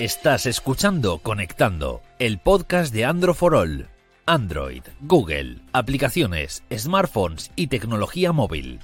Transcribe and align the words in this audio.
Estás 0.00 0.46
escuchando 0.46 1.18
Conectando, 1.18 2.00
el 2.18 2.38
podcast 2.38 2.90
de 2.94 3.04
Android 3.04 3.34
for 3.34 3.54
All. 3.54 3.86
Android, 4.24 4.82
Google, 5.02 5.58
aplicaciones, 5.74 6.64
smartphones 6.74 7.52
y 7.54 7.66
tecnología 7.66 8.32
móvil. 8.32 8.80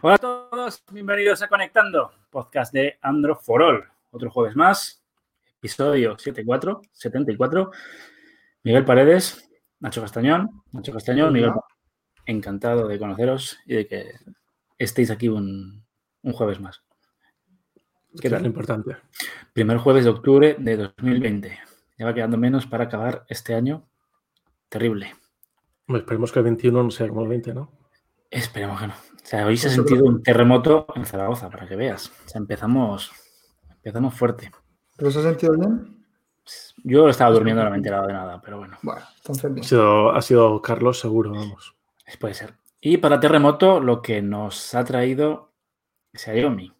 Hola 0.00 0.14
a 0.14 0.18
todos, 0.18 0.82
bienvenidos 0.92 1.42
a 1.42 1.48
Conectando, 1.48 2.10
podcast 2.30 2.72
de 2.72 2.98
Android 3.02 3.36
for 3.36 3.60
All. 3.60 3.84
Otro 4.12 4.30
jueves 4.30 4.56
más, 4.56 5.04
episodio 5.58 6.18
74, 6.18 6.80
74. 6.90 7.70
Miguel 8.62 8.86
Paredes, 8.86 9.46
Nacho 9.80 10.00
Castañón, 10.00 10.62
Nacho 10.72 10.90
Castañón, 10.90 11.34
Miguel, 11.34 11.52
encantado 12.24 12.88
de 12.88 12.98
conoceros 12.98 13.58
y 13.66 13.74
de 13.74 13.86
que 13.86 14.10
estéis 14.78 15.10
aquí 15.10 15.28
un, 15.28 15.84
un 16.22 16.32
jueves 16.32 16.58
más. 16.60 16.83
¿Qué 18.20 18.30
tal? 18.30 18.46
importante. 18.46 18.96
Primer 19.52 19.78
jueves 19.78 20.04
de 20.04 20.10
octubre 20.10 20.56
de 20.58 20.76
2020. 20.76 21.58
Ya 21.98 22.06
va 22.06 22.14
quedando 22.14 22.36
menos 22.36 22.66
para 22.66 22.84
acabar 22.84 23.24
este 23.28 23.54
año. 23.54 23.86
Terrible. 24.68 25.14
esperemos 25.88 26.32
que 26.32 26.38
el 26.38 26.44
21 26.44 26.82
no 26.82 26.90
sea 26.90 27.08
como 27.08 27.22
el 27.22 27.28
20, 27.28 27.54
¿no? 27.54 27.70
Esperemos 28.30 28.80
que 28.80 28.86
no. 28.88 28.94
O 28.94 29.26
sea, 29.26 29.46
hoy 29.46 29.56
se 29.56 29.68
ha 29.68 29.70
sentido 29.70 30.04
un 30.04 30.22
terremoto 30.22 30.86
en 30.94 31.06
Zaragoza, 31.06 31.48
para 31.50 31.66
que 31.66 31.76
veas. 31.76 32.12
O 32.26 32.28
sea, 32.28 32.40
empezamos, 32.40 33.12
empezamos 33.70 34.14
fuerte. 34.14 34.50
¿Pero 34.96 35.10
se 35.10 35.20
ha 35.20 35.22
sentido 35.22 35.54
bien? 35.54 36.04
Yo 36.82 37.08
estaba 37.08 37.30
durmiendo, 37.30 37.64
no 37.64 37.70
me 37.70 37.76
he 37.76 37.78
enterado 37.78 38.06
de 38.06 38.12
nada, 38.12 38.40
pero 38.42 38.58
bueno. 38.58 38.76
Bueno, 38.82 39.02
entonces 39.16 39.52
bien. 39.52 39.64
Ha 39.64 39.68
sido, 39.68 40.10
ha 40.10 40.22
sido 40.22 40.60
Carlos 40.60 41.00
seguro, 41.00 41.32
vamos. 41.32 41.74
Puede 42.20 42.34
ser. 42.34 42.54
Y 42.80 42.98
para 42.98 43.18
terremoto, 43.18 43.80
lo 43.80 44.02
que 44.02 44.20
nos 44.20 44.74
ha 44.74 44.84
traído 44.84 45.52
Xiaomi. 46.12 46.72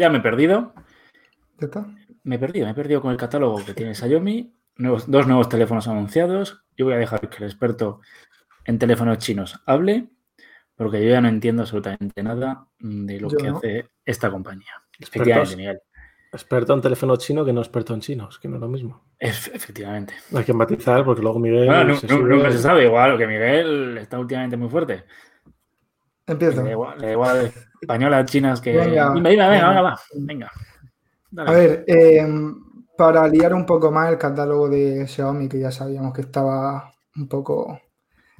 Ya 0.00 0.08
me 0.08 0.16
he 0.16 0.22
perdido. 0.22 0.72
¿Qué 1.58 1.66
está? 1.66 1.86
Me 2.22 2.36
he 2.36 2.38
perdido, 2.38 2.64
me 2.64 2.72
he 2.72 2.74
perdido 2.74 3.02
con 3.02 3.10
el 3.10 3.18
catálogo 3.18 3.62
que 3.62 3.74
tiene 3.74 3.94
Xiaomi. 3.94 4.50
dos 4.78 5.26
nuevos 5.26 5.50
teléfonos 5.50 5.88
anunciados. 5.88 6.64
Yo 6.74 6.86
voy 6.86 6.94
a 6.94 6.96
dejar 6.96 7.28
que 7.28 7.36
el 7.36 7.50
experto 7.50 8.00
en 8.64 8.78
teléfonos 8.78 9.18
chinos 9.18 9.60
hable, 9.66 10.08
porque 10.74 11.04
yo 11.04 11.10
ya 11.10 11.20
no 11.20 11.28
entiendo 11.28 11.64
absolutamente 11.64 12.22
nada 12.22 12.66
de 12.78 13.20
lo 13.20 13.28
que 13.28 13.46
hace 13.46 13.90
esta 14.02 14.30
compañía. 14.30 14.72
Efectivamente, 14.98 15.56
Miguel. 15.56 15.80
Experto 16.32 16.72
en 16.72 16.80
teléfono 16.80 17.16
chino 17.16 17.44
que 17.44 17.52
no 17.52 17.60
experto 17.60 17.92
en 17.92 18.00
chinos, 18.00 18.38
que 18.38 18.48
no 18.48 18.54
es 18.54 18.62
lo 18.62 18.68
mismo. 18.68 19.04
efectivamente. 19.18 20.14
Hay 20.34 20.44
que 20.44 20.54
matizar 20.54 21.04
porque 21.04 21.20
luego 21.20 21.38
Miguel. 21.38 21.66
Bueno, 21.66 21.94
se 21.96 22.06
nunca 22.06 22.50
se 22.50 22.58
sabe, 22.58 22.86
igual 22.86 23.18
que 23.18 23.26
Miguel 23.26 23.98
está 23.98 24.18
últimamente 24.18 24.56
muy 24.56 24.70
fuerte. 24.70 25.04
Empieza. 26.26 26.62
Le 26.62 26.70
da 26.70 27.12
igual, 27.12 27.52
españolas, 27.80 28.26
chinas 28.26 28.60
que. 28.60 28.76
Venga, 28.76 29.12
venga, 29.14 29.48
venga, 29.48 29.80
va. 29.82 30.00
Venga. 30.14 30.50
A 31.36 31.52
ver, 31.52 31.84
eh, 31.86 32.26
para 32.96 33.26
liar 33.28 33.54
un 33.54 33.64
poco 33.64 33.90
más 33.90 34.10
el 34.10 34.18
catálogo 34.18 34.68
de 34.68 35.06
Xiaomi, 35.06 35.48
que 35.48 35.58
ya 35.58 35.70
sabíamos 35.70 36.12
que 36.12 36.22
estaba 36.22 36.92
un 37.16 37.28
poco 37.28 37.80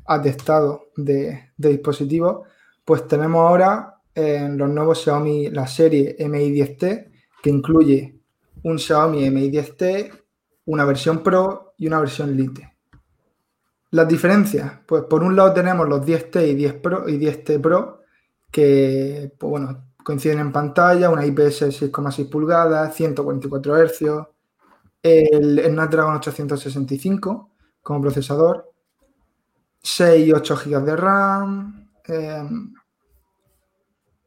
atestado 0.06 0.88
de, 0.96 1.52
dispositivos, 1.56 2.46
pues 2.84 3.06
tenemos 3.06 3.48
ahora 3.48 4.00
en 4.14 4.58
los 4.58 4.68
nuevos 4.68 5.02
Xiaomi 5.02 5.50
la 5.50 5.66
serie 5.66 6.16
Mi 6.28 6.50
10T, 6.50 7.10
que 7.42 7.50
incluye 7.50 8.18
un 8.64 8.78
Xiaomi 8.78 9.30
Mi 9.30 9.50
10T, 9.50 10.10
una 10.66 10.84
versión 10.84 11.22
Pro 11.22 11.74
y 11.78 11.86
una 11.86 12.00
versión 12.00 12.36
Lite. 12.36 12.76
Las 13.92 14.08
diferencias, 14.08 14.72
pues 14.86 15.04
por 15.04 15.22
un 15.22 15.36
lado 15.36 15.52
tenemos 15.52 15.88
los 15.88 16.04
10T 16.04 16.48
y 16.48 16.54
10 16.54 16.74
Pro 16.74 17.08
y 17.08 17.18
10T 17.18 17.60
Pro, 17.60 17.99
que 18.50 19.32
pues 19.38 19.50
bueno, 19.50 19.84
coinciden 20.04 20.40
en 20.40 20.52
pantalla, 20.52 21.10
una 21.10 21.26
IPS 21.26 21.62
6,6 21.62 22.28
pulgadas, 22.28 22.94
144 22.94 23.76
Hz, 23.76 24.02
el 25.02 25.62
Snapdragon 25.64 26.16
865 26.16 27.50
como 27.82 28.00
procesador, 28.02 28.70
6 29.82 30.26
y 30.26 30.32
8 30.32 30.56
GB 30.56 30.84
de 30.84 30.96
RAM. 30.96 31.90
Em, 32.04 32.74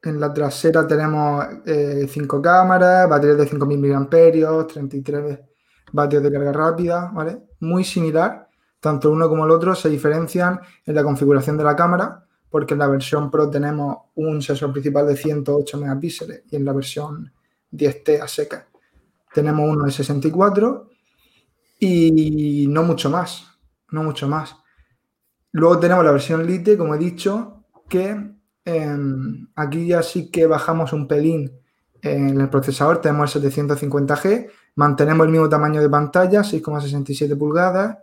en 0.03 0.19
la 0.19 0.33
trasera 0.33 0.85
tenemos 0.85 1.45
5 1.66 2.38
eh, 2.38 2.41
cámaras, 2.41 3.07
baterías 3.09 3.38
de 3.38 3.47
5000 3.47 3.79
mAh, 3.79 4.67
33 4.67 5.39
vatios 5.91 6.23
de 6.23 6.31
carga 6.31 6.51
rápida, 6.51 7.12
¿vale? 7.13 7.44
Muy 7.59 7.83
similar 7.83 8.50
tanto 8.83 9.09
uno 9.12 9.29
como 9.29 9.45
el 9.45 9.51
otro 9.51 9.73
se 9.75 9.88
diferencian 9.88 10.59
en 10.85 10.94
la 10.94 11.03
configuración 11.03 11.57
de 11.57 11.63
la 11.63 11.73
cámara, 11.73 12.25
porque 12.53 12.75
en 12.75 12.81
la 12.81 12.87
versión 12.87 13.31
Pro 13.31 13.49
tenemos 13.49 13.97
un 14.13 14.39
sensor 14.39 14.71
principal 14.71 15.07
de 15.07 15.17
108 15.17 15.75
megapíxeles 15.79 16.43
y 16.51 16.55
en 16.55 16.63
la 16.63 16.71
versión 16.71 17.33
10T 17.71 18.21
a 18.21 18.27
seca. 18.27 18.67
Tenemos 19.33 19.67
uno 19.67 19.85
de 19.85 19.91
64 19.91 20.87
y 21.79 22.67
no 22.69 22.83
mucho 22.83 23.09
más, 23.09 23.57
no 23.89 24.03
mucho 24.03 24.27
más. 24.27 24.55
Luego 25.51 25.79
tenemos 25.79 26.05
la 26.05 26.11
versión 26.11 26.45
Lite, 26.45 26.77
como 26.77 26.93
he 26.93 26.99
dicho, 26.99 27.63
que 27.89 28.35
em, 28.65 29.47
aquí 29.55 29.87
ya 29.87 30.03
sí 30.03 30.29
que 30.29 30.45
bajamos 30.45 30.93
un 30.93 31.07
pelín 31.07 31.59
en 32.03 32.39
el 32.39 32.49
procesador, 32.49 33.01
tenemos 33.01 33.35
el 33.35 33.51
750G, 33.51 34.51
mantenemos 34.75 35.25
el 35.25 35.31
mismo 35.31 35.49
tamaño 35.49 35.81
de 35.81 35.89
pantalla, 35.89 36.41
6,67 36.41 37.35
pulgadas, 37.35 37.97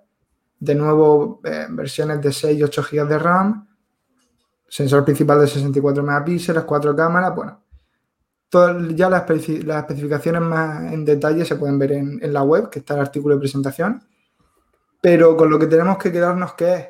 de 0.58 0.74
nuevo 0.74 1.40
eh, 1.44 1.68
versiones 1.70 2.20
de 2.20 2.32
6 2.32 2.58
y 2.58 2.62
8 2.64 2.82
GB 2.90 3.06
de 3.06 3.18
RAM, 3.20 3.69
sensor 4.70 5.04
principal 5.04 5.40
de 5.40 5.48
64 5.48 6.02
megapíxeles, 6.02 6.62
cuatro 6.62 6.94
cámaras, 6.94 7.34
bueno, 7.34 7.60
ya 8.94 9.10
las, 9.10 9.28
especificaciones 9.28 10.42
más 10.42 10.92
en 10.92 11.04
detalle 11.04 11.44
se 11.44 11.56
pueden 11.56 11.78
ver 11.78 11.92
en, 11.92 12.32
la 12.32 12.42
web, 12.44 12.70
que 12.70 12.78
está 12.78 12.94
el 12.94 13.00
artículo 13.00 13.34
de 13.34 13.40
presentación, 13.40 14.02
pero 15.02 15.36
con 15.36 15.50
lo 15.50 15.58
que 15.58 15.66
tenemos 15.66 15.98
que 15.98 16.12
quedarnos 16.12 16.54
que 16.54 16.74
es, 16.74 16.86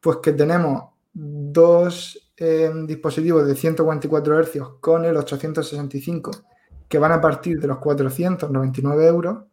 pues 0.00 0.18
que 0.22 0.32
tenemos 0.32 0.84
dos 1.12 2.32
eh, 2.36 2.70
dispositivos 2.86 3.46
de 3.46 3.56
144 3.56 4.42
Hz 4.42 4.58
con 4.80 5.04
el 5.04 5.16
865 5.16 6.30
que 6.88 6.98
van 6.98 7.12
a 7.12 7.20
partir 7.20 7.60
de 7.60 7.68
los 7.68 7.78
499 7.78 9.06
euros 9.06 9.44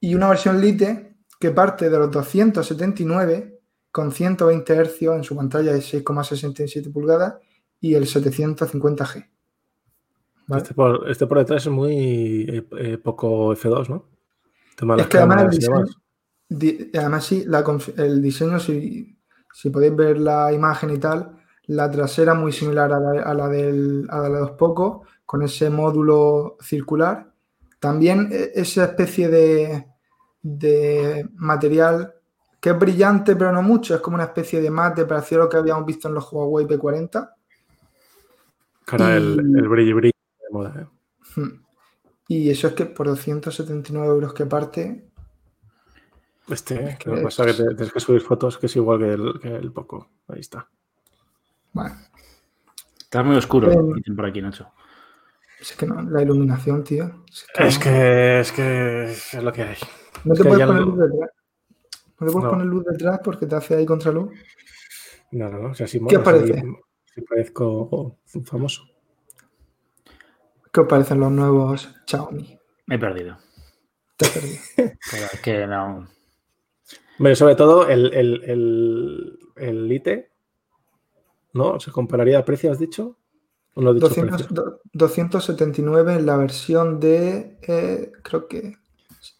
y 0.00 0.14
una 0.14 0.28
versión 0.28 0.60
Lite 0.60 1.16
que 1.38 1.50
parte 1.50 1.88
de 1.88 1.98
los 1.98 2.10
279 2.10 3.53
con 3.94 4.10
120 4.10 4.74
Hz 4.74 5.02
en 5.02 5.22
su 5.22 5.36
pantalla 5.36 5.72
de 5.72 5.78
6,67 5.78 6.92
pulgadas 6.92 7.36
y 7.80 7.94
el 7.94 8.06
750G. 8.06 9.28
Este, 10.48 10.74
por, 10.74 11.08
este, 11.08 11.28
por, 11.28 11.38
detrás 11.38 11.64
es 11.64 11.72
muy 11.72 12.42
eh, 12.42 12.66
eh, 12.76 12.98
poco 12.98 13.54
F2, 13.54 13.88
¿no? 13.88 14.08
es 14.98 15.06
que 15.06 15.18
además, 15.18 15.44
el 15.44 15.50
diseño, 15.50 15.84
además 16.92 17.24
sí, 17.24 17.46
el 17.96 18.20
diseño, 18.20 18.58
si, 18.58 19.16
si, 19.52 19.70
podéis 19.70 19.94
ver 19.94 20.18
la 20.18 20.52
imagen 20.52 20.90
y 20.90 20.98
tal, 20.98 21.38
la 21.66 21.88
trasera 21.88 22.34
muy 22.34 22.50
similar 22.50 22.92
a 22.92 22.98
la, 22.98 23.22
a 23.22 23.32
la, 23.32 23.48
del, 23.48 24.08
a 24.10 24.18
la 24.18 24.28
de 24.28 24.40
los 24.40 24.50
Poco, 24.52 25.04
con 25.24 25.42
ese 25.42 25.70
módulo 25.70 26.56
circular. 26.60 27.32
También 27.78 28.28
e, 28.32 28.50
esa 28.56 28.86
especie 28.86 29.28
de, 29.28 29.86
de 30.42 31.28
material 31.36 32.14
que 32.64 32.70
es 32.70 32.78
brillante, 32.78 33.36
pero 33.36 33.52
no 33.52 33.60
mucho. 33.60 33.94
Es 33.94 34.00
como 34.00 34.14
una 34.14 34.24
especie 34.24 34.58
de 34.58 34.70
mate 34.70 35.04
parecido 35.04 35.42
a 35.42 35.44
lo 35.44 35.50
que 35.50 35.58
habíamos 35.58 35.84
visto 35.84 36.08
en 36.08 36.14
los 36.14 36.32
Huawei 36.32 36.64
P40. 36.64 37.30
Cara, 38.86 39.16
el, 39.18 39.38
el 39.38 39.68
brillo 39.68 40.00
de 40.00 40.12
moda. 40.50 40.74
¿eh? 40.80 40.86
Hmm. 41.36 41.62
Y 42.26 42.48
eso 42.48 42.68
es 42.68 42.72
que 42.72 42.86
por 42.86 43.06
279 43.06 44.06
euros 44.06 44.32
que 44.32 44.46
parte. 44.46 45.10
Este, 46.48 46.96
que 46.98 47.10
pasa 47.10 47.44
que 47.44 47.52
tienes 47.52 47.92
que 47.92 48.00
subir 48.00 48.22
fotos 48.22 48.56
que 48.56 48.64
es 48.64 48.76
igual 48.76 48.98
que 49.42 49.48
el, 49.50 49.70
poco. 49.70 50.08
Ahí 50.28 50.40
está. 50.40 50.66
Bueno. 51.70 51.94
Está 52.98 53.22
muy 53.22 53.36
oscuro, 53.36 53.68
dicen 53.94 54.16
por 54.16 54.24
aquí, 54.24 54.40
Nacho. 54.40 54.72
Es 55.60 55.76
que 55.76 55.84
no, 55.84 56.00
la 56.00 56.22
iluminación, 56.22 56.82
tío. 56.82 57.24
Es 57.58 57.78
que, 57.78 58.40
es 58.40 58.52
que 58.52 59.04
es 59.04 59.34
lo 59.34 59.52
que 59.52 59.64
hay. 59.64 59.76
No 60.24 60.32
te 60.32 60.44
puedes 60.44 60.66
poner 60.66 60.86
detrás. 60.86 61.30
No 62.20 62.26
te 62.26 62.32
puedes 62.32 62.50
poner 62.50 62.66
luz 62.66 62.84
detrás 62.84 63.20
porque 63.22 63.46
te 63.46 63.56
hace 63.56 63.76
ahí 63.76 63.86
contra 63.86 64.12
luz. 64.12 64.30
No, 65.32 65.48
no, 65.50 65.58
no. 65.58 65.70
O 65.70 65.74
sea, 65.74 65.86
si 65.86 66.00
¿Qué 66.04 66.16
os 66.16 66.22
parece? 66.22 66.62
Si, 67.12 67.20
parezco 67.22 68.18
famoso. 68.44 68.84
¿Qué 70.72 70.80
os 70.80 70.88
parecen 70.88 71.20
los 71.20 71.32
nuevos 71.32 71.94
Xiaomi? 72.06 72.58
Me 72.86 72.96
he 72.96 72.98
perdido. 72.98 73.38
Te 74.16 74.26
he 74.26 74.28
perdido. 74.30 74.60
Pero 75.10 75.26
que 75.42 75.66
no. 75.66 76.08
Pero 77.18 77.36
sobre 77.36 77.54
todo 77.54 77.88
el, 77.88 78.12
el, 78.12 78.42
el, 78.44 79.38
el 79.56 79.88
Lite, 79.88 80.32
¿no? 81.52 81.78
¿Se 81.78 81.90
compararía 81.92 82.38
a 82.38 82.44
precio, 82.44 82.70
has 82.70 82.78
dicho? 82.78 83.16
¿O 83.74 83.82
no 83.82 83.92
200, 83.92 84.48
279 84.92 86.14
en 86.14 86.26
la 86.26 86.36
versión 86.36 87.00
de, 87.00 87.58
eh, 87.62 88.12
creo 88.22 88.46
que 88.46 88.76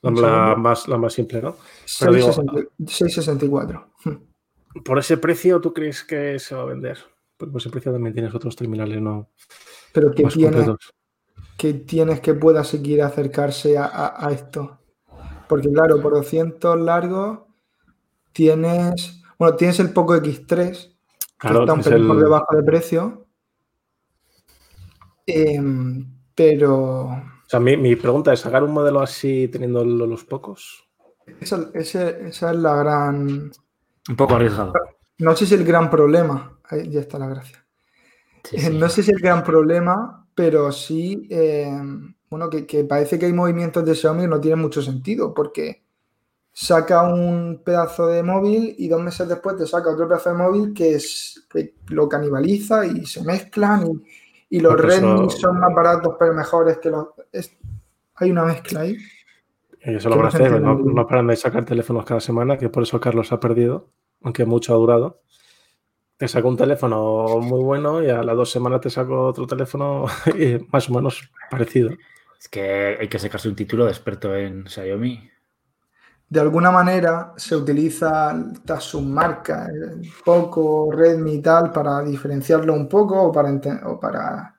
la, 0.03 0.55
más, 0.57 0.89
la 0.89 0.99
más 0.99 1.13
simple, 1.13 1.43
¿no? 1.43 1.57
664. 1.85 3.91
¿Por 4.85 4.99
ese 4.99 5.17
precio 5.19 5.61
tú 5.61 5.73
crees 5.73 6.03
que 6.05 6.39
se 6.39 6.55
va 6.55 6.63
a 6.63 6.67
vender? 6.67 6.99
Porque 7.37 7.53
por 7.53 7.61
ese 7.61 7.71
precio 7.71 7.93
también 7.93 8.15
tienes 8.15 8.35
otros 8.35 8.57
terminales, 8.57 9.01
¿no? 9.01 9.29
Pero 9.93 10.11
que 10.13 10.25
más 10.25 10.35
tiene, 10.35 10.57
completos. 10.57 10.91
que 11.57 11.75
tienes 11.75 12.21
que 12.21 12.35
pueda 12.35 12.65
seguir 12.65 13.03
acercarse 13.03 13.79
a, 13.79 13.85
a- 13.87 14.27
a 14.27 14.33
esto. 14.33 14.79
Porque 15.49 15.71
claro, 15.71 16.01
por 16.01 16.15
200 16.15 16.81
largos 16.81 17.41
tienes, 18.33 19.23
bueno, 19.39 19.57
tienes 19.57 19.79
el 19.81 19.93
Poco 19.93 20.15
X3, 20.17 20.89
que 20.89 20.95
Claro, 21.39 21.61
está 21.61 21.73
un 21.75 21.83
pelín 21.83 22.07
por 22.09 22.17
el- 22.17 22.23
debajo 22.23 22.57
de 22.57 22.63
precio. 22.63 23.27
Em, 25.27 26.07
pero 26.35 27.11
sea, 27.55 27.61
mi, 27.61 27.77
mi 27.77 27.97
pregunta 27.97 28.33
es, 28.33 28.41
¿sacar 28.41 28.63
un 28.65 28.73
modelo 28.73 29.01
así 29.01 29.49
teniendo 29.49 29.85
lo- 29.85 30.07
los 30.07 30.25
pocos? 30.25 30.89
esa, 31.41 31.71
ese- 31.75 32.29
esa 32.29 32.51
es 32.53 32.57
la 32.59 32.75
gran, 32.77 33.53
Un 34.09 34.17
poco 34.17 34.35
arriesgado. 34.35 34.73
no 35.19 35.35
sé 35.37 35.47
si 35.47 35.55
el 35.55 35.65
gran 35.65 35.91
problema, 35.91 36.59
ahí 36.65 36.91
ya 36.91 37.01
está 37.01 37.19
la 37.19 37.29
gracia. 37.29 37.65
Sí, 38.45 38.59
sí. 38.59 38.79
No 38.79 38.89
sé 38.89 39.03
si 39.03 39.11
el 39.11 39.19
gran 39.21 39.43
problema, 39.45 40.29
pero 40.35 40.71
sí, 40.73 41.27
eh, 41.31 41.71
bueno, 42.31 42.51
que, 42.51 42.67
que 42.67 42.85
parece 42.85 43.19
que 43.19 43.27
hay 43.27 43.33
movimientos 43.33 43.85
de 43.85 43.95
Xiaomi 43.95 44.23
que 44.23 44.29
no 44.29 44.41
tienen 44.41 44.61
mucho 44.61 44.83
sentido, 44.83 45.35
porque 45.35 45.85
saca 46.53 47.03
un 47.05 47.63
pedazo 47.65 48.07
de 48.09 48.23
móvil 48.23 48.75
y 48.79 48.89
dos 48.89 49.03
meses 49.03 49.29
después 49.29 49.57
te 49.57 49.67
saca 49.67 49.91
otro 49.93 50.09
pedazo 50.09 50.31
de 50.31 50.37
móvil 50.37 50.75
que, 50.75 50.95
es, 50.95 51.47
que 51.51 51.75
lo 51.89 52.09
canibaliza 52.09 52.87
y 52.87 53.07
se 53.07 53.25
mezclan 53.25 53.87
y, 53.89 54.03
y 54.57 54.61
los 54.61 54.81
Redmi 54.81 55.27
eso- 55.27 55.31
son 55.39 55.59
más 55.61 55.75
baratos 55.75 56.15
pero 56.19 56.33
mejores 56.35 56.79
que 56.79 56.91
los... 56.91 57.09
es- 57.33 57.57
hay 58.17 58.31
una 58.31 58.45
mezcla 58.45 58.81
ahí. 58.81 58.97
Ellos 59.81 60.03
se 60.03 60.09
lo 60.09 60.17
van 60.17 60.27
a 60.27 60.29
hacer, 60.29 60.61
no, 60.61 60.75
no 60.79 61.07
paran 61.07 61.27
de 61.27 61.37
sacar 61.37 61.65
teléfonos 61.65 62.05
cada 62.05 62.21
semana, 62.21 62.57
que 62.57 62.69
por 62.71 62.83
eso 62.85 63.01
Carlos 63.01 63.33
ha 63.33 63.41
perdido, 63.41 63.89
aunque 64.23 64.45
mucho 64.47 64.73
ha 64.75 64.79
durado. 64.79 65.21
Te 66.17 66.29
saco 66.29 66.49
un 66.49 66.57
teléfono 66.57 67.41
muy 67.41 67.63
bueno 67.63 68.03
y 68.03 68.09
a 68.09 68.23
las 68.23 68.37
dos 68.37 68.51
semanas 68.51 68.81
te 68.81 68.89
saco 68.89 69.27
otro 69.27 69.47
teléfono 69.47 70.07
más 70.73 70.89
o 70.89 70.95
menos 70.95 71.31
parecido. 71.51 71.91
Es 72.39 72.49
que 72.49 72.97
hay 73.01 73.09
que 73.09 73.19
sacarse 73.19 73.49
un 73.49 73.57
título 73.57 73.85
de 73.85 73.91
experto 73.91 74.35
en 74.35 74.67
Xiaomi. 74.67 75.31
De 76.35 76.41
alguna 76.41 76.73
manera 76.73 77.33
se 77.37 77.55
utiliza 77.55 78.37
estas 78.53 78.83
submarcas, 78.83 79.69
el 79.69 80.03
Poco, 80.25 80.91
Redmi 80.91 81.35
y 81.35 81.41
tal, 81.41 81.71
para 81.71 82.03
diferenciarlo 82.03 82.75
un 82.75 82.89
poco 82.89 83.23
o 83.23 83.31
para, 83.31 84.57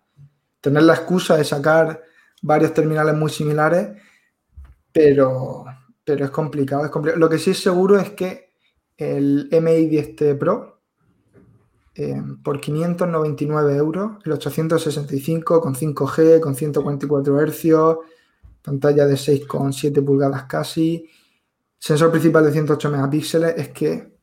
tener 0.61 0.83
la 0.83 0.93
excusa 0.93 1.35
de 1.35 1.43
sacar 1.43 2.01
varios 2.41 2.73
terminales 2.73 3.13
muy 3.13 3.29
similares, 3.29 3.89
pero, 4.89 5.65
pero 6.05 6.23
es 6.23 6.31
complicado, 6.31 6.85
es. 6.85 7.17
Lo 7.17 7.27
que 7.27 7.39
sí 7.39 7.51
es 7.51 7.61
seguro 7.61 7.99
es 7.99 8.11
que 8.11 8.53
el 8.95 9.49
MI 9.51 9.89
10T 9.89 10.37
Pro 10.37 10.79
eh, 11.93 12.21
por 12.41 12.61
599 12.61 13.75
euros, 13.75 14.11
el 14.23 14.31
865 14.31 15.59
con 15.59 15.75
5G, 15.75 16.39
con 16.39 16.55
144 16.55 17.37
Hz, 17.37 17.97
pantalla 18.61 19.05
de 19.05 19.15
6,7 19.15 20.05
pulgadas 20.05 20.45
casi, 20.45 21.09
sensor 21.77 22.11
principal 22.11 22.45
de 22.45 22.51
108 22.51 22.89
megapíxeles, 22.89 23.53
es 23.57 23.69
que 23.69 24.15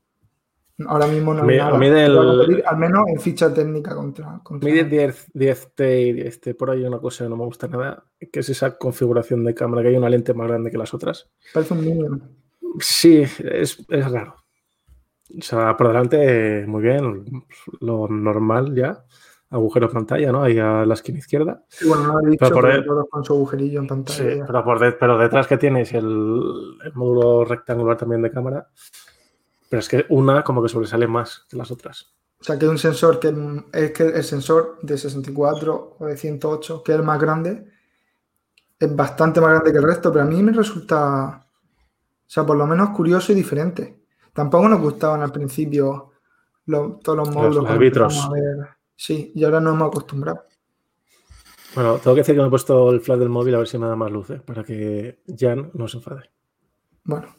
ahora 0.86 1.06
mismo 1.06 1.34
no 1.34 1.48
hay 1.48 1.58
nada 1.58 1.76
pueda 1.76 2.14
competir, 2.14 2.64
al 2.66 2.76
menos 2.76 3.04
en 3.08 3.20
ficha 3.20 3.52
técnica 3.52 3.94
contra, 3.94 4.40
contra 4.42 4.68
Mi 4.68 4.82
10, 4.82 5.32
10T 5.32 6.08
y 6.08 6.12
10T 6.14 6.56
por 6.56 6.70
ahí 6.70 6.84
una 6.84 6.98
cosa 6.98 7.24
que 7.24 7.30
no 7.30 7.36
me 7.36 7.44
gusta 7.44 7.68
nada, 7.68 8.04
que 8.32 8.40
es 8.40 8.48
esa 8.48 8.76
configuración 8.76 9.44
de 9.44 9.54
cámara, 9.54 9.82
que 9.82 9.88
hay 9.88 9.96
una 9.96 10.10
lente 10.10 10.34
más 10.34 10.48
grande 10.48 10.70
que 10.70 10.78
las 10.78 10.94
otras. 10.94 11.30
parece 11.52 11.74
un 11.74 11.84
Minion. 11.84 12.36
Sí, 12.80 13.22
es, 13.22 13.84
es 13.88 14.10
raro. 14.10 14.36
O 15.38 15.42
sea, 15.42 15.76
por 15.76 15.88
delante, 15.88 16.66
muy 16.66 16.82
bien, 16.82 17.44
lo 17.80 18.08
normal 18.08 18.74
ya. 18.74 19.04
Agujero 19.52 19.86
de 19.88 19.92
pantalla, 19.94 20.32
¿no? 20.32 20.42
Ahí 20.42 20.58
a 20.58 20.84
la 20.86 20.94
esquina 20.94 21.18
izquierda. 21.18 21.62
Sí, 21.68 21.86
bueno, 21.86 22.06
no 22.06 22.20
lo 22.20 22.26
he 22.26 22.30
dicho, 22.32 22.38
Pero 22.46 22.54
por 22.54 22.64
pero 22.70 22.84
todos 22.84 23.04
con 23.10 23.24
su 23.24 23.32
agujerillo 23.34 23.80
en 23.80 23.86
pantalla. 23.86 24.18
Sí, 24.18 24.40
pero, 24.46 24.64
por 24.64 24.80
de- 24.80 24.92
pero 24.92 25.18
detrás 25.18 25.46
que 25.46 25.58
tienes 25.58 25.92
el, 25.92 26.04
el 26.84 26.92
módulo 26.94 27.44
rectangular 27.44 27.96
también 27.96 28.22
de 28.22 28.30
cámara. 28.30 28.68
Pero 29.68 29.80
es 29.80 29.88
que 29.88 30.06
una 30.08 30.42
como 30.42 30.62
que 30.62 30.68
sobresale 30.68 31.06
más 31.06 31.46
que 31.48 31.56
las 31.56 31.70
otras. 31.70 32.12
O 32.40 32.44
sea, 32.44 32.58
que 32.58 32.64
hay 32.64 32.70
un 32.70 32.78
sensor 32.78 33.20
que 33.20 33.32
es 33.72 33.90
que 33.92 34.02
el 34.04 34.24
sensor 34.24 34.78
de 34.82 34.98
64 34.98 35.96
o 35.98 36.06
de 36.06 36.16
108, 36.16 36.82
que 36.82 36.92
es 36.92 36.98
el 36.98 37.04
más 37.04 37.20
grande, 37.20 37.66
es 38.78 38.96
bastante 38.96 39.40
más 39.40 39.50
grande 39.50 39.70
que 39.70 39.78
el 39.78 39.84
resto, 39.84 40.10
pero 40.12 40.24
a 40.24 40.28
mí 40.28 40.42
me 40.42 40.52
resulta, 40.52 41.46
o 41.46 42.24
sea, 42.26 42.44
por 42.44 42.56
lo 42.56 42.66
menos 42.66 42.90
curioso 42.90 43.32
y 43.32 43.34
diferente. 43.36 44.00
Tampoco 44.32 44.68
nos 44.68 44.80
gustaban 44.80 45.22
al 45.22 45.30
principio 45.30 46.10
lo- 46.66 46.98
todos 47.02 47.18
los 47.18 47.28
módulos 47.34 47.56
los 47.56 47.64
empezamos 48.08 48.24
a 48.26 48.30
ver. 48.32 48.68
Sí, 49.04 49.32
y 49.34 49.42
ahora 49.42 49.58
nos 49.60 49.74
hemos 49.74 49.88
acostumbrado. 49.88 50.44
Bueno, 51.74 51.98
tengo 51.98 52.14
que 52.14 52.20
decir 52.20 52.36
que 52.36 52.40
me 52.40 52.46
he 52.46 52.50
puesto 52.50 52.90
el 52.92 53.00
flash 53.00 53.18
del 53.18 53.30
móvil 53.30 53.56
a 53.56 53.58
ver 53.58 53.66
si 53.66 53.76
me 53.76 53.88
da 53.88 53.96
más 53.96 54.12
luz, 54.12 54.30
¿eh? 54.30 54.40
para 54.46 54.62
que 54.62 55.22
Jan 55.36 55.72
no 55.74 55.88
se 55.88 55.96
enfade. 55.96 56.30
Bueno, 57.02 57.34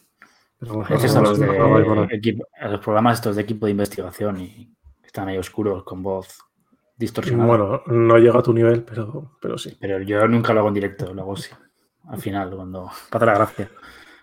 Pero 0.60 0.74
bueno, 0.74 0.94
Estos 0.94 1.04
no, 1.04 1.07
son 1.13 1.24
no, 1.24 1.30
los, 1.30 1.39
de 1.39 1.45
no, 1.48 1.80
no, 1.80 1.95
no. 1.95 2.04
equipo- 2.10 2.45
los 2.69 2.80
programas 2.81 3.19
estos 3.19 3.38
de 3.38 3.44
equipo 3.44 3.65
de 3.65 3.71
investigación 3.71 4.42
y 4.42 4.75
están 5.06 5.30
ahí 5.30 5.38
oscuros 5.38 5.86
con 5.86 6.04
voz 6.04 6.38
distorsionada. 6.98 7.48
Bueno, 7.48 7.83
no 7.88 8.18
llega 8.18 8.39
a 8.39 8.44
tu 8.44 8.51
nivel, 8.54 8.83
pero, 8.83 9.38
pero 9.42 9.57
sí. 9.57 9.77
Pero 9.80 10.01
yo 10.01 10.27
nunca 10.27 10.51
lo 10.54 10.60
hago 10.60 10.68
en 10.68 10.74
directo, 10.74 11.13
lo 11.13 11.21
hago 11.21 11.33
así. 11.33 11.51
Al 12.10 12.19
final, 12.19 12.54
cuando 12.54 12.89
pasa 13.10 13.25
la 13.25 13.36
gracia. 13.36 13.69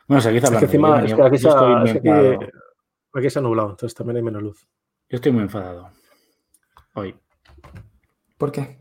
Bueno, 0.06 0.18
Es 0.18 0.26
que 0.26 0.36
hablando. 0.46 0.66
encima, 0.66 0.98
yo, 1.06 1.06
es 1.06 1.14
que 1.14 1.22
aquí, 1.22 1.46
muy 1.46 1.90
es 1.90 2.00
que 2.02 2.10
aquí- 2.34 2.46
aquí 3.14 3.30
se 3.30 3.38
ha 3.38 3.42
nublado, 3.42 3.70
entonces 3.70 3.94
también 3.94 4.18
hay 4.18 4.22
menos 4.24 4.42
luz. 4.42 4.68
Yo 5.08 5.16
estoy 5.16 5.32
muy 5.32 5.44
enfadado. 5.44 5.88
Hoy. 6.94 7.14
¿Por 8.40 8.50
qué? 8.50 8.80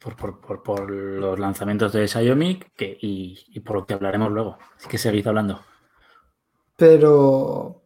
Por, 0.00 0.16
por- 0.16 0.40
por- 0.40 0.62
por 0.62 0.90
los 0.90 1.38
lanzamientos 1.38 1.92
de 1.92 2.08
Xiaomi 2.08 2.58
que, 2.76 2.96
y, 3.00 3.38
y 3.48 3.60
por 3.60 3.76
lo 3.76 3.86
que 3.86 3.94
hablaremos 3.94 4.30
luego. 4.32 4.56
Así 4.76 4.88
que 4.88 4.96
seguid 4.96 5.26
hablando. 5.26 5.60
Pero 6.76 7.82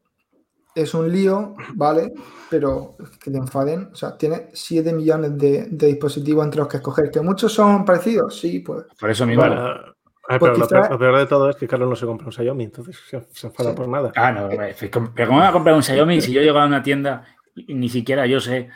es 0.75 0.93
un 0.95 1.11
lío, 1.11 1.55
¿vale? 1.75 2.13
Pero 2.51 2.97
que 3.23 3.31
te 3.31 3.39
enfaden. 3.39 3.89
O 3.93 3.95
sea, 3.97 4.17
tiene 4.17 4.51
7 4.53 4.93
millones 4.93 5.37
de, 5.39 5.67
de 5.71 5.87
dispositivos 5.87 6.45
entre 6.45 6.59
los 6.61 6.69
que 6.69 6.77
escoger. 6.79 7.11
¿Que 7.11 7.21
muchos 7.23 7.53
son 7.53 7.85
parecidos? 7.85 8.39
Sí, 8.39 8.61
pues. 8.61 8.85
Por 9.01 9.11
eso 9.11 9.27
mismo. 9.27 9.43
Bueno, 9.47 9.63
a 9.63 9.73
ver, 9.73 10.39
Pues 10.39 10.53
pero 10.53 10.57
lo, 10.59 10.69
peor, 10.69 10.91
lo 10.91 10.99
peor 10.99 11.19
de 11.19 11.27
todo 11.27 11.51
es 11.51 11.57
que 11.57 11.67
Carlos 11.67 11.89
no 11.89 11.97
se 11.97 12.07
compra 12.07 12.27
un 12.27 12.33
Xiaomi, 12.33 12.65
entonces 12.65 12.97
se, 13.09 13.21
se 13.33 13.47
enfada 13.49 13.71
Sí. 13.71 13.77
por 13.77 13.89
nada. 13.89 14.13
Ah, 14.15 14.31
no, 14.31 14.51
eh, 14.51 14.77
pero 14.79 14.91
¿cómo 14.91 15.11
me 15.15 15.25
voy 15.27 15.47
a 15.47 15.53
comprar 15.53 15.75
un 15.75 15.83
Xiaomi 15.83 16.21
si 16.21 16.33
yo 16.33 16.43
llego 16.43 16.59
a 16.59 16.67
una 16.67 16.83
tienda 16.83 17.25
y 17.57 17.75
ni 17.75 17.89
siquiera 17.89 18.27
yo 18.27 18.39
sé 18.41 18.69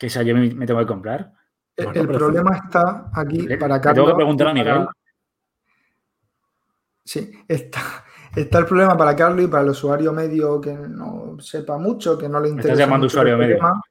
qué 0.00 0.08
Xiaomi 0.10 0.54
me 0.54 0.66
tengo 0.66 0.80
que 0.80 0.86
comprar? 0.86 1.32
El, 1.76 1.84
Bueno, 1.86 2.00
el 2.00 2.06
pero- 2.08 2.18
problema 2.18 2.56
está 2.56 3.10
aquí 3.14 3.42
Le- 3.42 3.56
para 3.58 3.80
Carlos. 3.80 3.94
tengo 4.04 4.08
que 4.08 4.16
preguntar 4.16 4.48
a 4.48 4.50
para- 4.50 4.64
Miguel. 4.64 4.88
Sí, 7.04 7.30
está, 7.48 7.80
está 8.36 8.58
el 8.58 8.66
problema 8.66 8.96
para 8.96 9.16
Carlos 9.16 9.44
y 9.44 9.48
para 9.48 9.62
el 9.64 9.70
usuario 9.70 10.12
medio 10.12 10.60
que 10.60 10.72
no 10.74 11.36
sepa 11.40 11.78
mucho, 11.78 12.16
que 12.18 12.28
no 12.28 12.40
le 12.40 12.48
estás 12.48 12.64
interesa. 12.64 12.80
llamando 12.84 13.04
mucho 13.04 13.14
usuario 13.16 13.34
este 13.34 13.44
medio. 13.44 13.56
tema. 13.56 13.82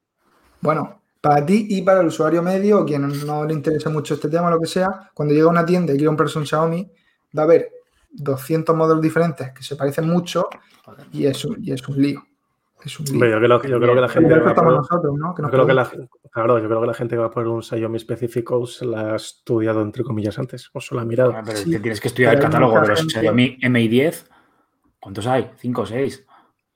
Bueno, 0.60 1.02
para 1.20 1.44
ti 1.44 1.66
y 1.70 1.82
para 1.82 2.00
el 2.00 2.06
usuario 2.06 2.42
medio, 2.42 2.84
quien 2.84 3.26
no 3.26 3.44
le 3.44 3.52
interesa 3.54 3.90
mucho 3.90 4.14
este 4.14 4.28
tema, 4.28 4.50
lo 4.50 4.58
que 4.60 4.66
sea, 4.66 5.10
cuando 5.14 5.34
llega 5.34 5.46
a 5.46 5.50
una 5.50 5.66
tienda 5.66 5.92
y 5.92 5.96
quiere 5.96 6.06
comprarse 6.08 6.38
un 6.38 6.46
Xiaomi, 6.46 6.90
va 7.36 7.42
a 7.42 7.44
haber 7.44 7.70
200 8.12 8.74
modelos 8.74 9.02
diferentes 9.02 9.52
que 9.52 9.62
se 9.62 9.76
parecen 9.76 10.06
mucho 10.08 10.48
y 11.12 11.26
es 11.26 11.44
un, 11.44 11.56
y 11.62 11.72
es 11.72 11.86
un 11.88 12.00
lío. 12.00 12.22
Es 12.84 12.98
un 12.98 13.06
lío. 13.06 13.14
Hombre, 13.14 13.30
yo, 13.30 13.36
creo, 13.38 13.60
que- 13.60 13.68
yo 13.68 13.80
creo 13.80 13.94
que 13.94 14.00
la 14.00 14.08
gente 14.08 14.38
va 14.38 14.54
por, 14.54 14.64
nosotros, 14.72 15.14
¿no? 15.18 15.34
Que 15.34 15.42
yo 15.42 15.50
creo 15.50 15.66
que 15.66 15.74
la, 15.74 15.90
claro, 16.30 16.58
yo 16.58 16.66
creo 16.66 16.80
que 16.80 16.86
la 16.86 16.94
gente 16.94 17.14
que 17.16 17.20
va 17.20 17.30
por 17.30 17.46
un 17.46 17.62
Xiaomi 17.62 17.96
específico 17.96 18.66
se 18.66 18.86
la 18.86 19.12
ha 19.12 19.16
estudiado 19.16 19.82
entre 19.82 20.02
comillas 20.04 20.38
antes, 20.38 20.70
o 20.72 20.80
se 20.80 20.94
la 20.94 21.02
ha 21.02 21.04
mirado. 21.04 21.32
Ah, 21.36 21.42
pero 21.44 21.58
es 21.58 21.64
Sí, 21.64 21.70
que 21.70 21.80
tienes 21.80 22.00
que 22.00 22.08
estudiar 22.08 22.34
el 22.34 22.40
catálogo 22.40 22.80
de 22.80 22.88
los 22.88 23.00
Xiaomi 23.06 23.58
MI10. 23.62 24.26
¿Cuántos 24.98 25.26
hay? 25.26 25.50
¿Cinco 25.56 25.82
o 25.82 25.86
seis? 25.86 26.26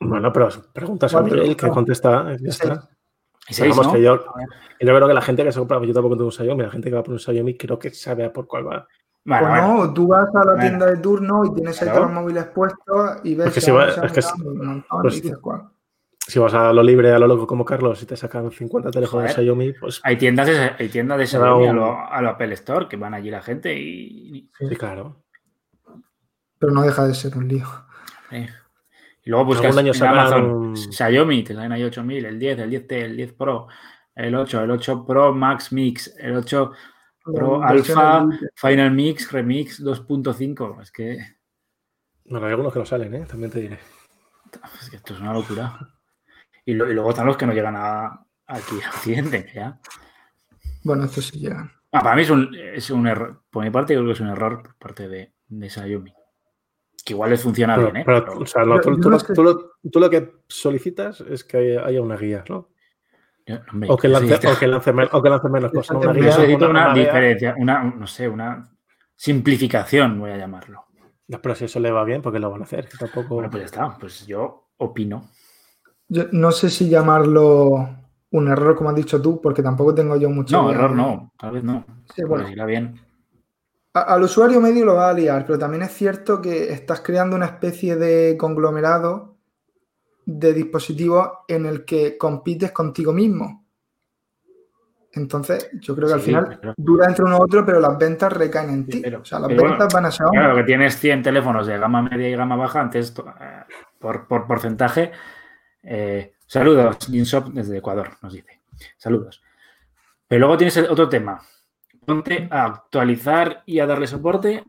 Bueno, 0.01 0.33
pero 0.33 0.49
preguntas 0.73 1.15
a 1.15 1.23
Miguel 1.23 1.57
que 1.57 1.69
contesta, 1.69 2.37
ya 2.39 2.49
está. 2.49 2.89
¿Y 3.49 3.55
seis, 3.55 3.71
Vamos, 3.71 3.87
no? 3.89 3.93
que 3.93 4.03
yo, 4.03 4.17
yo 4.81 4.95
creo 4.95 5.07
que 5.09 5.15
la 5.15 5.21
gente 5.23 5.45
que 5.45 5.53
se 5.53 5.59
compra, 5.59 5.79
yo 5.85 5.93
tampoco 5.93 6.17
tengo 6.17 6.27
un 6.27 6.33
Xiaomi, 6.33 6.63
la 6.63 6.71
gente 6.71 6.89
que 6.91 6.97
va 6.97 7.03
por 7.03 7.13
un 7.13 7.19
Xiaomi 7.21 7.57
creo 7.57 7.79
que 7.79 7.91
sabe 7.91 8.25
a 8.25 8.33
por 8.33 8.47
cuál 8.47 8.67
va. 8.67 8.87
Bueno, 9.27 9.47
O 9.47 9.49
bueno. 9.49 9.85
no, 9.87 9.95
tú 9.95 10.07
vas 10.09 10.29
a 10.35 10.39
la 10.39 10.45
Bueno. 10.53 10.61
tienda 10.61 10.87
de 10.87 10.97
turno 10.99 11.45
y 11.47 11.55
tienes 11.55 11.81
ahí 11.81 11.89
Claro. 11.89 12.01
todos 12.01 12.13
los 12.15 12.23
móviles 12.23 12.45
puestos 12.55 13.11
y 13.25 13.35
ves 13.35 13.47
Es 13.49 13.55
que 13.55 13.61
si 13.63 13.71
va- 13.71 13.89
es 13.89 14.13
que 14.13 14.21
montón 14.45 14.85
pues- 15.03 15.17
y 15.17 15.21
dices 15.23 15.39
cuál. 15.39 15.63
Si 16.27 16.39
vas 16.39 16.55
a 16.55 16.73
lo 16.73 16.83
libre, 16.83 17.13
a 17.13 17.19
lo 17.19 17.27
loco 17.27 17.47
como 17.47 17.65
Carlos, 17.67 18.03
y 18.03 18.07
te 18.07 18.17
sacan 18.17 18.51
50 18.51 18.91
teléfonos 18.91 19.29
de. 19.29 19.35
Xiaomi, 19.35 19.73
pues 19.75 20.01
Hay 20.05 20.17
tiendas 20.17 20.47
de, 20.47 20.59
hay 20.79 20.89
tiendas 20.89 21.19
de 21.19 21.27
Xiaomi 21.27 21.67
a 21.67 21.71
un- 21.71 21.77
lo, 21.77 21.99
a 22.11 22.23
lo 22.23 22.31
Apple 22.31 22.55
Store 22.55 22.89
que 22.89 22.97
van 22.97 23.13
allí 23.15 23.31
la 23.31 23.43
gente 23.43 23.79
y, 23.79 24.51
sí, 24.59 24.77
claro. 24.77 25.23
Pero 26.59 26.73
no 26.73 26.83
deja 26.83 27.07
de 27.07 27.15
ser 27.15 27.37
un 27.37 27.47
lío. 27.49 27.67
eh. 28.31 28.49
y 29.23 29.31
luego 29.31 29.45
buscas 29.47 29.67
Algún 29.67 29.79
año 29.81 29.89
en 29.93 29.95
sacarán 29.99 30.27
Amazon 30.27 30.77
Xiaomi, 30.77 31.45
te 31.45 31.55
salen 31.55 31.73
ahí 31.73 31.83
8000, 31.85 32.25
el 32.25 32.39
10, 32.39 32.59
el 32.59 32.71
10T, 32.71 32.93
el 32.93 33.17
10 33.19 33.33
Pro, 33.35 33.69
el 34.15 34.35
8, 34.35 34.63
el 34.63 34.71
8 34.71 35.05
Pro 35.07 35.35
Max 35.35 35.73
Mix, 35.73 36.15
el 36.19 36.37
8 36.37 36.73
Pro 37.23 37.61
versión 37.61 37.99
Alpha. 37.99 38.29
Final 38.55 38.91
Mix 38.93 39.31
Remix 39.31 39.83
2.5. 39.83 40.81
Es 40.83 40.91
que, 40.91 41.19
Bueno, 42.25 42.47
hay 42.47 42.53
algunos 42.53 42.73
que 42.73 42.79
no 42.79 42.87
salen, 42.87 43.15
¿eh? 43.15 43.27
también 43.27 43.51
te 43.51 43.61
diré. 43.61 43.79
es 44.81 44.89
que 44.91 44.97
esto 44.97 45.13
es 45.15 45.21
una 45.21 45.33
locura. 45.35 45.91
Y, 46.65 46.75
lo- 46.75 46.91
y 46.91 46.95
luego 46.95 47.11
están 47.11 47.27
los 47.27 47.37
que 47.37 47.47
no 47.47 47.53
llegan 47.53 47.75
a, 47.77 48.25
aquí 48.47 48.77
a 48.85 48.91
Occidente, 48.91 49.51
ya. 49.55 49.79
Bueno, 50.83 51.05
esto 51.05 51.21
sí 51.23 51.39
llegan. 51.39 51.71
Ah, 51.93 52.03
para 52.03 52.17
mí 52.17 52.23
es 52.23 52.31
un, 52.31 52.55
es 52.55 52.91
un 52.91 53.07
error. 53.07 53.43
Por 53.51 53.65
mi 53.65 53.71
parte, 53.71 53.95
creo 53.95 54.07
que 54.07 54.13
es 54.13 54.21
un 54.21 54.29
error 54.29 54.63
por 54.63 54.75
parte 54.77 55.09
de, 55.09 55.33
de 55.49 55.71
Xiaomi. 55.71 56.13
Que 57.05 57.13
igual 57.13 57.31
les 57.31 57.43
funciona 57.43 57.77
Pero, 57.77 57.87
bien, 57.93 57.97
¿eh? 57.99 58.03
pero, 58.05 58.39
o 58.41 58.47
sea, 58.47 58.65
lo- 58.65 58.81
tú, 58.81 58.97
Yo- 58.97 59.03
yo 59.03 59.11
lo, 59.11 59.19
sé. 59.21 59.35
tú 59.35 59.43
lo- 59.45 59.73
tú 59.91 60.01
lo 60.01 60.11
que 60.11 60.33
solicitas 60.49 61.21
es 61.21 61.45
que 61.45 61.57
haya, 61.59 61.85
haya 61.87 62.01
una 62.03 62.17
guía, 62.17 62.43
¿no? 62.49 62.69
yo- 63.47 63.59
hombre, 63.71 63.91
O 63.91 63.97
que 63.99 64.09
yo 64.09 64.13
lance, 64.15 64.27
necesito- 64.29 64.53
o 64.55 64.59
que 64.59 64.67
lance, 64.67 64.93
men- 64.93 65.09
o 65.13 65.23
que 65.23 65.29
lance 65.31 65.49
menos 65.51 65.71
cosas. 65.71 65.97
Una 65.99 66.07
Yo 66.07 66.13
yo 66.15 66.21
guía, 66.21 66.25
necesito 66.39 66.71
una, 66.71 66.95
diferencia, 66.95 67.55
una, 67.59 67.85
no 67.85 68.07
sé, 68.07 68.27
una 68.29 68.71
simplificación, 69.15 70.19
voy 70.19 70.31
a 70.31 70.37
llamarlo. 70.39 70.87
No, 71.29 71.41
Pero 71.41 71.55
si 71.55 71.65
eso 71.67 71.79
le 71.81 71.91
va 71.91 72.05
bien, 72.05 72.21
porque 72.23 72.39
lo 72.39 72.51
van 72.51 72.63
a 72.63 72.65
hacer. 72.65 72.89
que 72.89 72.97
tampoco... 72.99 73.35
Bueno, 73.37 73.49
pues 73.51 73.63
ya 73.63 73.67
está. 73.67 73.97
Pues 73.99 74.27
yo 74.27 74.71
opino. 74.79 75.31
Yo 76.09 76.25
no 76.33 76.53
sé 76.53 76.71
si 76.71 76.89
llamarlo 76.89 77.89
un 78.31 78.49
error, 78.49 78.75
como 78.77 78.91
has 78.91 78.97
dicho 78.97 79.21
tú, 79.23 79.41
porque 79.41 79.63
tampoco 79.63 79.95
tengo 79.95 80.17
yo 80.17 80.29
mucho. 80.31 80.61
No, 80.61 80.71
error 80.71 80.93
no. 80.93 81.33
Tal 81.39 81.53
vez 81.53 81.65
no. 81.65 81.85
Sí, 82.15 82.23
bueno, 82.25 82.49
irá 82.49 82.65
bien. 82.67 83.01
a- 83.97 84.01
al 84.15 84.23
usuario 84.25 84.61
medio 84.61 84.85
lo 84.85 84.95
va 84.97 85.11
a 85.11 85.13
liar, 85.15 85.45
pero 85.47 85.57
también 85.59 85.85
es 85.85 85.93
cierto 85.93 86.41
que 86.43 86.73
estás 86.73 87.01
creando 87.01 87.37
una 87.37 87.47
especie 87.47 87.95
de 87.97 88.37
conglomerado 88.37 89.37
de 90.27 90.53
dispositivos 90.53 91.29
en 91.47 91.65
el 91.67 91.85
que 91.85 92.19
compites 92.19 92.73
contigo 92.73 93.13
mismo. 93.13 93.65
Entonces, 95.13 95.71
yo 95.81 95.95
creo 95.95 96.09
que 96.09 96.15
al 96.15 96.21
Sí, 96.21 96.27
final 96.27 96.59
pero- 96.61 96.75
dura 96.77 97.07
entre 97.07 97.25
uno 97.25 97.39
u 97.39 97.43
otro, 97.45 97.65
pero 97.65 97.79
las 97.79 97.97
ventas 97.97 98.33
recaen 98.33 98.71
en 98.71 98.87
ti. 98.87 99.01
pero- 99.01 99.21
o 99.21 99.25
sea, 99.25 99.39
las 99.39 99.49
ventas 99.49 99.69
bueno, 99.77 99.89
van 99.93 100.07
a 100.07 100.11
ser 100.11 100.27
Claro, 100.33 100.57
que 100.57 100.65
tienes 100.65 100.99
100 100.99 101.23
teléfonos 101.23 101.67
de 101.69 101.79
gama 101.79 102.03
media 102.03 102.29
y 102.29 102.35
gama 102.35 102.57
baja, 102.57 102.81
antes 102.81 103.15
eh, 103.17 103.23
por, 104.01 104.27
por 104.27 104.47
porcentaje. 104.49 105.13
Eh, 105.85 106.35
saludos, 106.47 106.99
Ginshop 107.07 107.53
desde 107.53 107.79
Ecuador, 107.79 108.11
nos 108.23 108.33
dice. 108.33 108.61
Saludos. 108.97 109.43
Pero 110.27 110.41
luego 110.41 110.57
tienes 110.57 110.77
otro 110.79 111.09
tema. 111.09 111.41
Ponte 112.05 112.49
a 112.51 112.65
actualizar 112.67 113.63
y 113.67 113.79
a 113.79 113.87
darle 113.87 114.07
soporte 114.07 114.65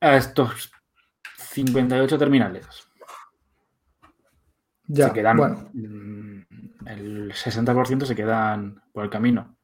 a 0.00 0.16
estos 0.16 0.72
58 1.36 2.18
terminales. 2.18 2.66
Ya, 4.86 5.08
se 5.08 5.12
quedan. 5.12 5.36
bueno, 5.36 5.68
mm, 5.72 6.40
El 6.86 7.32
60% 7.32 8.06
se 8.06 8.14
quedan 8.14 8.82
por 8.92 9.04
el 9.04 9.10
camino. 9.10 9.54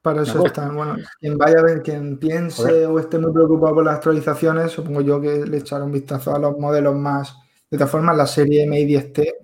para 0.00 0.22
eso 0.22 0.44
están. 0.44 0.76
Bueno, 0.76 0.96
quien 1.18 1.38
vaya 1.38 1.60
a 1.60 1.62
ver, 1.62 1.82
quien 1.82 2.18
piense 2.18 2.62
Joder. 2.62 2.86
o 2.88 2.98
esté 2.98 3.18
muy 3.18 3.32
preocupado 3.32 3.76
por 3.76 3.84
las 3.84 3.96
actualizaciones, 3.96 4.70
supongo 4.70 5.00
yo 5.00 5.20
que 5.20 5.46
le 5.46 5.56
echará 5.56 5.82
un 5.82 5.92
vistazo 5.92 6.34
a 6.34 6.38
los 6.38 6.58
modelos 6.58 6.94
más. 6.94 7.36
De 7.74 7.78
todas 7.78 7.90
formas, 7.90 8.16
la 8.16 8.26
serie 8.28 8.68
Mi 8.68 8.84
10T 8.86 9.34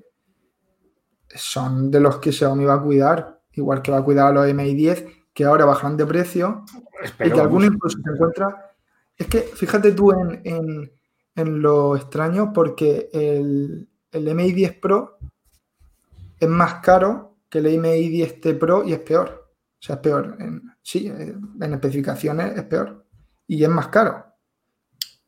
son 1.35 1.91
de 1.91 1.99
los 2.01 2.19
que 2.19 2.31
Xiaomi 2.33 2.65
va 2.65 2.75
a 2.75 2.83
cuidar, 2.83 3.41
igual 3.53 3.83
que 3.83 3.91
va 3.91 3.99
a 3.99 4.05
cuidar 4.05 4.29
a 4.29 4.33
los 4.47 4.55
Mi 4.55 4.75
10, 4.75 5.05
que 5.33 5.45
ahora 5.45 5.65
bajan 5.65 5.97
de 5.97 6.07
precio 6.07 6.65
y 7.01 7.05
Espero, 7.07 7.35
que 7.35 7.41
alguno 7.41 7.65
vamos. 7.67 7.75
incluso 7.77 7.99
se 8.05 8.11
encuentra. 8.11 8.73
Es 9.17 9.27
que 9.27 9.41
fíjate 9.41 9.93
tú 9.93 10.13
en, 10.13 10.41
en- 10.45 10.93
en 11.37 11.63
lo 11.63 11.97
extraño, 11.97 12.53
porque 12.53 13.09
el, 13.13 13.89
el 14.13 14.35
Mi 14.35 14.53
10 14.53 14.79
Pro 14.79 15.19
es 16.39 16.49
más 16.49 16.75
caro 16.85 17.37
que 17.49 17.59
el 17.59 17.79
Mi 17.79 17.89
10T 18.11 18.59
Pro 18.59 18.85
y 18.85 18.93
es 18.93 19.01
peor. 19.01 19.49
O 19.79 19.83
sea, 19.83 19.97
es 19.97 20.03
peor. 20.03 20.37
En, 20.39 20.63
sí, 20.83 21.07
en 21.09 21.73
especificaciones 21.73 22.57
es 22.57 22.65
peor. 22.65 23.07
Y 23.47 23.63
es 23.65 23.71
más 23.71 23.89
caro. 23.89 24.25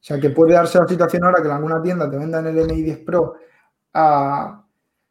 O 0.02 0.04
sea, 0.04 0.18
que 0.18 0.30
puede 0.30 0.54
darse 0.54 0.80
la 0.80 0.88
situación 0.88 1.22
ahora 1.22 1.40
que 1.40 1.46
en 1.48 1.54
alguna 1.54 1.80
tienda 1.80 2.10
te 2.10 2.16
vendan 2.18 2.44
el 2.46 2.66
Mi 2.66 2.82
10 2.82 2.98
Pro 3.04 3.36
a 3.94 4.64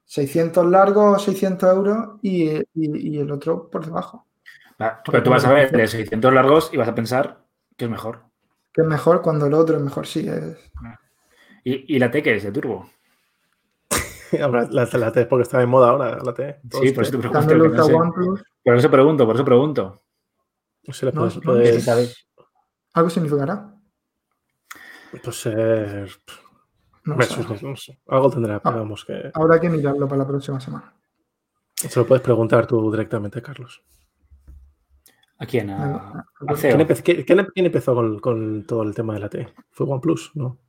600 0.04 0.66
largos, 0.66 1.24
600 1.24 1.70
euros 1.74 2.20
y, 2.22 2.50
y- 2.58 2.64
y 2.74 3.18
el 3.20 3.32
otro 3.32 3.70
por 3.70 3.86
debajo. 3.86 4.28
Pero 5.06 5.24
tú 5.24 5.30
vas 5.30 5.46
a 5.46 5.54
ver 5.54 5.72
de 5.72 5.88
600 5.88 6.34
largos 6.34 6.70
y 6.74 6.78
vas 6.78 6.90
a 6.90 6.96
pensar 6.96 7.46
que 7.78 7.86
es 7.86 7.92
mejor. 7.92 8.24
Que 8.74 8.82
es 8.82 8.88
mejor 8.88 9.22
cuando 9.22 9.46
el 9.46 9.54
otro 9.54 9.78
es 9.78 9.82
mejor, 9.82 10.06
sí. 10.06 10.28
Es, 10.28 10.58
Y, 11.64 11.96
y 11.96 12.00
la 12.00 12.12
T 12.12 12.22
que 12.22 12.36
es 12.36 12.44
de 12.44 12.52
turbo. 12.52 12.90
La, 14.32 14.88
la 14.94 15.12
T 15.12 15.22
es 15.22 15.28
porque 15.28 15.44
está 15.44 15.60
de 15.60 15.68
moda 15.68 15.90
ahora, 15.90 16.18
la 16.24 16.34
T. 16.34 16.60
Todos 16.70 16.84
Sí, 16.86 16.92
por 16.94 17.04
eso 17.04 17.12
te 17.12 17.18
pregunto. 17.18 17.56
no 17.56 17.84
sé. 17.84 17.94
OnePlus. 17.94 18.44
Por 18.64 18.76
eso 18.78 18.90
pregunto, 18.92 19.26
por 19.26 19.36
eso 19.36 19.46
pregunto. 19.46 20.02
no 20.88 20.94
sé, 20.94 21.06
le 21.06 21.12
No, 21.12 21.20
puedes, 21.22 21.36
no, 21.36 21.42
puedes-. 21.42 22.28
Algo 22.94 23.10
significará. 23.10 23.76
Pues, 25.24 25.36
ser 25.42 26.10
No 27.04 27.16
versus, 27.16 27.46
sé. 27.60 27.66
no 27.66 27.76
sé. 27.76 28.00
Algo 28.08 28.30
tendrá, 28.30 28.60
pero 28.62 28.76
Ah. 28.76 28.80
vamos, 28.80 29.04
que 29.06 29.32
Habrá 29.34 29.60
que 29.60 29.70
mirarlo 29.70 30.08
para 30.08 30.20
la 30.24 30.28
próxima 30.28 30.60
semana. 30.60 30.94
se 31.76 32.00
lo 32.00 32.06
puedes 32.06 32.22
preguntar 32.24 32.68
tú 32.68 32.92
directamente, 32.92 33.42
Carlos. 33.42 33.84
¿A 35.40 35.46
quién? 35.48 35.72
A. 35.72 36.24
¿Quién, 36.60 36.80
empe- 36.80 37.02
quién- 37.02 37.24
quién- 37.24 37.48
quién 37.54 37.66
empezó 37.66 37.96
con, 37.96 38.20
con 38.20 38.66
todo 38.68 38.84
el 38.84 38.94
tema 38.94 39.16
de 39.16 39.20
la 39.22 39.30
T? 39.30 39.48
¿Fue 39.72 39.88
OnePlus? 39.88 40.32
No. 40.36 40.60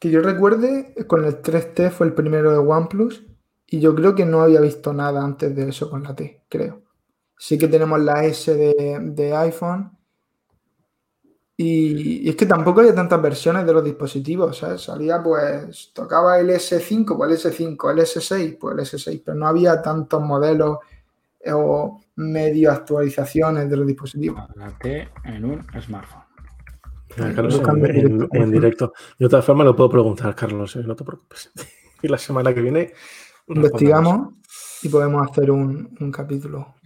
Que 0.00 0.10
yo 0.10 0.20
recuerde, 0.20 0.94
con 1.06 1.24
el 1.24 1.40
3T 1.42 1.90
fue 1.90 2.06
el 2.08 2.12
primero 2.14 2.50
de 2.50 2.58
OnePlus 2.58 3.24
y 3.66 3.78
yo 3.80 3.94
creo 3.94 4.14
que 4.16 4.24
no 4.24 4.40
había 4.40 4.60
visto 4.60 4.92
nada 4.92 5.22
antes 5.24 5.54
de 5.54 5.68
eso 5.68 5.88
con 5.90 6.02
la 6.02 6.14
T, 6.16 6.42
creo. 6.48 6.82
Sí 7.36 7.56
que 7.56 7.68
tenemos 7.68 8.00
la 8.00 8.24
S 8.24 8.52
de, 8.52 8.98
de 9.00 9.36
iPhone 9.36 9.96
y, 11.60 12.24
y 12.24 12.28
es 12.28 12.36
que 12.36 12.46
tampoco 12.46 12.80
había 12.80 12.94
tantas 12.94 13.20
versiones 13.20 13.66
de 13.66 13.72
los 13.72 13.82
dispositivos, 13.82 14.56
¿sabes? 14.58 14.80
Salía 14.82 15.20
pues, 15.20 15.90
tocaba 15.92 16.38
el 16.38 16.50
S5, 16.50 17.16
pues 17.16 17.44
el 17.44 17.52
S5, 17.52 17.90
el 17.90 17.98
S6, 17.98 18.56
pues 18.60 18.74
el 18.78 18.84
S6, 18.84 19.22
pero 19.24 19.36
no 19.36 19.48
había 19.48 19.82
tantos 19.82 20.22
modelos 20.22 20.78
eh, 21.40 21.50
o 21.52 22.00
medio 22.14 22.70
actualizaciones 22.70 23.68
de 23.68 23.76
los 23.76 23.88
dispositivos. 23.88 24.40
En 25.24 25.44
un 25.44 25.66
smartphone. 25.82 26.22
Mira, 27.16 27.34
Carlos, 27.34 27.54
en, 27.54 27.60
buscando 27.60 27.86
en 27.86 28.28
en- 28.30 28.50
directo. 28.52 28.92
Yo 29.18 29.26
de 29.26 29.30
todas 29.30 29.44
formas 29.44 29.64
lo 29.66 29.74
puedo 29.74 29.90
preguntar, 29.90 30.36
Carlos, 30.36 30.76
eh, 30.76 30.84
no 30.86 30.94
te 30.94 31.04
preocupes. 31.04 31.50
y 32.02 32.06
la 32.06 32.18
semana 32.18 32.54
que 32.54 32.60
viene. 32.60 32.92
Investigamos 33.48 34.34
y 34.82 34.88
podemos 34.88 35.28
hacer 35.28 35.50
un, 35.50 35.96
un 35.98 36.12
capítulo 36.12 36.76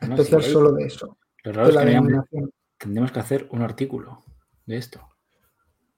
No, 0.00 0.14
especial 0.14 0.42
sí, 0.42 0.52
solo 0.52 0.72
de 0.72 0.86
eso. 0.86 1.18
De 1.44 1.50
es 1.50 1.74
la 1.74 1.80
que 1.82 1.90
denominación. 1.90 2.50
Tendremos 2.84 3.10
que 3.12 3.18
hacer 3.20 3.48
un 3.50 3.62
artículo 3.62 4.22
de 4.66 4.76
esto. 4.76 5.00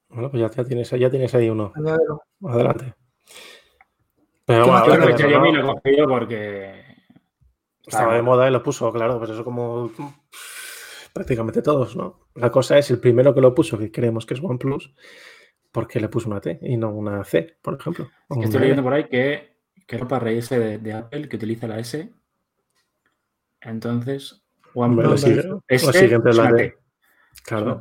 Bueno, 0.09 0.31
pues 0.31 0.41
ya, 0.41 0.49
ya 0.49 0.63
tienes, 0.63 0.89
ya 0.89 1.09
tienes 1.09 1.35
ahí 1.35 1.49
uno. 1.49 1.71
Añádelo. 1.75 2.21
Adelante. 2.45 2.95
Pero 4.45 4.63
¿Qué 4.63 4.69
bueno, 4.71 4.83
a 4.83 5.17
Yo 5.17 5.39
no- 5.39 5.51
lo 5.51 5.71
he 5.71 5.75
cogido 5.75 6.07
porque 6.07 6.85
estaba 7.85 8.15
de 8.15 8.21
moda 8.21 8.47
y 8.47 8.51
lo 8.51 8.63
puso, 8.63 8.91
claro, 8.93 9.17
pues 9.19 9.31
eso 9.31 9.43
como 9.43 9.91
prácticamente 11.13 11.61
todos, 11.61 11.95
¿no? 11.95 12.27
La 12.35 12.51
cosa 12.51 12.77
es 12.77 12.89
el 12.91 12.99
primero 12.99 13.33
que 13.33 13.41
lo 13.41 13.53
puso, 13.53 13.77
que 13.77 13.91
creemos 13.91 14.25
que 14.25 14.35
es 14.35 14.41
OnePlus, 14.41 14.93
porque 15.71 15.99
le 15.99 16.07
puso 16.09 16.29
una 16.29 16.39
T 16.39 16.59
y 16.61 16.77
no 16.77 16.91
una 16.91 17.23
C, 17.25 17.57
por 17.61 17.75
ejemplo. 17.79 18.09
Que 18.33 18.45
estoy 18.45 18.61
leyendo 18.61 18.83
por 18.83 18.93
ahí 18.93 19.05
que, 19.09 19.57
que 19.85 19.97
no 19.97 20.07
para 20.07 20.23
reírse 20.25 20.57
de, 20.59 20.77
de 20.77 20.93
Apple 20.93 21.27
que 21.27 21.35
utiliza 21.35 21.67
la 21.67 21.79
S. 21.79 22.13
Entonces, 23.61 24.46
Hombre, 24.85 25.05
la 25.05 25.11
no, 25.11 25.17
sigue- 25.17 25.43
la 25.67 25.93
siguiente 25.93 26.29
es 26.29 26.37
la 26.37 26.49
es 26.61 26.73
Claro. 27.43 27.79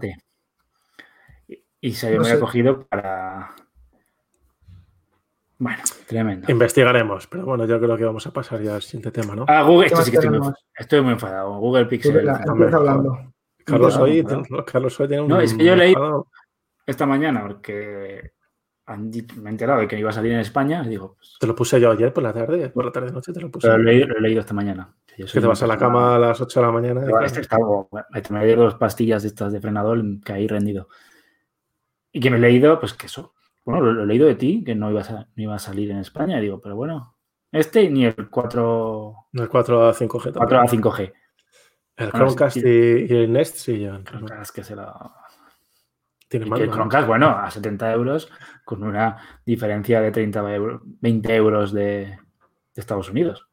Y, 1.49 1.63
y 1.81 1.93
Xiaomi 1.93 2.19
No 2.29 2.35
lo 2.35 2.41
cogido 2.41 2.87
para. 2.87 3.55
Bueno, 5.59 5.83
tremendo. 6.07 6.51
Investigaremos, 6.51 7.27
pero 7.29 7.47
bueno, 7.47 7.65
yo 7.65 7.81
creo 7.81 7.97
que 7.97 8.05
vamos 8.05 8.27
a 8.27 8.31
pasar 8.33 8.61
ya 8.63 8.75
al 8.75 8.83
siguiente 8.83 9.11
tema, 9.11 9.35
¿no? 9.35 9.47
Ah, 9.49 9.63
Google, 9.63 9.89
¿Qué 9.89 9.95
esto 9.95 10.05
sí 10.05 10.11
que 10.11 10.19
estoy 10.19 10.41
estoy 10.75 11.01
muy 11.01 11.13
enfadado. 11.15 11.59
Google 11.59 11.87
Pixel. 11.87 12.29
hombre, 12.29 12.45
empieza 12.47 12.77
hablando. 12.77 13.33
Carlos, 13.65 13.97
hoy, 13.97 14.23
no. 14.23 14.65
Carlos 14.65 15.01
hoy 15.01 15.09
tiene 15.09 15.23
un. 15.23 15.29
No, 15.29 15.41
es 15.41 15.55
que 15.55 15.65
yo 15.65 15.75
leí- 15.75 15.95
esta 16.87 17.07
mañana 17.07 17.43
porque 17.47 18.33
han 18.87 19.11
dicho- 19.11 19.37
me 19.41 19.51
he 19.51 19.53
enterado 19.53 19.81
de 19.81 19.89
que 19.89 19.99
iba 19.99 20.11
a 20.11 20.13
salir 20.13 20.33
en 20.33 20.41
España 20.41 20.83
y 20.85 20.89
digo, 20.91 21.15
pues, 21.17 21.37
Te 21.41 21.47
lo 21.47 21.55
puse 21.55 21.81
yo 21.81 21.91
ayer 21.91 22.13
por 22.13 22.23
la 22.23 22.33
tarde, 22.33 22.69
por 22.71 22.85
la 22.85 22.93
tarde 22.93 23.13
noche 23.13 23.33
te 23.33 23.41
lo 23.41 23.51
puse. 23.51 23.67
pero 23.69 23.79
lo 23.79 23.91
he, 23.91 23.93
leído, 23.95 24.09
lo 24.09 24.17
he 24.19 24.21
leído 24.21 24.41
esta 24.41 24.55
mañana. 24.55 24.95
Que 25.17 25.25
te 25.41 25.47
vas 25.47 25.63
a 25.63 25.67
la 25.67 25.79
cama 25.79 26.17
a 26.17 26.19
las 26.19 26.41
8 26.41 26.61
de 26.61 26.67
la 26.67 26.73
mañana. 26.73 27.03
y 27.03 27.07
claro, 27.09 27.25
este 27.25 27.41
estaba, 27.41 27.65
me 28.31 28.47
dio 28.47 28.57
dos 28.57 28.75
pastillas 28.75 29.23
de 29.23 29.29
estas 29.29 29.53
de 29.53 29.61
frenador 29.61 30.03
que 30.25 30.33
ahí 30.33 30.47
rendido. 30.47 30.89
Y 32.13 32.21
que 32.21 32.31
me 32.31 32.37
he 32.37 32.41
leído, 32.41 32.79
pues 32.79 32.93
que 32.95 33.07
eso. 33.07 33.35
Bueno, 33.65 33.81
lo, 33.81 33.93
lo 33.93 34.03
he 34.05 34.07
leído 34.07 34.27
de 34.27 34.35
ti, 34.37 34.63
que 34.65 34.75
no 34.75 34.91
iba, 34.91 35.01
a, 35.01 35.13
no 35.35 35.43
iba 35.43 35.55
a 35.55 35.59
salir 35.59 35.91
en 35.91 35.99
España. 35.99 36.39
Y 36.39 36.43
digo, 36.43 36.61
pero 36.61 36.77
bueno, 36.77 37.17
este 37.51 37.89
ni 37.91 38.05
el 38.05 38.29
4, 38.31 39.15
no 39.33 39.43
el 39.43 39.49
4 39.49 39.89
a 39.89 39.95
5G. 39.95 40.33
4 40.35 40.59
a 40.61 40.65
5G. 40.67 41.13
El 41.97 42.11
Bueno, 42.11 42.27
Chromecast 42.27 42.57
y, 42.59 42.61
y 42.61 43.17
el 43.17 43.33
Nest 43.33 43.57
sí 43.57 43.79
llevan. 43.79 44.05
Chromecast 44.05 44.55
que 44.55 44.63
se 44.65 44.77
la... 44.77 44.93
Tiene 46.29 46.47
y 46.47 46.51
mando, 46.51 46.59
que 46.59 46.65
el 46.65 46.71
¿no? 46.71 46.75
Chromecast, 46.77 47.07
bueno, 47.07 47.29
a 47.29 47.51
70 47.51 47.93
euros, 47.93 48.31
con 48.65 48.83
una 48.83 49.41
diferencia 49.45 50.01
de 50.01 50.11
30 50.11 50.55
euros, 50.55 50.81
20 50.85 51.35
euros 51.35 51.73
de, 51.73 51.83
de 51.85 52.19
Estados 52.75 53.11
Unidos. 53.11 53.47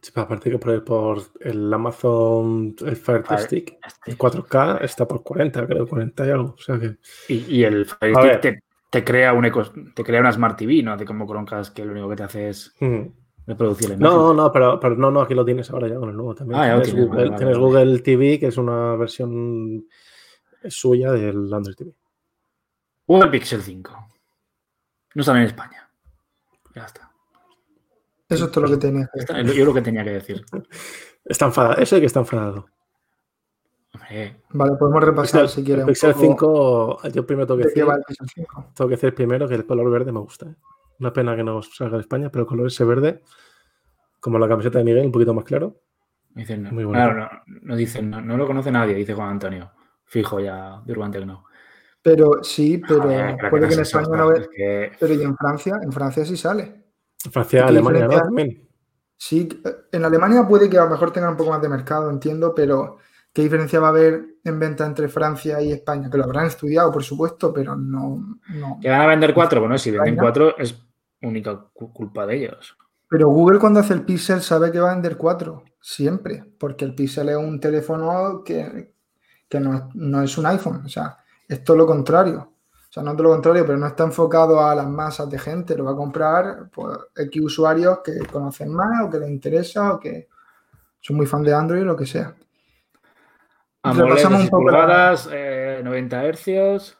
Sí, 0.00 0.12
aparte 0.14 0.50
que 0.50 0.58
por 0.58 0.70
el, 0.72 0.82
por 0.84 1.22
el 1.40 1.72
Amazon, 1.72 2.76
el 2.84 2.96
Fire 2.96 3.24
Vale. 3.28 3.42
Stick, 3.42 3.76
el 4.06 4.16
4K 4.16 4.78
está 4.82 5.08
por 5.08 5.22
40, 5.22 5.66
creo, 5.66 5.86
40 5.86 6.26
y 6.26 6.30
algo. 6.30 6.54
O 6.56 6.58
sea 6.58 6.78
que. 6.78 6.96
Y, 7.28 7.56
y 7.56 7.64
el 7.64 7.86
Fire 7.86 8.14
Stick 8.14 8.40
te, 8.40 8.62
te 8.90 9.04
crea 9.04 9.32
un 9.32 9.46
eco- 9.46 9.72
te 9.94 10.04
crea 10.04 10.20
una 10.20 10.30
Smart 10.30 10.56
TV, 10.56 10.82
no 10.82 10.96
de 10.96 11.04
como 11.04 11.26
Chromecast 11.26 11.74
que 11.74 11.84
lo 11.84 11.92
único 11.92 12.08
que 12.10 12.16
te 12.16 12.22
hace 12.22 12.48
es 12.50 12.72
mm, 12.80 13.02
No, 13.98 14.32
no, 14.32 14.52
pero, 14.52 14.78
pero, 14.78 14.94
no, 14.94 15.10
no, 15.10 15.22
aquí 15.22 15.34
lo 15.34 15.44
tienes 15.44 15.70
ahora 15.70 15.88
ya 15.88 15.96
con 15.96 16.10
el 16.10 16.16
nuevo 16.16 16.34
también. 16.34 16.60
Ah, 16.60 16.80
tienes, 16.82 16.94
Google, 16.94 17.30
tienes 17.36 17.58
Google, 17.58 17.98
TV, 18.00 18.38
que 18.38 18.46
es 18.46 18.58
una 18.58 18.94
versión 18.96 19.86
suya 20.70 21.12
del 21.12 21.52
Android 21.52 21.76
TV. 21.76 21.92
Google 23.06 23.30
Pixel 23.30 23.62
5. 23.62 24.08
No 25.14 25.22
sale 25.22 25.40
en 25.40 25.46
España. 25.46 25.88
Ya 26.74 26.84
está. 26.84 27.10
Eso 28.28 28.46
es 28.46 28.50
todo 28.50 28.64
lo 28.64 28.70
que 28.70 28.76
tenía 28.76 29.08
que 29.12 29.20
decir. 29.20 29.54
Yo 29.54 29.64
lo 29.64 29.74
que 29.74 29.82
tenía 29.82 30.04
que 30.04 30.10
decir. 30.10 30.44
Está 31.24 31.46
enfadado. 31.46 31.80
Eso 31.80 31.96
es 31.96 32.00
que 32.00 32.06
está 32.06 32.20
enfadado. 32.20 32.66
Vale, 34.50 34.76
podemos 34.76 35.02
repasar 35.02 35.48
si 35.48 35.64
quieres. 35.64 35.82
El 35.82 35.88
Pixel 35.88 36.14
5, 36.14 37.08
yo 37.08 37.26
primero 37.26 37.46
tengo 37.46 37.58
que 37.58 37.66
decir. 37.66 37.84
Tengo 38.74 38.88
que 38.88 38.94
decir 38.94 39.14
primero 39.14 39.48
que 39.48 39.56
el 39.56 39.66
color 39.66 39.90
verde 39.90 40.12
me 40.12 40.20
gusta. 40.20 40.46
¿eh? 40.46 40.54
Una 41.00 41.12
pena 41.12 41.34
que 41.34 41.42
no 41.42 41.62
salga 41.62 41.96
de 41.96 42.02
España, 42.02 42.30
pero 42.30 42.42
el 42.42 42.48
color 42.48 42.68
ese 42.68 42.84
verde, 42.84 43.22
como 44.20 44.38
la 44.38 44.46
camiseta 44.46 44.78
de 44.78 44.84
Miguel, 44.84 45.06
un 45.06 45.12
poquito 45.12 45.34
más 45.34 45.44
claro. 45.44 45.80
Dicen, 46.30 46.62
no. 46.62 46.72
Muy 46.72 46.84
bueno. 46.84 47.02
Claro, 47.02 47.42
no, 47.46 47.76
dicen, 47.76 48.10
no, 48.10 48.36
lo 48.36 48.46
conoce 48.46 48.70
nadie, 48.70 48.94
dice 48.94 49.14
Juan 49.14 49.30
Antonio. 49.30 49.72
Fijo 50.06 50.40
ya, 50.40 50.80
de 50.84 50.94
que 50.94 51.26
no. 51.26 51.44
Pero 52.00 52.42
sí, 52.42 52.80
pero 52.86 53.02
puede 53.50 53.68
que 53.68 53.74
en 53.74 53.80
España 53.80 54.16
no 54.16 54.28
ve. 54.28 54.92
Pero 54.98 55.14
y 55.14 55.22
en 55.22 55.36
Francia, 55.36 55.74
en 55.82 55.92
Francia 55.92 56.24
sí 56.24 56.36
sale. 56.36 56.84
En 57.24 57.32
Francia, 57.32 57.66
Alemania, 57.66 58.06
¿no? 58.06 58.20
También. 58.20 58.68
Sí, 59.16 59.48
en 59.90 60.04
Alemania 60.04 60.46
puede 60.46 60.70
que 60.70 60.78
a 60.78 60.84
lo 60.84 60.90
mejor 60.90 61.12
tengan 61.12 61.30
un 61.30 61.36
poco 61.36 61.50
más 61.50 61.62
de 61.62 61.68
mercado, 61.68 62.10
entiendo, 62.10 62.54
pero 62.54 62.98
¿qué 63.32 63.42
diferencia 63.42 63.80
va 63.80 63.88
a 63.88 63.90
haber 63.90 64.24
en 64.44 64.60
venta 64.60 64.86
entre 64.86 65.08
Francia 65.08 65.60
y 65.60 65.72
España? 65.72 66.08
Que 66.08 66.18
lo 66.18 66.24
habrán 66.24 66.46
estudiado, 66.46 66.92
por 66.92 67.02
supuesto, 67.02 67.52
pero 67.52 67.74
no. 67.74 68.38
no. 68.50 68.78
¿Que 68.80 68.88
van 68.88 69.00
a 69.00 69.06
vender 69.06 69.34
cuatro? 69.34 69.60
Bueno, 69.60 69.76
si 69.76 69.90
venden 69.90 70.16
cuatro 70.16 70.56
es 70.58 70.78
única 71.22 71.66
culpa 71.72 72.26
de 72.26 72.36
ellos. 72.36 72.76
Pero 73.08 73.28
Google 73.28 73.58
cuando 73.58 73.80
hace 73.80 73.94
el 73.94 74.02
Pixel 74.02 74.42
sabe 74.42 74.70
que 74.70 74.80
va 74.80 74.90
a 74.90 74.94
vender 74.94 75.16
cuatro, 75.16 75.64
siempre, 75.80 76.44
porque 76.58 76.84
el 76.84 76.94
Pixel 76.94 77.28
es 77.30 77.36
un 77.36 77.58
teléfono 77.60 78.42
que, 78.44 78.94
no, 79.52 79.90
no, 79.94 80.22
es 80.22 80.36
un 80.38 80.46
iPhone, 80.46 80.82
o 80.84 80.88
sea, 80.88 81.18
es 81.48 81.62
todo 81.62 81.76
lo 81.76 81.86
contrario. 81.86 82.52
O 82.88 82.92
sea, 82.92 83.02
no 83.02 83.12
todo 83.12 83.24
lo 83.24 83.30
contrario, 83.30 83.64
pero 83.66 83.78
no 83.78 83.86
está 83.86 84.04
enfocado 84.04 84.64
a 84.64 84.74
las 84.74 84.88
masas 84.88 85.28
de 85.28 85.38
gente, 85.38 85.76
lo 85.76 85.84
va 85.84 85.92
a 85.92 85.96
comprar 85.96 86.70
pues, 86.70 86.98
X 87.14 87.42
usuarios 87.42 88.00
que 88.04 88.18
conocen 88.26 88.72
más 88.72 89.04
o 89.04 89.10
que 89.10 89.18
les 89.18 89.28
interesa 89.28 89.94
o 89.94 90.00
que 90.00 90.28
son 91.00 91.16
muy 91.16 91.26
fan 91.26 91.42
de 91.42 91.54
Android 91.54 91.82
o 91.82 91.86
lo 91.86 91.96
que 91.96 92.06
sea. 92.06 92.34
AMOLED 93.82 94.26
un 94.26 94.48
pulgadas, 94.48 95.28
90 95.28 96.32
Hz, 96.32 96.96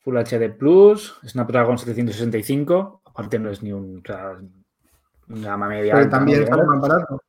Full 0.00 0.16
HD 0.16 0.50
Plus, 0.56 1.18
Snapdragon 1.24 1.78
765, 1.78 3.02
aparte 3.04 3.38
no 3.38 3.50
es 3.50 3.62
ni 3.62 3.72
un, 3.72 4.02
gama 5.28 5.68
media. 5.68 5.94
Pero 5.94 6.08
también 6.08 6.42
está 6.42 6.56
más 6.56 6.80
barato. 6.80 7.20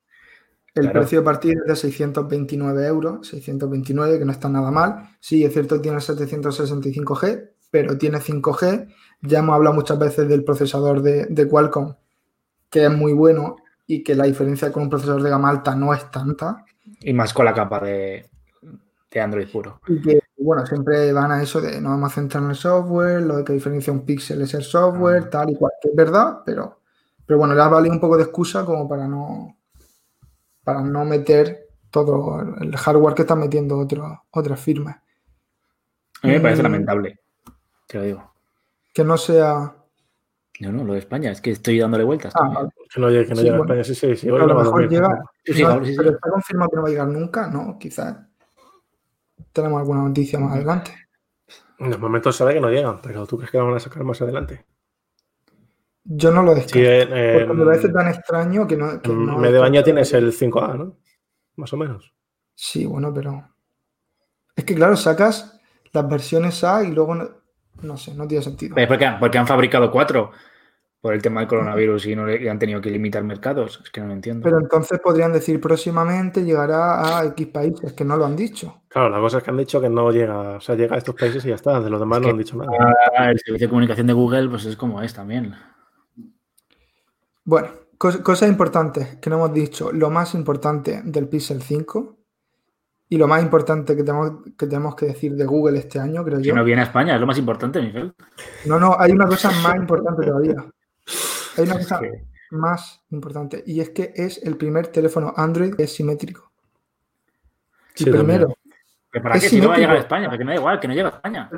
El 0.78 0.92
precio 0.92 1.20
de 1.20 1.24
partida 1.24 1.60
es 1.60 1.66
de 1.66 1.76
629 1.76 2.86
euros, 2.86 3.26
629, 3.28 4.18
que 4.18 4.24
no 4.24 4.32
está 4.32 4.48
nada 4.48 4.70
mal. 4.70 5.10
Sí, 5.20 5.44
es 5.44 5.52
cierto 5.52 5.80
tiene 5.80 5.98
765G, 5.98 7.50
pero 7.70 7.98
tiene 7.98 8.18
5G. 8.18 8.88
Ya 9.22 9.40
hemos 9.40 9.54
hablado 9.54 9.74
muchas 9.74 9.98
veces 9.98 10.28
del 10.28 10.44
procesador 10.44 11.02
de, 11.02 11.48
Qualcomm, 11.48 11.94
que 12.70 12.84
es 12.84 12.92
muy 12.92 13.12
bueno 13.12 13.56
y 13.86 14.04
que 14.04 14.14
la 14.14 14.24
diferencia 14.24 14.70
con 14.70 14.84
un 14.84 14.90
procesador 14.90 15.22
de 15.22 15.30
gama 15.30 15.48
alta 15.48 15.74
no 15.74 15.92
es 15.92 16.10
tanta. 16.10 16.64
Y 17.00 17.12
más 17.12 17.32
con 17.32 17.44
la 17.44 17.54
capa 17.54 17.80
de, 17.80 18.30
Android 19.20 19.48
puro. 19.50 19.80
Y 19.88 20.00
que, 20.00 20.20
bueno, 20.38 20.64
siempre 20.64 21.12
van 21.12 21.32
a 21.32 21.42
eso 21.42 21.60
de 21.60 21.80
no 21.80 21.90
vamos 21.90 22.12
a 22.12 22.14
centrar 22.14 22.44
en 22.44 22.50
el 22.50 22.56
software, 22.56 23.22
lo 23.22 23.38
de 23.38 23.44
que 23.44 23.52
diferencia 23.52 23.92
un 23.92 24.04
píxel 24.04 24.42
es 24.42 24.54
el 24.54 24.62
software, 24.62 25.24
ah. 25.26 25.30
tal 25.30 25.50
y 25.50 25.56
cual, 25.56 25.72
que 25.82 25.88
es 25.88 25.96
verdad, 25.96 26.42
pero, 26.46 26.80
pero 27.26 27.38
bueno, 27.38 27.54
le 27.54 27.62
ha 27.62 27.68
valido 27.68 27.94
un 27.94 28.00
poco 28.00 28.16
de 28.16 28.22
excusa 28.22 28.64
como 28.64 28.88
para 28.88 29.08
no, 29.08 29.57
para 30.68 30.82
no 30.82 31.02
meter 31.06 31.66
todo 31.90 32.42
el 32.60 32.76
hardware 32.76 33.14
que 33.14 33.22
están 33.22 33.38
metiendo 33.38 33.78
otras 33.78 34.60
firmas. 34.60 34.98
A 36.22 36.26
mí 36.26 36.34
me 36.34 36.40
parece 36.40 36.60
mm. 36.60 36.64
lamentable, 36.64 37.20
te 37.86 37.96
lo 37.96 38.04
digo. 38.04 38.34
Que 38.92 39.02
no 39.02 39.16
sea. 39.16 39.74
No, 40.60 40.72
no, 40.72 40.84
lo 40.84 40.92
de 40.92 40.98
España, 40.98 41.30
es 41.30 41.40
que 41.40 41.52
estoy 41.52 41.78
dándole 41.78 42.04
vueltas. 42.04 42.34
Ah, 42.38 42.68
que 42.92 43.00
no, 43.00 43.08
llegue, 43.08 43.28
que 43.28 43.34
no 43.34 43.40
llegue 43.40 43.56
a 43.56 43.60
España, 43.60 43.84
sí, 43.84 43.94
sí, 43.94 44.14
sí. 44.14 44.28
A 44.28 44.32
lo 44.32 44.54
mejor 44.54 44.90
llega. 44.90 45.24
pero 45.42 46.10
está 46.10 46.30
confirmado 46.30 46.68
que 46.68 46.76
no 46.76 46.82
va 46.82 46.88
a 46.88 46.90
llegar 46.90 47.08
nunca, 47.08 47.48
¿no? 47.48 47.78
Quizás 47.78 48.14
tenemos 49.54 49.80
alguna 49.80 50.02
noticia 50.02 50.38
más 50.38 50.52
adelante. 50.52 50.92
En 51.78 51.94
el 51.94 51.98
momento 51.98 52.30
sabe 52.30 52.52
que 52.52 52.60
no 52.60 52.68
llegan, 52.68 53.00
pero 53.00 53.26
tú 53.26 53.38
crees 53.38 53.50
que 53.50 53.56
la 53.56 53.64
van 53.64 53.76
a 53.76 53.80
sacar 53.80 54.04
más 54.04 54.20
adelante. 54.20 54.66
Yo 56.10 56.30
no 56.30 56.42
lo 56.42 56.54
descarto. 56.54 57.10
porque 57.10 57.52
me 57.52 57.64
parece 57.66 57.88
tan 57.90 58.08
extraño 58.08 58.66
que 58.66 58.76
no. 58.76 59.00
Que 59.02 59.10
no 59.10 59.38
medio 59.38 59.62
año 59.62 59.82
tienes 59.82 60.12
el 60.14 60.32
5A, 60.32 60.78
¿no? 60.78 60.96
Más 61.56 61.72
o 61.74 61.76
menos. 61.76 62.14
Sí, 62.54 62.86
bueno, 62.86 63.12
pero. 63.12 63.46
Es 64.56 64.64
que, 64.64 64.74
claro, 64.74 64.96
sacas 64.96 65.60
las 65.92 66.08
versiones 66.08 66.64
A 66.64 66.82
y 66.82 66.92
luego. 66.92 67.14
No, 67.82 67.96
sé, 67.96 68.14
no 68.14 68.26
tiene 68.26 68.42
sentido. 68.42 68.74
porque, 68.88 69.08
porque 69.20 69.38
han 69.38 69.46
fabricado 69.46 69.90
cuatro 69.90 70.32
por 71.00 71.14
el 71.14 71.22
tema 71.22 71.40
del 71.40 71.48
coronavirus 71.48 72.06
y 72.06 72.16
no 72.16 72.26
le, 72.26 72.50
han 72.50 72.58
tenido 72.58 72.80
que 72.80 72.90
limitar 72.90 73.22
mercados. 73.22 73.80
Es 73.84 73.90
que 73.90 74.00
no 74.00 74.08
lo 74.08 74.14
entiendo. 74.14 74.42
Pero 74.42 74.58
entonces 74.58 74.98
podrían 75.00 75.32
decir 75.32 75.60
próximamente 75.60 76.42
llegará 76.42 77.18
a 77.18 77.24
X 77.26 77.46
países, 77.48 77.92
que 77.92 78.04
no 78.04 78.16
lo 78.16 78.24
han 78.24 78.34
dicho. 78.34 78.82
Claro, 78.88 79.10
la 79.10 79.20
cosa 79.20 79.38
es 79.38 79.44
que 79.44 79.50
han 79.50 79.58
dicho 79.58 79.80
que 79.80 79.90
no 79.90 80.10
llega, 80.10 80.56
o 80.56 80.60
sea, 80.60 80.74
llega 80.74 80.96
a 80.96 80.98
estos 80.98 81.14
países 81.14 81.44
y 81.44 81.50
ya 81.50 81.54
está. 81.54 81.80
De 81.80 81.90
los 81.90 82.00
demás 82.00 82.20
no 82.22 82.30
han 82.30 82.38
dicho 82.38 82.56
nada. 82.56 83.30
El 83.30 83.38
servicio 83.38 83.66
de 83.66 83.70
comunicación 83.70 84.06
de 84.06 84.14
Google, 84.14 84.48
pues 84.48 84.64
es 84.64 84.76
como 84.76 85.02
es 85.02 85.12
también. 85.12 85.54
Bueno, 87.48 87.68
cosas 87.96 88.46
importantes 88.46 89.16
que 89.16 89.30
no 89.30 89.36
hemos 89.36 89.54
dicho. 89.54 89.90
Lo 89.90 90.10
más 90.10 90.34
importante 90.34 91.00
del 91.02 91.28
Pixel 91.28 91.62
5 91.62 92.18
y 93.08 93.16
lo 93.16 93.26
más 93.26 93.42
importante 93.42 93.96
que 93.96 94.02
tenemos, 94.02 94.42
que 94.58 94.66
tenemos 94.66 94.94
que 94.94 95.06
decir 95.06 95.34
de 95.34 95.46
Google 95.46 95.78
este 95.78 95.98
año, 95.98 96.22
creo 96.24 96.40
yo. 96.40 96.52
Que 96.52 96.58
no 96.58 96.62
viene 96.62 96.82
a 96.82 96.84
España, 96.84 97.14
es 97.14 97.20
lo 97.22 97.26
más 97.26 97.38
importante, 97.38 97.80
Miguel. 97.80 98.14
No, 98.66 98.78
no, 98.78 98.94
hay 98.98 99.12
una 99.12 99.26
cosa 99.26 99.50
más 99.62 99.76
importante 99.76 100.26
todavía. 100.26 100.56
Hay 101.56 101.64
una 101.64 101.78
cosa 101.78 102.02
más 102.50 103.02
importante 103.12 103.64
y 103.66 103.80
es 103.80 103.90
que 103.90 104.12
es 104.14 104.42
el 104.42 104.58
primer 104.58 104.88
teléfono 104.88 105.32
Android 105.34 105.74
que 105.74 105.84
es 105.84 105.96
simétrico. 105.96 106.52
Sí, 107.94 108.10
primero. 108.10 108.54
¿Para 109.10 109.40
qué 109.40 109.48
si 109.48 109.58
no 109.58 109.70
va 109.70 109.76
a 109.76 109.78
llegar 109.78 109.96
a 109.96 110.00
España? 110.00 110.28
Porque 110.28 110.44
me 110.44 110.52
da 110.52 110.58
igual, 110.58 110.78
que 110.78 110.88
no 110.88 110.92
llega 110.92 111.08
a 111.08 111.12
España. 111.12 111.50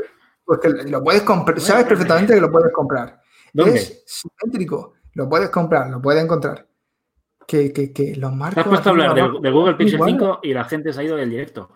Pues 0.45 0.61
que 0.61 0.69
lo 0.69 1.03
puedes 1.03 1.23
comprar, 1.23 1.61
sabes 1.61 1.87
perfectamente 1.87 2.33
que 2.33 2.41
lo 2.41 2.53
puedes 2.53 2.73
comprar. 2.73 3.21
¿Dónde? 3.53 3.75
Es 3.75 4.05
simétrico, 4.07 4.95
lo 5.15 5.29
puedes 5.29 5.51
comprar, 5.51 5.91
lo 5.91 6.01
puedes 6.01 6.23
encontrar. 6.23 6.67
Que, 7.47 7.73
que, 7.73 7.93
que 7.93 8.15
los 8.15 8.33
marcos. 8.33 8.59
Has 8.59 8.69
puesto 8.69 8.91
a 8.91 8.93
hablar 8.93 9.15
de, 9.15 9.51
Google 9.51 9.75
Pixel 9.75 10.01
5 10.05 10.41
y 10.45 10.55
la 10.55 10.65
gente 10.65 10.93
se 10.93 11.01
ha 11.01 11.05
ido 11.05 11.17
del 11.17 11.31
directo. 11.31 11.71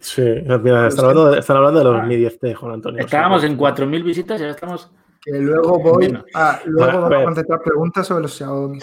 Sí, 0.00 0.22
mira, 0.62 0.88
están 0.88 1.06
hablando, 1.06 1.30
de, 1.30 1.38
están 1.38 1.56
hablando 1.56 1.78
de 1.78 1.84
los 1.84 2.06
Mi 2.06 2.16
10T, 2.16 2.54
Juan 2.54 2.74
Antonio. 2.74 3.00
Estábamos 3.00 3.44
en 3.44 3.56
4.000 3.56 4.04
visitas 4.04 4.40
y 4.40 4.42
ahora 4.42 4.54
estamos 4.54 4.90
que 5.26 5.40
luego 5.40 5.80
voy 5.80 6.16
a, 6.34 6.60
luego 6.66 7.00
vamos 7.00 7.12
a 7.12 7.24
contestar 7.24 7.60
preguntas 7.60 8.06
sobre 8.06 8.22
los 8.22 8.36
Xiaomi. 8.36 8.78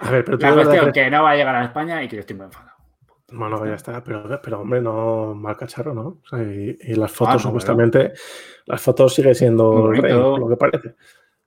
A 0.00 0.10
ver, 0.10 0.24
pero 0.24 0.36
tú 0.36 0.44
la 0.44 0.54
cuestión 0.54 0.92
que... 0.92 1.10
no 1.10 1.22
va 1.22 1.30
a 1.30 1.36
llegar 1.36 1.54
a 1.54 1.64
España 1.64 2.02
y 2.02 2.08
que 2.08 2.16
yo 2.16 2.20
estoy 2.20 2.36
muy 2.36 2.44
enfadado. 2.44 2.76
Bueno, 3.32 3.64
ya 3.64 3.74
está, 3.74 4.04
pero, 4.04 4.40
pero 4.42 4.60
hombre, 4.60 4.82
no 4.82 5.34
mal 5.34 5.56
cacharro, 5.56 5.94
¿no? 5.94 6.02
O 6.02 6.22
sea, 6.28 6.42
y, 6.42 6.94
las 6.94 7.10
fotos, 7.10 7.36
ah, 7.36 7.38
supuestamente, 7.38 8.12
las 8.66 8.80
fotos 8.80 9.14
sigue 9.14 9.34
siendo 9.34 9.90
rey, 9.90 10.12
lo 10.12 10.48
que 10.48 10.56
parece. 10.56 10.94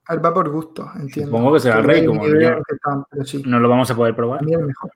Ver, 0.10 0.26
va 0.26 0.34
por 0.34 0.50
gusto, 0.50 0.90
entiendo. 0.96 1.32
Supongo 1.32 1.54
que 1.54 1.60
será 1.60 1.78
el 1.78 1.84
rey, 1.84 2.06
como 2.06 2.24
no 3.46 3.60
lo 3.60 3.70
vamos 3.70 3.92
a 3.92 3.96
poder 3.96 4.16
probar. 4.16 4.42
A 4.42 4.44
mejor. 4.44 4.92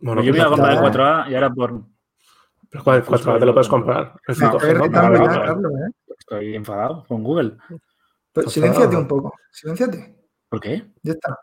Bueno, 0.00 0.22
yo 0.22 0.32
me 0.32 0.38
iba 0.38 0.46
a 0.46 0.50
comprar 0.50 0.72
el 0.72 0.78
4A 0.78 1.30
y 1.30 1.34
ahora 1.34 1.50
por. 1.50 1.82
¿Pero 2.68 2.84
cuál 2.84 3.04
4A 3.04 3.38
te 3.38 3.46
lo 3.46 3.52
puedes 3.52 3.68
comprar? 3.68 4.14
El 4.26 4.36
5G, 4.36 4.74
¿no? 4.78 5.88
Estoy 6.18 6.54
enfadado 6.54 7.04
con 7.08 7.22
Google. 7.22 7.56
Pero 8.32 8.48
silenciate 8.48 8.96
un 8.96 9.08
poco. 9.08 9.34
Silenciate. 9.50 10.16
¿Por 10.48 10.60
qué? 10.60 10.84
Ya 11.02 11.12
está. 11.12 11.38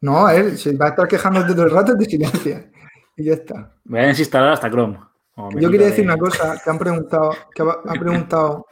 No, 0.00 0.28
él 0.28 0.56
si 0.56 0.74
va 0.76 0.86
a 0.86 0.88
estar 0.90 1.08
quejándote 1.08 1.52
todo 1.52 1.64
el 1.64 1.70
rato, 1.70 1.96
te 1.96 2.04
silencia. 2.04 2.70
Y 3.16 3.24
ya 3.24 3.34
está. 3.34 3.72
Voy 3.84 4.00
a 4.00 4.06
desinstalar 4.06 4.52
hasta 4.52 4.70
Chrome. 4.70 4.98
Yo 5.58 5.70
quería 5.70 5.88
decir 5.88 6.04
una 6.04 6.16
cosa 6.16 6.60
que 6.62 6.70
han 6.70 6.78
preguntado, 6.78 7.32
que 7.54 7.62
han 7.62 7.98
preguntado 7.98 8.66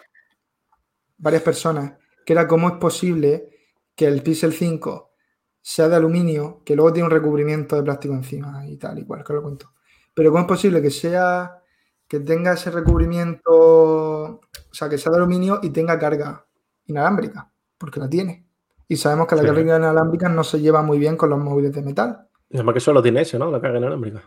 varias 1.18 1.42
personas, 1.42 1.92
que 2.24 2.32
era 2.32 2.46
cómo 2.46 2.68
es 2.68 2.74
posible 2.74 3.50
que 3.94 4.06
el 4.06 4.22
Pixel 4.22 4.52
5 4.52 5.12
sea 5.60 5.88
de 5.88 5.96
aluminio, 5.96 6.62
que 6.64 6.76
luego 6.76 6.92
tiene 6.92 7.06
un 7.06 7.10
recubrimiento 7.10 7.76
de 7.76 7.82
plástico 7.82 8.14
encima 8.14 8.66
y 8.66 8.76
tal 8.76 8.98
y 8.98 9.06
cual, 9.06 9.24
que 9.24 9.32
lo 9.32 9.42
cuento. 9.42 9.72
Pero 10.12 10.30
cómo 10.30 10.42
es 10.42 10.48
posible 10.48 10.82
que 10.82 10.90
sea 10.90 11.60
que 12.06 12.20
tenga 12.20 12.52
ese 12.52 12.70
recubrimiento, 12.70 13.50
o 13.50 14.40
sea, 14.70 14.88
que 14.88 14.98
sea 14.98 15.10
de 15.10 15.18
aluminio 15.18 15.60
y 15.62 15.70
tenga 15.70 15.98
carga 15.98 16.46
inalámbrica, 16.86 17.50
porque 17.78 17.98
la 17.98 18.08
tiene. 18.08 18.46
Y 18.86 18.96
sabemos 18.96 19.26
que 19.26 19.36
la 19.36 19.42
carga 19.42 19.62
inalámbrica 19.62 20.28
no 20.28 20.44
se 20.44 20.60
lleva 20.60 20.82
muy 20.82 20.98
bien 20.98 21.16
con 21.16 21.30
los 21.30 21.38
móviles 21.38 21.72
de 21.72 21.82
metal. 21.82 22.28
Y 22.50 22.56
además 22.56 22.74
que 22.74 22.80
solo 22.80 23.02
tiene 23.02 23.22
ese, 23.22 23.38
¿no? 23.38 23.50
La 23.50 23.60
carga 23.60 23.78
inalámbrica. 23.78 24.22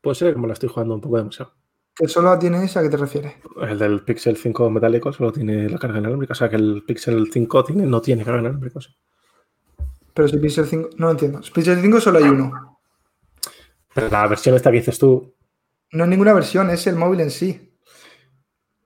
Puede 0.00 0.14
ser 0.14 0.34
como 0.34 0.46
la 0.46 0.54
estoy 0.54 0.70
jugando 0.70 0.94
un 0.94 1.00
poco 1.00 1.18
demasiado. 1.18 1.52
¿Que 1.96 2.08
solo 2.08 2.36
tiene 2.38 2.64
esa? 2.64 2.80
¿A 2.80 2.82
qué 2.82 2.88
te 2.88 2.96
refieres? 2.96 3.34
El 3.60 3.78
del 3.78 4.02
Pixel 4.04 4.36
5 4.36 4.68
metálico 4.70 5.12
solo 5.12 5.30
tiene 5.32 5.68
la 5.68 5.78
carga 5.78 5.98
inalámbrica. 6.00 6.32
O 6.32 6.34
sea, 6.36 6.48
que 6.48 6.56
el 6.56 6.82
Pixel 6.86 7.30
5 7.32 7.64
tiene, 7.64 7.86
no 7.86 8.00
tiene 8.00 8.24
carga 8.24 8.40
inalámbrica. 8.40 8.80
Pero 10.12 10.28
si 10.28 10.38
Pixel 10.38 10.66
5, 10.66 10.90
no 10.96 11.06
lo 11.06 11.12
entiendo. 11.12 11.40
Pixel 11.54 11.80
5 11.80 12.00
solo 12.00 12.18
hay 12.18 12.24
uno. 12.24 12.78
Pero 13.94 14.08
la 14.08 14.26
versión 14.26 14.56
esta 14.56 14.70
que 14.72 14.78
dices 14.78 14.98
tú. 14.98 15.34
No 15.92 16.04
es 16.04 16.10
ninguna 16.10 16.32
versión, 16.32 16.68
es 16.70 16.84
el 16.88 16.96
móvil 16.96 17.20
en 17.20 17.30
sí. 17.30 17.76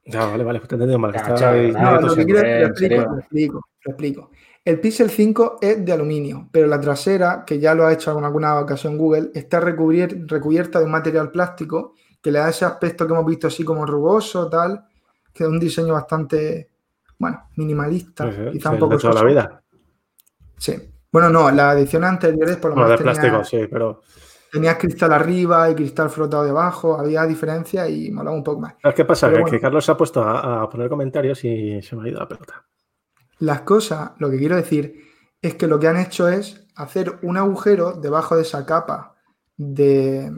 Ya, 0.04 0.26
vale, 0.26 0.44
vale, 0.44 0.58
pues 0.58 0.68
te 0.68 0.74
he 0.74 0.76
entendido 0.76 0.98
mal. 0.98 1.12
Ya, 1.12 1.50
ahí- 1.50 1.72
No, 1.72 2.00
lo 2.00 2.14
que 2.14 2.24
quiero, 2.26 2.42
lo 2.42 2.66
explico, 2.66 2.94
lo 3.14 3.18
explico, 3.20 3.68
lo 3.84 3.90
explico. 3.92 4.30
El 4.64 4.80
Pixel 4.80 5.08
5 5.10 5.58
es 5.62 5.82
de 5.84 5.92
aluminio, 5.92 6.48
pero 6.52 6.66
la 6.66 6.78
trasera, 6.80 7.44
que 7.46 7.58
ya 7.58 7.74
lo 7.74 7.86
ha 7.86 7.92
hecho 7.92 8.18
en 8.18 8.24
alguna 8.24 8.58
ocasión 8.60 8.98
Google, 8.98 9.30
está 9.34 9.60
recubier- 9.60 10.26
recubierta 10.28 10.78
de 10.78 10.84
un 10.86 10.90
material 10.90 11.30
plástico 11.30 11.94
que 12.28 12.32
le 12.32 12.40
da 12.40 12.50
ese 12.50 12.66
aspecto 12.66 13.06
que 13.06 13.12
hemos 13.14 13.24
visto 13.24 13.46
así 13.46 13.64
como 13.64 13.86
rugoso, 13.86 14.48
tal, 14.50 14.84
que 15.32 15.44
es 15.44 15.48
un 15.48 15.58
diseño 15.58 15.94
bastante, 15.94 16.68
bueno, 17.18 17.44
minimalista, 17.56 18.30
Sí, 18.30 18.36
sí, 18.36 18.50
quizá 18.52 18.68
sí, 18.68 18.74
un 18.74 18.80
poco 18.80 18.94
de 18.96 19.00
toda 19.00 19.14
la 19.14 19.24
vida. 19.24 19.62
Sí. 20.58 20.74
Bueno, 21.10 21.30
no, 21.30 21.50
las 21.50 21.76
ediciones 21.76 22.10
anteriores 22.10 22.56
por 22.58 22.70
lo 22.72 22.76
Bueno, 22.76 22.90
de 22.90 22.98
menos 22.98 23.16
tenía- 23.16 23.30
plástico, 23.38 23.62
sí, 23.62 23.66
pero. 23.70 24.02
tenías 24.52 24.76
cristal 24.76 25.12
arriba 25.14 25.70
y 25.70 25.74
cristal 25.74 26.10
frotado 26.10 26.44
debajo, 26.44 26.98
había 26.98 27.24
diferencia 27.24 27.88
y 27.88 28.10
molaba 28.10 28.36
un 28.36 28.44
poco 28.44 28.60
más. 28.60 28.74
¿Sabes 28.82 28.94
qué 28.96 29.04
pasa? 29.06 29.30
Bueno. 29.30 29.46
que 29.46 29.58
Carlos 29.58 29.84
se 29.86 29.92
ha 29.92 29.96
puesto 29.96 30.22
a, 30.22 30.62
a 30.64 30.68
poner 30.68 30.88
comentarios 30.90 31.42
y 31.44 31.80
se 31.80 31.96
me 31.96 32.04
ha 32.06 32.10
ido 32.10 32.20
la 32.20 32.28
pelota. 32.28 32.64
Las 33.38 33.62
cosas, 33.62 34.10
lo 34.18 34.28
que 34.30 34.36
quiero 34.36 34.56
decir 34.56 35.00
es 35.40 35.54
que 35.54 35.66
lo 35.66 35.78
que 35.78 35.88
han 35.88 35.96
hecho 35.96 36.28
es 36.28 36.66
hacer 36.76 37.18
un 37.22 37.36
agujero 37.38 37.92
debajo 37.92 38.36
de 38.36 38.42
esa 38.42 38.66
capa 38.66 39.14
de, 39.56 40.30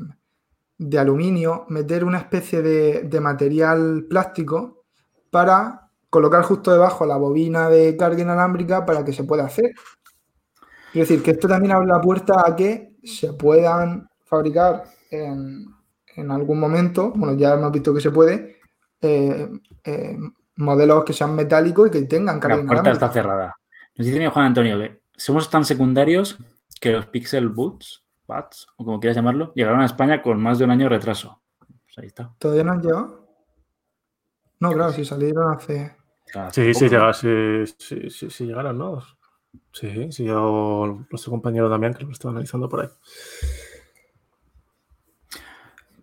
de 0.82 0.98
aluminio, 0.98 1.66
meter 1.68 2.04
una 2.04 2.16
especie 2.16 2.62
de, 2.62 3.02
de 3.02 3.20
material 3.20 4.06
plástico 4.08 4.84
para 5.30 5.90
colocar 6.08 6.42
justo 6.42 6.72
debajo 6.72 7.04
la 7.04 7.18
bobina 7.18 7.68
de 7.68 7.98
carga 7.98 8.22
inalámbrica 8.22 8.86
para 8.86 9.04
que 9.04 9.12
se 9.12 9.24
pueda 9.24 9.44
hacer. 9.44 9.72
Es 10.94 11.08
decir, 11.08 11.22
que 11.22 11.32
esto 11.32 11.46
también 11.46 11.72
abre 11.72 11.86
la 11.86 12.00
puerta 12.00 12.42
a 12.46 12.56
que 12.56 12.96
se 13.04 13.34
puedan 13.34 14.08
fabricar 14.24 14.84
en, 15.10 15.66
en 16.16 16.30
algún 16.30 16.58
momento, 16.58 17.12
bueno, 17.14 17.36
ya 17.36 17.52
hemos 17.52 17.70
visto 17.72 17.92
que 17.92 18.00
se 18.00 18.10
puede, 18.10 18.56
eh, 19.02 19.50
eh, 19.84 20.16
modelos 20.56 21.04
que 21.04 21.12
sean 21.12 21.34
metálicos 21.36 21.88
y 21.88 21.90
que 21.90 22.02
tengan 22.02 22.40
carga 22.40 22.56
La 22.56 22.64
puerta 22.66 22.90
inalámbrica. 22.90 23.06
está 23.06 23.12
cerrada. 23.12 23.56
Nos 23.96 24.06
dice 24.06 24.28
Juan 24.28 24.46
Antonio 24.46 24.78
que 24.78 25.02
somos 25.14 25.50
tan 25.50 25.66
secundarios 25.66 26.38
que 26.80 26.92
los 26.92 27.04
Pixel 27.04 27.50
Boots, 27.50 28.02
Buds, 28.30 28.66
o 28.76 28.84
como 28.84 29.00
quieras 29.00 29.16
llamarlo, 29.16 29.52
llegaron 29.54 29.80
a 29.80 29.86
España 29.86 30.22
con 30.22 30.40
más 30.40 30.58
de 30.58 30.64
un 30.64 30.70
año 30.70 30.84
de 30.84 30.90
retraso. 30.90 31.42
Pues 31.58 31.98
ahí 31.98 32.06
está. 32.06 32.32
¿Todavía 32.38 32.64
no 32.64 32.72
han 32.72 32.80
llegado? 32.82 33.28
No, 34.60 34.72
claro, 34.72 34.92
si 34.92 35.04
salieron 35.04 35.52
hace. 35.54 35.96
Claro, 36.32 36.50
Sí, 36.52 36.72
sí, 36.74 36.84
poco. 36.84 36.94
llega, 36.94 37.12
sí, 37.12 37.74
sí, 37.78 38.10
sí, 38.10 38.30
sí 38.30 38.46
llegaron, 38.46 38.78
¿no? 38.78 39.02
Sí, 39.72 40.12
sí, 40.12 40.24
yo, 40.24 41.04
nuestro 41.10 41.30
compañero 41.30 41.68
Damián, 41.68 41.94
que 41.94 42.04
lo 42.04 42.12
estaba 42.12 42.30
analizando 42.32 42.68
por 42.68 42.82
ahí. 42.82 42.88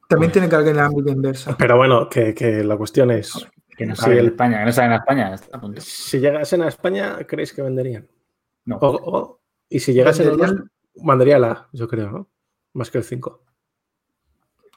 También 0.09 0.31
tiene 0.31 0.47
carga 0.49 0.71
inalámbrica 0.71 1.11
inversa. 1.11 1.55
Pero 1.57 1.77
bueno, 1.77 2.09
que, 2.09 2.33
que 2.33 2.63
la 2.63 2.77
cuestión 2.77 3.11
es, 3.11 3.33
Que 3.77 3.85
no 3.85 3.95
Sí, 3.95 4.01
saben 4.03 4.19
en 4.19 4.25
España, 4.27 4.57
que 4.65 4.71
no 4.71 4.83
en 4.85 4.93
España. 4.93 5.33
está 5.35 5.57
a 5.57 5.61
punto. 5.61 5.81
si 5.81 6.19
llegasen 6.19 6.61
a 6.63 6.67
España, 6.67 7.17
¿creéis 7.27 7.53
que 7.53 7.61
venderían? 7.61 8.07
No. 8.65 8.77
O, 8.77 8.87
o- 8.89 9.41
y 9.69 9.79
si 9.79 9.93
llegasen 9.93 10.29
dos, 10.29 10.37
Venderían- 10.37 10.71
mandaría 11.03 11.39
la 11.39 11.51
A, 11.51 11.69
yo 11.73 11.87
creo, 11.87 12.11
¿no? 12.11 12.27
Más 12.73 12.89
que 12.91 12.97
el 12.99 13.03
5. 13.03 13.43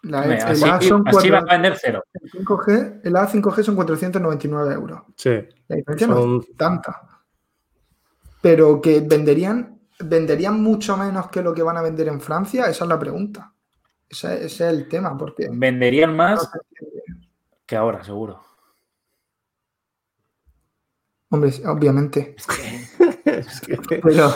La, 0.02 0.24
el 0.24 0.32
así, 0.32 0.64
A 0.68 0.80
son 0.80 1.06
así 1.06 1.28
va 1.28 1.38
a 1.38 1.42
4, 1.42 1.56
vender 1.62 1.78
cero. 1.78 2.04
el 2.14 2.30
5G, 2.30 3.00
el 3.04 3.12
A5G 3.14 3.62
son 3.62 3.76
499 3.76 4.74
euros. 4.74 5.02
Sí, 5.16 5.30
La 5.68 5.76
diferencia 5.76 6.06
no 6.06 6.14
son, 6.16 6.40
es 6.48 6.56
tanta. 6.56 7.20
Pero 8.40 8.80
que 8.80 9.00
venderían, 9.00 9.78
venderían 9.98 10.62
mucho 10.62 10.96
menos 10.96 11.28
que 11.28 11.42
lo 11.42 11.52
que 11.52 11.62
van 11.62 11.76
a 11.76 11.82
vender 11.82 12.08
en 12.08 12.20
Francia, 12.20 12.66
esa 12.66 12.84
es 12.84 12.88
la 12.88 12.98
pregunta. 12.98 13.52
Ese, 14.08 14.46
ese 14.46 14.46
es 14.46 14.60
el 14.72 14.88
tema, 14.88 15.16
porque 15.18 15.48
Venderían 15.52 16.16
más 16.16 16.50
que 17.66 17.76
ahora, 17.76 18.02
seguro. 18.02 18.42
hombre, 21.28 21.52
obviamente. 21.66 22.34
Es 23.24 23.60
que- 23.60 23.76
Pero 24.02 24.30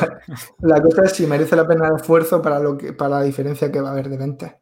la 0.60 0.82
cosa 0.82 1.02
es 1.04 1.12
si 1.12 1.26
merece 1.26 1.56
la 1.56 1.66
pena 1.66 1.88
el 1.88 1.96
esfuerzo 1.96 2.40
para 2.42 2.58
lo 2.60 2.76
que, 2.76 2.92
para 2.92 3.18
la 3.18 3.22
diferencia 3.22 3.70
que 3.72 3.80
va 3.80 3.88
a 3.88 3.92
haber 3.92 4.08
de 4.08 4.16
ventas. 4.18 4.56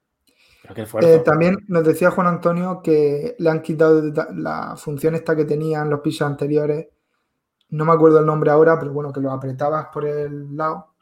Eh, 1.04 1.18
también 1.24 1.56
nos 1.68 1.84
decía 1.84 2.10
Juan 2.10 2.26
Antonio 2.28 2.80
que 2.82 3.34
le 3.38 3.50
han 3.50 3.62
quitado 3.62 4.00
la 4.34 4.74
función 4.76 5.14
esta 5.14 5.34
que 5.34 5.44
tenían 5.44 5.90
los 5.90 6.00
pisos 6.00 6.26
anteriores. 6.26 6.86
No 7.70 7.84
me 7.84 7.92
acuerdo 7.92 8.20
el 8.20 8.26
nombre 8.26 8.50
ahora, 8.50 8.78
pero 8.78 8.92
bueno, 8.92 9.12
que 9.12 9.20
lo 9.20 9.32
apretabas 9.32 9.86
por 9.92 10.04
el 10.04 10.56
lado 10.56 10.94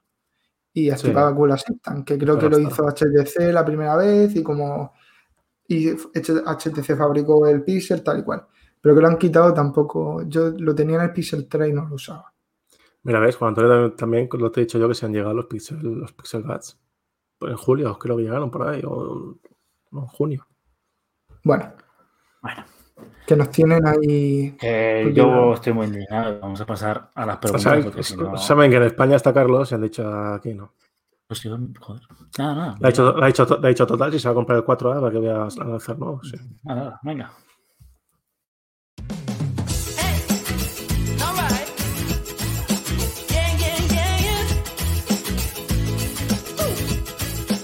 y 0.73 0.89
activaba 0.91 1.31
Google 1.33 1.55
Assistant, 1.55 2.07
que 2.07 2.17
creo 2.17 2.39
que 2.39 2.49
lo 2.49 2.57
hizo 2.71 2.85
HTC 2.89 3.53
la 3.53 3.65
primera 3.65 3.97
vez 3.97 4.35
y 4.37 4.43
como 4.43 4.93
y 5.69 5.91
HTC 5.91 6.97
fabricó 6.97 7.47
el 7.47 7.63
Pixel 7.63 8.03
tal 8.03 8.21
y 8.21 8.23
cual. 8.23 8.47
Pero 8.81 8.95
que 8.95 9.01
lo 9.03 9.09
han 9.09 9.19
quitado 9.19 9.53
tampoco. 9.53 10.23
Yo 10.27 10.51
lo 10.57 10.75
tenía 10.75 10.97
en 10.97 11.03
el 11.03 11.13
Pixel 11.13 11.47
3 11.49 11.69
y 11.69 11.73
no 11.73 11.87
lo 11.87 11.95
usaba. 11.97 12.33
Mira, 13.03 13.19
ves, 13.21 13.37
Juan 13.37 13.51
Antonio 13.51 13.71
también, 13.71 13.97
también 13.97 14.29
lo 14.43 14.51
te 14.51 14.61
he 14.61 14.65
dicho 14.65 14.79
yo 14.79 14.89
que 14.89 14.95
se 14.95 15.07
han 15.07 15.13
llegado 15.13 15.35
los 15.35 15.47
Pixel, 15.47 15.79
los 15.83 16.13
Pixel 16.13 16.43
Buds. 16.43 16.79
Pues 17.39 17.53
en 17.53 17.57
julio 17.57 17.99
creo 17.99 18.17
que 18.17 18.23
llegaron 18.25 18.51
por 18.51 18.69
ahí, 18.69 18.83
o 18.85 19.39
no, 19.93 20.01
en 20.01 20.07
junio. 20.07 20.47
Bueno, 21.43 21.73
Bueno, 22.43 22.65
que 23.27 23.35
nos 23.37 23.51
tienen 23.51 23.87
ahí. 23.87 24.55
yo 25.15 25.55
estoy 25.55 25.73
muy 25.73 25.87
indignado. 25.87 26.39
Vamos 26.41 26.61
a 26.61 26.67
pasar 26.67 27.11
a 27.15 27.25
las 27.25 27.37
O 27.37 27.41
preguntas. 27.41 27.63
sea, 27.73 27.83
porque 27.83 28.03
si 28.03 28.17
no, 28.17 28.37
Saben 28.37 28.71
que 28.71 28.77
en 28.77 28.83
España 28.83 29.17
está 29.17 29.33
Carlos 29.33 29.73
y 29.73 29.75
han 29.75 29.83
dicho 29.83 30.07
aquí 30.35 30.53
no. 30.53 30.75
pues 31.27 31.43
yo, 31.43 31.57
joder. 31.79 32.03
Nada, 32.39 32.55
nada. 32.55 32.77
Le 32.81 32.87
ha 32.87 32.91
dicho, 32.91 33.59
le 33.59 33.67
ha 33.67 33.71
le 33.71 33.75
total 33.75 34.13
si 34.13 34.19
se 34.19 34.29
va 34.29 34.33
a 34.33 34.35
comprar 34.35 34.59
el 34.59 34.65
4A 34.65 35.01
para 35.01 35.11
que 35.11 35.19
vea 35.21 35.37
a 35.45 35.49
lanzar 35.65 35.99
nuevos. 35.99 36.29
Sí. 36.29 36.37
Nada, 36.65 36.81
nada, 36.85 37.01
venga. 37.03 37.33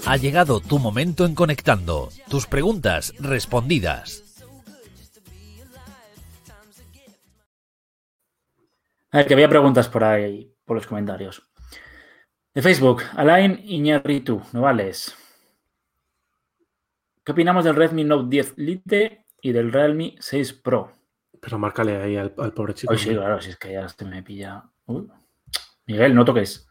Ha 0.09 0.15
llegado 0.15 0.61
tu 0.61 0.79
momento 0.79 1.25
en 1.25 1.35
Conectando. 1.35 2.07
Tus 2.29 2.47
preguntas 2.47 3.13
respondidas. 3.19 4.23
A 9.11 9.17
ver, 9.17 9.27
que 9.27 9.33
había 9.33 9.49
preguntas 9.49 9.89
por 9.89 10.05
ahí, 10.05 10.49
por 10.63 10.77
los 10.77 10.87
comentarios. 10.87 11.43
De 12.53 12.61
Facebook, 12.61 13.03
Alain 13.17 13.59
Iñárritu, 13.65 14.41
Novales. 14.53 15.13
¿Qué 17.25 17.33
opinamos 17.33 17.65
del 17.65 17.75
Redmi 17.75 18.05
Note 18.05 18.29
10 18.29 18.57
Lite 18.59 19.25
y 19.41 19.51
del 19.51 19.73
Realme 19.73 20.15
6 20.19 20.53
Pro? 20.53 20.93
Pero 21.41 21.59
márcale 21.59 22.01
ahí 22.01 22.15
al, 22.15 22.33
al 22.37 22.53
pobre 22.53 22.73
chico. 22.73 22.93
Hoy 22.93 22.99
sí, 22.99 23.09
claro, 23.09 23.41
si 23.41 23.49
es 23.49 23.57
que 23.57 23.73
ya 23.73 23.89
se 23.89 24.05
me 24.05 24.23
pilla. 24.23 24.63
Uy. 24.85 25.05
Miguel, 25.85 26.15
no 26.15 26.23
toques. 26.23 26.66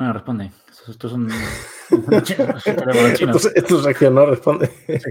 Bueno, 0.00 0.14
responde. 0.14 0.50
Estos, 0.70 0.88
estos 0.88 1.10
son. 1.10 1.28
chinos, 2.22 2.64
teléfonos 2.64 3.12
chinos. 3.12 3.36
Esto, 3.36 3.48
es- 3.48 3.52
esto 3.56 3.76
es 3.76 3.82
sección, 3.84 4.14
no 4.14 4.24
responde. 4.24 4.70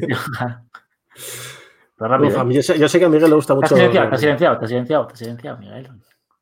Rápido. 2.00 2.30
Uf, 2.30 2.50
¿eh? 2.50 2.54
yo, 2.56 2.64
sé, 2.64 2.80
yo 2.80 2.90
sé 2.90 2.98
que 2.98 3.06
a 3.06 3.10
Miguel 3.10 3.30
le 3.30 3.36
gusta 3.36 3.54
mucho. 3.54 3.76
silenciado, 3.76 4.10
te 4.10 4.16
has 4.16 4.22
silenciado, 4.22 4.58
te 4.58 4.66
has 4.66 4.70
silenciado, 4.70 5.06
te 5.08 5.14
has 5.14 5.20
silenciado, 5.20 5.58
Miguel. 5.60 5.86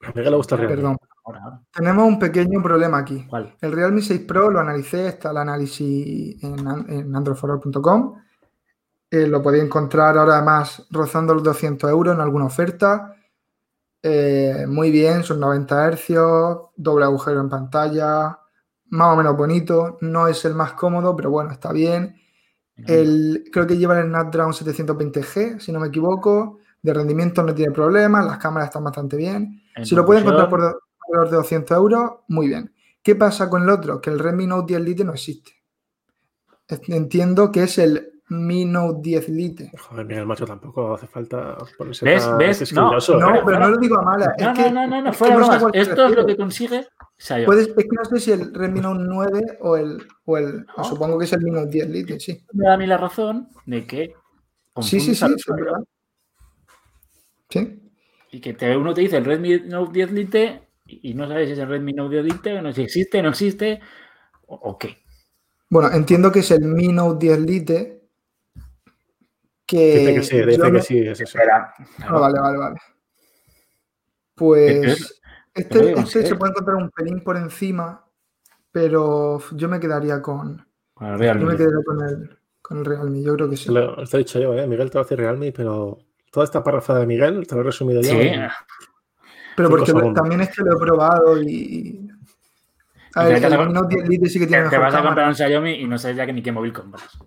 A 0.02 0.08
Miguel 0.16 0.32
le 0.32 0.38
gusta 0.38 0.56
el 0.56 0.62
Realme. 0.62 0.76
Perdón. 0.78 0.98
Ahora, 1.26 1.42
ahora. 1.44 1.62
Tenemos 1.74 2.08
un 2.08 2.20
pequeño 2.20 2.64
problema 2.64 3.00
aquí. 3.00 3.28
¿Cuál? 3.28 3.54
El 3.60 3.74
Realme 3.74 4.02
6 4.02 4.22
Pro 4.22 4.50
lo 4.50 4.62
analicé, 4.62 5.10
está 5.10 5.32
el 5.32 5.38
análisis 5.38 6.42
en, 6.42 6.60
en. 6.88 7.14
Eh, 9.12 9.28
lo 9.28 9.42
podéis 9.42 9.64
encontrar 9.66 10.18
ahora 10.18 10.38
además 10.38 10.88
rozando 10.90 11.34
los 11.34 11.44
200 11.44 11.90
euros 11.90 12.16
en 12.16 12.22
alguna 12.22 12.46
oferta. 12.46 13.17
Eh, 14.10 14.66
muy 14.68 14.90
bien, 14.90 15.24
son 15.24 15.42
90 15.42 15.86
hercios, 15.86 16.60
doble 16.78 17.04
agujero 17.04 17.42
en 17.42 17.50
pantalla, 17.50 18.40
más 18.86 19.14
o 19.14 19.18
menos 19.18 19.36
bonito. 19.36 19.98
No 20.00 20.30
es 20.30 20.46
el 20.46 20.56
más 20.56 20.74
cómodo, 20.74 21.14
pero 21.14 21.30
bueno, 21.30 21.52
está 21.52 21.74
bien. 21.74 22.16
El, 22.78 23.50
creo 23.52 23.68
que 23.68 23.78
lleva 23.78 24.00
el 24.00 24.08
Snapdragon 24.08 24.54
720G, 24.54 25.60
si 25.60 25.74
no 25.74 25.80
me 25.82 25.88
equivoco. 25.88 26.60
De 26.82 26.94
rendimiento 26.94 27.44
no 27.44 27.54
tiene 27.54 27.74
problemas, 27.74 28.26
las 28.26 28.38
cámaras 28.38 28.70
están 28.70 28.86
bastante 28.86 29.18
bien. 29.18 29.62
en 29.76 29.86
Si 29.86 29.94
lo 29.94 30.06
pueden 30.06 30.24
encontrar 30.24 30.50
por 30.50 30.62
alrededor 30.62 31.30
de 31.30 31.36
200 31.38 31.78
euros, 31.78 32.12
muy 32.30 32.48
bien. 32.48 32.74
¿Qué 33.04 33.16
pasa 33.16 33.50
con 33.50 33.64
el 33.64 33.70
otro? 33.70 34.00
Que 34.00 34.10
el 34.10 34.20
Redmi 34.20 34.48
Note 34.48 34.68
10 34.68 34.82
Lite 34.82 35.04
no 35.04 35.14
existe. 35.14 35.52
Entiendo 36.88 37.52
que 37.52 37.64
es 37.64 37.78
el 37.78 38.17
Mi 38.30 38.66
Note 38.66 39.00
10 39.02 39.30
Lite. 39.30 39.72
Joder, 39.78 40.06
Miguel, 40.06 40.26
macho, 40.26 40.46
tampoco 40.46 40.94
hace 40.96 41.08
falta 41.08 41.58
ponerse 41.78 42.04
¿Ves? 42.06 42.24
tan 42.26 42.38
¿Ves? 42.38 42.74
No, 42.74 42.98
¿eh? 42.98 43.42
pero 43.46 43.60
no 43.60 43.70
lo 43.70 43.78
digo 43.78 43.98
a 44.00 44.02
mala. 44.02 44.34
No, 44.40 44.52
es 44.52 44.58
que, 44.60 44.72
no, 44.72 44.82
no, 44.82 44.88
no, 44.88 45.02
no, 45.04 45.10
es 45.10 45.12
que 45.12 45.18
fuera 45.18 45.34
no 45.36 45.40
bromas. 45.40 45.60
cuál 45.62 45.72
te 45.72 45.80
Esto 45.82 46.06
es 46.08 46.16
lo 46.16 46.26
que 46.26 46.36
consigue. 46.38 46.88
Puedes- 47.46 47.68
es 47.70 47.74
que 47.76 47.88
no 47.92 48.06
sé 48.06 48.20
si 48.20 48.32
el 48.32 48.54
Redmi 48.54 48.82
Note 48.82 49.04
9 49.08 49.58
o 49.62 49.78
el. 49.78 50.06
O 50.26 50.38
el 50.38 50.66
o 50.76 50.82
No. 50.82 50.84
supongo 50.84 51.18
que 51.18 51.26
es 51.26 51.34
el 51.34 51.42
Mi 51.42 51.52
Note 51.52 51.70
10 51.72 51.90
Lite, 51.90 52.20
sí. 52.20 52.44
Me 52.54 52.66
da 52.68 52.74
a 52.74 52.78
mí 52.78 52.86
la 52.86 52.98
razón 52.98 53.48
de 53.66 53.86
que 53.88 54.14
Sí, 54.82 55.00
sí, 55.00 55.16
sí, 55.16 55.16
sí, 55.16 55.34
es 55.36 55.46
verdad. 55.48 55.84
Sí. 57.50 57.80
y 58.32 58.42
que 58.42 58.54
te- 58.54 58.76
uno 58.76 58.94
te 58.94 59.02
dice 59.02 59.18
el 59.18 59.26
Redmi 59.26 59.62
Note 59.62 59.92
10 59.94 60.12
Lite 60.12 60.62
y 60.86 61.14
no 61.14 61.28
sabes 61.28 61.48
si 61.48 61.54
es 61.54 61.60
el 61.60 61.68
Redmi 61.70 61.94
Note 61.94 62.16
10 62.22 62.26
Lite, 62.26 62.62
no 62.62 62.70
sé 62.70 62.76
si 62.76 62.82
existe, 62.84 63.22
no 63.24 63.30
existe, 63.30 63.80
o, 64.48 64.56
o 64.56 64.78
qué. 64.78 64.98
Bueno, 65.70 65.90
entiendo 65.92 66.32
que 66.32 66.40
es 66.40 66.52
el 66.52 66.62
Mi 66.66 66.90
Note 66.90 67.26
10 67.28 67.40
Lite. 67.40 67.97
Que 69.68 69.98
Dice 70.00 70.14
que 70.16 70.24
sí, 70.24 70.38
dice 70.38 70.58
yo 70.58 70.64
que 70.64 70.72
me- 70.72 70.82
sí, 70.82 70.98
es 71.00 71.20
eso. 71.22 71.38
Espera. 71.38 71.74
Ah, 72.02 72.14
vale, 72.20 72.40
vale, 72.40 72.58
vale. 72.58 72.76
Pues 74.36 74.86
Es- 74.86 75.22
este, 75.54 75.92
este 76.00 76.22
sí. 76.22 76.28
se 76.28 76.36
puede 76.36 76.52
encontrar 76.52 76.78
un 76.78 76.90
pelín 76.92 77.24
por 77.24 77.36
encima, 77.38 78.06
pero 78.72 79.40
yo 79.52 79.68
me 79.68 79.80
quedaría 79.80 80.22
con, 80.22 80.66
Con 80.94 81.08
el 81.08 81.20
Realme. 81.20 81.42
yo 81.42 81.48
me 81.48 81.58
quedaría 81.58 81.84
con 81.86 82.02
el, 82.08 82.40
con 82.62 82.78
el 82.78 82.86
Realme. 82.86 83.22
Yo 83.22 83.34
creo 83.36 83.50
que 83.50 83.58
sí. 83.58 83.70
Lo, 83.72 83.96
te 84.08 84.16
he 84.18 84.20
dicho 84.20 84.40
yo, 84.40 84.54
¿eh? 84.54 84.68
Miguel 84.68 84.90
te 84.90 84.98
va 84.98 85.02
a 85.02 85.04
decir 85.04 85.18
Realme, 85.18 85.52
pero 85.52 85.98
toda 86.32 86.44
esta 86.46 86.64
párrafa 86.64 86.98
de 87.00 87.06
Miguel 87.08 87.46
te 87.48 87.56
lo 87.56 87.62
he 87.62 87.64
resumido 87.66 88.02
yo. 88.02 88.10
Sí, 88.10 88.20
en- 88.20 88.48
Pero 89.56 89.70
porque 89.70 89.88
segundos. 89.88 90.14
también 90.14 90.42
es 90.42 90.50
que 90.56 90.62
lo 90.64 90.76
he 90.76 90.80
probado 90.80 91.42
y. 91.42 92.08
A 93.16 93.24
ver, 93.26 93.42
te 93.42 93.50
vas 93.50 93.60
a 93.60 93.64
el 93.64 93.74
Note 93.74 93.96
10 93.96 94.08
Lite 94.10 94.30
sí 94.30 94.40
que 94.40 94.46
tiene 94.48 94.70
te 94.70 94.78
vas 94.78 94.94
a 94.94 95.02
comprar 95.02 95.28
un 95.28 95.34
Xiaomi 95.36 95.72
y 95.72 95.88
no 95.88 95.98
sabes 95.98 96.18
ya 96.18 96.26
que 96.28 96.34
ni 96.34 96.44
qué 96.44 96.52
móvil 96.52 96.72
compras. 96.72 97.18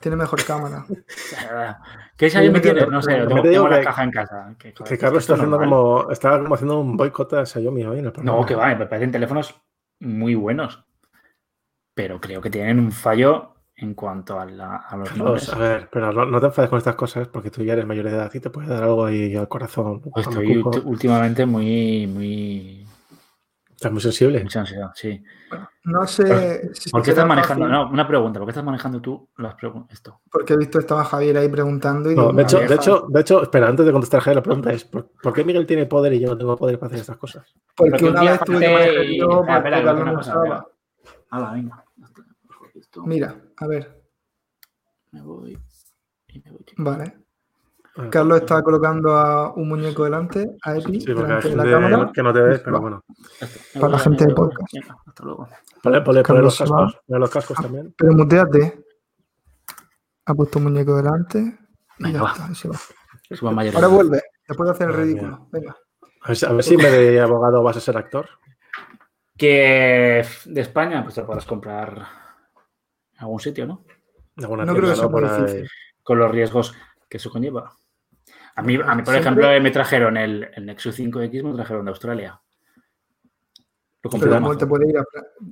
Tiene 0.00 0.16
mejor 0.16 0.42
cámara. 0.44 0.84
¿Qué 2.16 2.26
me 2.50 2.60
quedo- 2.60 2.60
tienes? 2.60 2.88
No 2.88 3.02
sé, 3.02 3.12
tengo, 3.42 3.68
la 3.68 3.78
que- 3.78 3.84
caja 3.84 4.04
en 4.04 4.10
casa. 4.10 4.54
Que, 4.58 4.72
joder, 4.72 4.88
Que 4.88 4.98
Carlos 4.98 5.22
está 5.22 5.34
es 5.34 5.40
haciendo 5.40 5.58
normal. 5.58 5.68
como, 5.68 6.10
está 6.10 6.38
como 6.40 6.54
haciendo 6.54 6.80
un 6.80 6.96
boicot 6.96 7.32
a 7.34 7.46
Xiaomi 7.46 7.84
hoy 7.84 7.98
en 7.98 8.06
el 8.06 8.12
programa. 8.12 8.38
No, 8.40 8.46
que 8.46 8.54
va, 8.54 8.74
me 8.74 8.86
parecen 8.86 9.12
teléfonos 9.12 9.54
muy 10.00 10.34
buenos. 10.34 10.82
Pero 11.94 12.20
creo 12.20 12.40
que 12.40 12.50
tienen 12.50 12.78
un 12.78 12.92
fallo 12.92 13.54
en 13.76 13.94
cuanto 13.94 14.38
a, 14.40 14.44
la- 14.46 14.76
a 14.76 14.96
los 14.96 15.08
Carlos, 15.08 15.26
nombres. 15.26 15.48
a 15.52 15.58
ver, 15.58 15.88
pero 15.92 16.12
no, 16.12 16.24
no 16.24 16.40
te 16.40 16.46
enfades 16.46 16.70
con 16.70 16.78
estas 16.78 16.94
cosas 16.94 17.28
porque 17.28 17.50
tú 17.50 17.62
ya 17.62 17.72
eres 17.74 17.86
mayor 17.86 18.04
de 18.06 18.10
edad 18.12 18.30
y 18.32 18.40
te 18.40 18.48
puede 18.50 18.68
dar 18.68 18.82
algo 18.84 19.04
ahí 19.06 19.34
al 19.36 19.48
corazón. 19.48 20.00
Pues 20.00 20.26
estoy 20.26 20.62
últimamente 20.84 21.44
muy, 21.46 22.06
muy, 22.06 22.79
Estás 23.80 23.92
muy 23.92 24.02
sensible. 24.02 24.42
mucha 24.42 24.60
ansiedad, 24.60 24.90
sí. 24.94 25.22
No 25.84 26.06
sé 26.06 26.68
si 26.74 26.90
¿Por 26.90 27.02
qué 27.02 27.10
estás 27.12 27.26
manejando? 27.26 27.64
fácil, 27.64 27.72
No, 27.72 27.90
una 27.90 28.06
pregunta. 28.06 28.38
¿Por 28.38 28.46
qué 28.46 28.50
estás 28.50 28.62
manejando 28.64 29.00
tú 29.00 29.30
las 29.38 29.54
esto? 29.88 30.20
Porque 30.30 30.52
he 30.52 30.56
visto 30.58 30.78
estaba 30.78 31.02
Javier 31.02 31.38
ahí 31.38 31.48
preguntando 31.48 32.12
y 32.12 32.14
No, 32.14 32.30
de, 32.30 32.42
hecho, 32.42 32.56
"Vale, 32.58 32.68
de, 32.68 32.74
ja". 32.76 32.82
hecho, 32.82 33.06
de 33.08 33.20
hecho, 33.22 33.42
espera, 33.42 33.68
antes 33.68 33.86
de 33.86 33.92
contestar 33.92 34.20
Javier, 34.20 34.36
la 34.36 34.42
pregunta 34.42 34.70
es: 34.70 34.84
¿por, 34.84 35.10
por 35.22 35.32
qué 35.32 35.44
Miguel 35.44 35.64
tiene 35.64 35.86
poder 35.86 36.12
y 36.12 36.20
yo 36.20 36.28
no 36.28 36.36
tengo 36.36 36.56
poder 36.58 36.78
para 36.78 36.88
hacer 36.88 37.00
estas 37.00 37.16
cosas? 37.16 37.54
Porque 37.74 37.92
Porque 37.92 38.04
un 38.04 38.10
una 38.10 38.20
día 38.20 38.30
vez 38.32 38.40
tuve 38.44 38.58
que 38.60 38.68
manejar 38.70 39.04
y- 39.06 39.18
yo 39.18 39.24
espera, 39.24 39.38
porque 39.40 39.56
espera, 39.56 39.78
que 39.78 39.84
Carlos 39.86 40.02
una 40.02 40.14
cosa. 40.14 40.64
Hala, 41.30 41.52
venga. 41.52 41.84
Esto, 42.74 43.02
Mira, 43.06 43.40
a 43.56 43.66
ver, 43.66 44.02
me 45.12 45.22
voy. 45.22 45.58
Y 46.28 46.38
me 46.40 46.50
voy. 46.50 46.64
vale. 46.76 47.16
Ah, 48.06 48.10
Carlos 48.10 48.40
está 48.40 48.62
colocando 48.62 49.12
a 49.16 49.52
un 49.54 49.68
muñeco 49.68 50.04
delante, 50.04 50.56
a 50.64 50.76
Epi, 50.76 51.00
Sí, 51.00 51.06
delante 51.12 51.48
de 51.50 51.56
la 51.56 51.64
cámara. 51.64 52.10
que 52.14 52.22
no 52.22 52.32
te 52.32 52.40
ve, 52.40 52.48
Pues 52.50 52.60
pero 52.60 52.80
bueno. 52.80 53.04
Para 53.80 53.88
la 53.88 53.98
gente 53.98 54.26
de 54.26 54.34
podcast. 54.34 54.74
Hasta 55.06 55.24
luego. 55.24 55.48
Ponle, 55.82 56.00
ponle, 56.00 56.02
ponle 56.02 56.22
Carlos 56.22 56.44
los 56.44 56.58
cascos, 56.58 57.00
los 57.08 57.30
cascos 57.30 57.56
también. 57.60 57.94
Pero 57.96 58.12
muteate. 58.12 58.84
Ha 60.26 60.34
puesto 60.34 60.58
un 60.58 60.64
muñeco 60.64 60.96
delante 60.96 61.38
y 61.38 62.02
Venga, 62.04 62.18
ya 62.18 62.22
va. 62.22 62.32
está, 62.32 62.54
se. 62.54 62.68
Ahora 63.74 63.86
vuelve, 63.88 64.22
después 64.46 64.66
de 64.68 64.72
hacer 64.74 64.90
el 64.90 64.96
ridículo. 64.96 65.48
Venga. 65.50 65.76
A 66.22 66.28
ver, 66.28 66.36
si- 66.36 66.46
a 66.46 66.52
ver 66.52 66.62
si 66.64 66.74
en 66.74 66.80
vez 66.80 66.92
de 66.92 67.20
abogado 67.20 67.62
vas 67.62 67.76
a 67.76 67.80
ser 67.80 67.96
actor. 67.96 68.28
Que 69.36 70.24
de 70.44 70.60
España, 70.60 71.02
pues 71.02 71.14
te 71.14 71.22
podrás 71.22 71.46
comprar 71.46 72.06
en 73.14 73.20
algún 73.20 73.40
sitio, 73.40 73.66
¿no? 73.66 73.84
En 74.36 74.44
alguna 74.44 74.64
No 74.66 74.74
creo 74.74 74.90
que 74.90 74.96
sea. 74.96 75.08
Por 75.08 75.22
difícil. 75.46 75.68
Con 76.02 76.18
los 76.18 76.30
riesgos 76.30 76.74
que 77.08 77.16
eso 77.16 77.30
conlleva. 77.30 77.72
A 78.60 78.62
mí, 78.62 78.74
a 78.74 78.94
mí 78.94 79.02
por 79.02 79.14
Siempre... 79.14 79.18
ejemplo, 79.20 79.50
eh, 79.50 79.60
me 79.60 79.70
trajeron 79.70 80.16
el, 80.16 80.48
el, 80.54 80.66
Nexus 80.66 80.98
5X, 80.98 81.42
me 81.42 81.54
trajeron 81.54 81.84
de 81.86 81.90
Australia. 81.90 82.40
Lo 84.02 84.10
compré 84.10 84.28
Pero 84.28 84.36
en 84.36 84.44
Amazon. 84.44 84.58
te 84.58 84.66
puede 84.66 84.88
ir 84.88 84.98
a, 84.98 85.04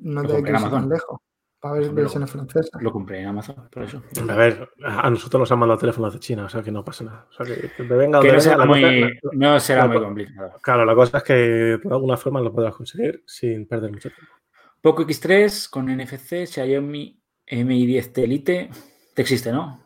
no 0.03 0.23
te 0.25 0.42
que 0.42 0.51
Amazon. 0.51 0.88
lejos. 0.88 1.21
Para 1.59 1.75
ver 1.75 1.90
versiones 1.90 2.31
francesas. 2.31 2.83
Lo 2.83 2.92
compré 2.92 3.21
en 3.21 3.29
Amazon, 3.29 3.68
por 3.73 3.83
eso. 3.83 4.03
A 4.29 4.35
ver, 4.35 4.68
a 4.85 5.11
nosotros 5.11 5.40
nos 5.40 5.53
han 5.53 5.59
mandado 5.59 5.81
teléfonos 5.81 6.12
de 6.12 6.21
China, 6.21 6.44
o 6.44 6.49
sea 6.49 6.62
que 6.62 6.71
no 6.71 6.85
pasa 6.85 7.05
nada. 7.05 7.27
O 7.31 7.33
sea 7.33 7.47
que, 7.47 7.71
que, 7.71 7.83
venga 7.83 8.21
que 8.21 8.33
no, 8.33 8.40
será 8.40 8.64
muy, 8.64 9.18
no 9.33 9.59
será, 9.59 9.87
la, 9.87 9.88
muy, 9.88 10.01
complicado. 10.01 10.53
Claro, 10.62 10.85
la 10.85 10.94
cosa 10.94 11.18
es 11.18 11.25
que 11.25 11.35
de 11.35 11.81
alguna 11.90 12.16
forma 12.16 12.40
lo 12.40 12.53
podrás 12.53 12.77
conseguir 12.77 13.25
sin 13.27 13.66
perder 13.66 13.90
mucho 13.90 14.11
tiempo. 14.11 14.33
Poco 14.81 15.05
X3 15.05 15.68
con 15.68 15.87
NFC, 15.87 16.47
Xiaomi 16.47 17.21
MI10 17.49 18.18
Elite. 18.23 18.71
Te 19.14 19.23
existe, 19.23 19.51
¿no? 19.51 19.83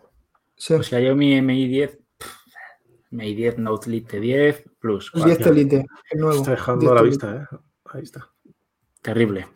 Sí. 0.55 0.75
O 0.75 0.83
Xiaomi 0.83 1.41
MI10 1.41 2.02
May 3.12 3.35
10 3.35 3.59
Note 3.59 3.90
Lite 3.90 4.20
10 4.20 4.64
Plus. 4.81 5.11
Pues 5.12 5.25
10 5.25 5.51
Lite, 5.53 5.87
el 6.11 6.20
nuevo. 6.20 6.38
Está 6.38 6.53
dejando 6.53 6.92
a 6.92 6.94
la 6.96 7.03
vista, 7.03 7.37
¿eh? 7.37 7.57
Ahí 7.92 8.03
está. 8.03 8.29
Terrible. 9.01 9.46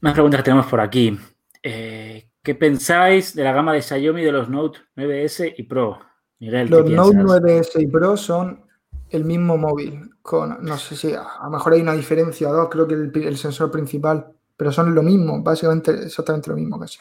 Más 0.00 0.12
preguntas 0.12 0.40
que 0.40 0.44
tenemos 0.44 0.66
por 0.66 0.80
aquí. 0.80 1.18
Eh, 1.62 2.30
¿Qué 2.42 2.54
pensáis 2.54 3.34
de 3.34 3.44
la 3.44 3.52
gama 3.52 3.72
de 3.72 3.82
Xiaomi 3.82 4.22
de 4.22 4.32
los 4.32 4.48
Note 4.48 4.78
9S 4.96 5.54
y 5.56 5.62
Pro? 5.64 5.98
Miguel, 6.38 6.70
los? 6.70 6.90
Note 6.90 7.16
9S 7.18 7.82
y 7.82 7.86
Pro 7.86 8.16
son 8.16 8.64
el 9.10 9.24
mismo 9.24 9.56
móvil. 9.56 10.10
Con, 10.22 10.64
no 10.64 10.78
sé 10.78 10.96
si 10.96 11.12
a 11.12 11.24
lo 11.44 11.50
mejor 11.50 11.74
hay 11.74 11.80
una 11.82 11.92
diferencia 11.92 12.48
o 12.48 12.52
dos, 12.52 12.68
creo 12.70 12.86
que 12.86 12.94
el, 12.94 13.36
sensor 13.36 13.70
principal, 13.70 14.32
pero 14.56 14.72
son 14.72 14.94
lo 14.94 15.02
mismo, 15.02 15.42
básicamente 15.42 15.92
exactamente 15.92 16.50
lo 16.50 16.56
mismo 16.56 16.78
casi. 16.78 16.98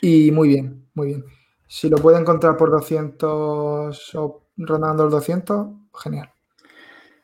Y 0.00 0.30
muy 0.30 0.48
bien, 0.48 0.86
muy 0.94 1.08
bien. 1.08 1.24
Si 1.66 1.88
lo 1.88 1.96
puede 1.98 2.18
encontrar 2.18 2.56
por 2.56 2.70
200 2.70 4.14
o 4.14 4.42
rondando 4.56 5.04
los 5.04 5.12
200, 5.12 5.68
genial. 6.02 6.30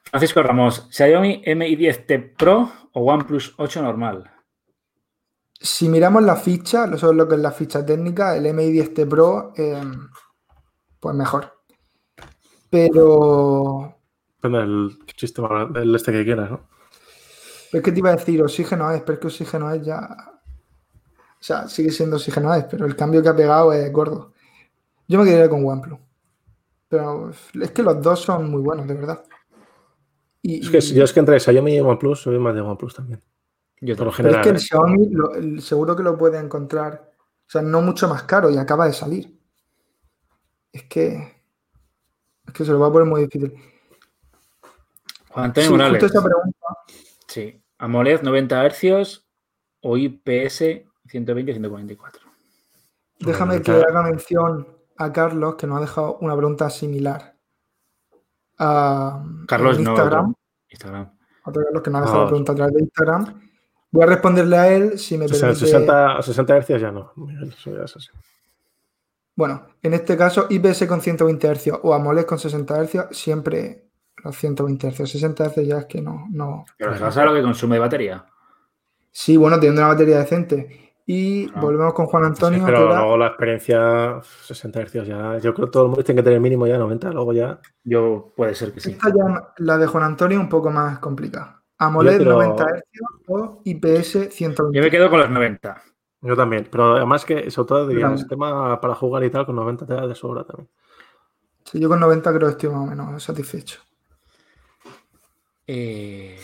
Francisco 0.05 0.43
Ramos, 0.43 0.89
¿Xiaomi 0.91 1.43
Mi 1.55 1.77
10T 1.77 2.37
Pro 2.37 2.71
o 2.93 3.13
OnePlus 3.13 3.55
8 3.59 3.83
normal? 3.83 4.31
Si 5.53 5.89
miramos 5.89 6.23
la 6.23 6.37
ficha, 6.37 6.87
eso 6.87 7.11
es 7.11 7.17
lo 7.17 7.29
que 7.29 7.35
es 7.35 7.41
la 7.41 7.53
ficha 7.53 7.85
técnica, 7.85 8.37
el 8.37 8.47
MI 8.55 8.73
10T 8.73 9.09
Pro, 9.09 9.53
eh, 9.57 9.81
pues 10.99 11.15
mejor. 11.15 11.53
Pero 12.71 14.01
Depende 14.37 14.59
del 14.61 14.99
sistema, 15.17 15.67
del 15.67 15.95
este 15.95 16.13
que 16.13 16.25
quieras, 16.25 16.51
¿no? 16.51 16.71
es 17.73 17.83
que 17.83 17.93
te 17.93 17.99
iba 17.99 18.11
a 18.11 18.17
decir 18.17 18.43
oxígeno 18.43 18.91
es, 18.91 19.03
pero 19.03 19.15
es 19.15 19.21
que 19.21 19.27
oxígeno 19.27 19.71
es 19.71 19.85
ya. 19.85 20.09
O 21.41 21.43
sea, 21.43 21.69
sigue 21.69 21.91
siendo 21.91 22.17
oxígeno 22.17 22.53
es, 22.55 22.65
pero 22.65 22.85
el 22.87 22.95
cambio 22.95 23.23
que 23.23 23.29
ha 23.31 23.37
pegado 23.37 23.73
es 23.73 23.91
gordo. 23.93 24.33
Yo 25.09 25.19
me 25.19 25.25
quedaría 25.25 25.49
con 25.49 25.65
OnePlus. 25.67 25.99
Pero 26.89 27.31
es 27.31 27.71
que 27.71 27.83
los 27.83 28.03
dos 28.03 28.21
son 28.21 28.51
muy 28.51 28.61
buenos, 28.61 28.87
de 28.87 28.95
verdad. 28.95 29.25
Y, 30.43 30.61
Es 30.61 30.71
que 30.71 30.81
si 30.81 30.95
yo 30.95 31.05
es 31.05 31.13
que 31.13 31.21
entre 31.21 31.39
Xiaomi 31.41 31.77
y 31.77 31.81
OnePlus 31.81 32.21
soy 32.23 32.39
más 32.39 32.55
de 32.55 32.61
OnePlus 32.61 32.95
también. 32.95 33.21
Yo 33.81 33.97
Por 33.97 34.07
lo 34.07 34.13
también. 34.13 34.35
pero 34.35 34.41
es 34.41 34.45
que 34.45 34.51
el 34.51 34.59
general. 34.59 34.91
¿eh? 34.93 34.99
Xiaomi 34.99 35.15
lo- 35.15 35.35
el- 35.35 35.63
seguro 35.63 35.97
que 35.97 36.03
lo 36.03 36.19
puede 36.19 36.39
encontrar. 36.39 37.11
O 37.47 37.51
sea, 37.51 37.63
no 37.63 37.81
mucho 37.81 38.07
más 38.09 38.25
caro 38.25 38.51
y 38.51 38.59
acaba 38.59 38.87
de 38.87 38.93
salir. 38.93 39.39
Es 40.73 40.85
que. 40.85 41.15
Es 42.47 42.53
que 42.53 42.65
se 42.65 42.73
lo 42.73 42.81
va 42.81 42.89
a 42.89 42.93
poner 42.93 43.09
muy 43.09 43.23
difícil. 43.23 43.55
Juan 45.31 45.47
Antonio 45.47 45.69
Sí, 45.69 45.73
Morales. 45.73 46.03
justo 46.03 46.19
esa 46.19 46.27
pregunta. 46.27 46.67
Sí. 47.29 47.63
AMOLED 47.79 48.23
90 48.23 48.65
Hz 48.69 49.25
o 49.83 49.97
IPS 49.97 50.85
120-144. 51.13 51.97
Déjame 53.21 53.59
Bueno, 53.59 53.65
que 53.65 53.73
haga 53.73 54.03
mención 54.03 54.69
a 54.97 55.13
Carlos, 55.13 55.57
que 55.57 55.67
nos 55.67 55.79
ha 55.79 55.81
dejado 55.81 56.19
una 56.21 56.37
pregunta 56.37 56.71
similar. 56.71 57.35
A, 58.59 59.23
Carlos 59.47 59.79
en 59.79 59.85
no. 59.85 59.91
Instagram. 59.93 60.25
otro. 60.31 60.39
Instagram. 60.69 61.11
Otro 61.45 61.63
Carlos 61.65 61.83
que 61.83 61.91
nos 61.91 61.99
ha 62.01 62.05
dejado 62.05 62.21
Ah. 62.21 62.25
la 62.25 62.29
pregunta 62.29 62.53
a 62.53 62.55
través 62.55 62.75
de 62.75 62.81
Instagram. 62.81 63.41
Voy 63.93 64.03
a 64.05 64.07
responderle 64.07 64.57
a 64.57 64.69
él 64.73 64.99
si 64.99 65.19
me 65.19 65.27
Sesen- 65.27 65.41
permite. 65.41 65.67
60, 65.67 66.23
60 66.23 66.57
Hz 66.61 66.81
ya 66.81 66.93
no. 66.93 67.13
Bueno, 69.35 69.67
en 69.83 69.95
este 69.95 70.17
caso, 70.17 70.47
IPS 70.51 70.87
con 70.87 71.01
120 71.01 71.49
Hz 71.49 71.79
o 71.83 71.95
AMOLED 71.95 72.25
con 72.27 72.39
60 72.39 72.79
Hz, 72.85 73.09
siempre 73.17 73.89
los 74.23 74.37
120 74.37 74.89
Hz. 74.91 75.09
60 75.11 75.45
Hz 75.49 75.67
ya 75.67 75.79
es 75.79 75.87
que 75.87 76.03
no. 76.03 76.27
no. 76.31 76.65
Pero 76.77 76.97
¿sabes 76.99 77.17
lo 77.31 77.35
que 77.35 77.43
consume 77.43 77.77
de 77.77 77.81
batería? 77.81 78.27
Sí, 79.11 79.37
bueno, 79.37 79.57
teniendo 79.59 79.81
una 79.83 79.89
batería 79.89 80.19
decente. 80.19 80.90
Y 81.13 81.51
Ah. 81.57 81.61
volvemos 81.61 81.93
con 81.93 82.07
Juan 82.07 82.23
Sí, 82.23 82.29
Antonio. 82.29 82.63
pero 82.65 82.87
luego 82.87 83.17
la 83.17 83.27
experiencia 83.27 84.21
60 84.45 84.81
Hz 84.81 85.07
ya. 85.09 85.39
Yo 85.39 85.53
creo 85.55 85.67
que 85.67 85.73
todo 85.73 85.83
el 85.85 85.89
mundo 85.89 86.05
tiene 86.05 86.21
que 86.21 86.25
tener 86.25 86.39
mínimo 86.41 86.69
ya 86.69 86.79
90, 86.79 87.11
luego 87.11 87.33
ya. 87.33 87.59
Yo 87.83 88.33
puede 88.37 88.55
ser 88.55 88.73
que 88.73 88.79
sí. 88.81 88.93
Esta 88.93 89.09
ya, 89.09 89.53
la 89.57 89.77
de 89.77 89.89
Juan 89.89 90.05
Antonio, 90.05 90.39
un 90.39 90.49
poco 90.49 90.71
más 90.71 91.01
complicada. 91.01 91.65
AMOLED 91.79 92.19
pero- 92.19 92.33
90 92.35 92.65
Hz 92.65 92.83
o 93.27 93.61
IPS 93.65 94.29
120 94.31 94.79
Yo 94.79 94.85
me 94.85 94.91
quedo 94.91 95.11
con 95.11 95.19
los 95.19 95.31
90. 95.31 95.83
Yo 96.21 96.37
también. 96.37 96.69
Pero 96.71 96.95
además 96.95 97.25
que, 97.25 97.51
sobre 97.51 97.67
todo, 97.69 97.89
diría, 97.89 98.07
el 98.07 98.19
sistema 98.19 98.81
para 98.81 98.95
jugar 98.95 99.25
y 99.25 99.31
tal, 99.31 99.47
con 99.47 99.57
90 99.57 99.87
te 99.87 99.95
da 99.95 100.07
de 100.07 100.15
sobra 100.15 100.45
también. 100.45 100.69
Sí, 101.65 101.81
yo 101.81 101.89
con 101.89 101.99
90 101.99 102.31
creo 102.33 102.47
que 102.47 102.53
estoy 102.53 102.69
más 102.71 102.83
o 102.83 102.87
menos 102.87 103.21
satisfecho. 103.25 103.81
Eh, 105.67 106.39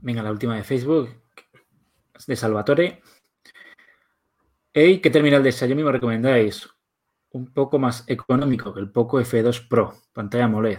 venga, 0.00 0.22
la 0.22 0.30
última 0.30 0.56
de 0.56 0.62
Facebook. 0.64 1.08
De 2.26 2.36
Salvatore. 2.36 3.02
Hey, 4.72 5.00
¿qué 5.00 5.10
terminal 5.10 5.42
de 5.42 5.50
Xiaomi 5.50 5.82
me 5.82 5.90
recomendáis? 5.90 6.68
Un 7.32 7.52
poco 7.52 7.80
más 7.80 8.04
económico 8.06 8.72
que 8.72 8.78
el 8.78 8.92
Poco 8.92 9.20
F2 9.20 9.66
Pro, 9.66 9.94
pantalla 10.12 10.44
AMOLED. 10.44 10.78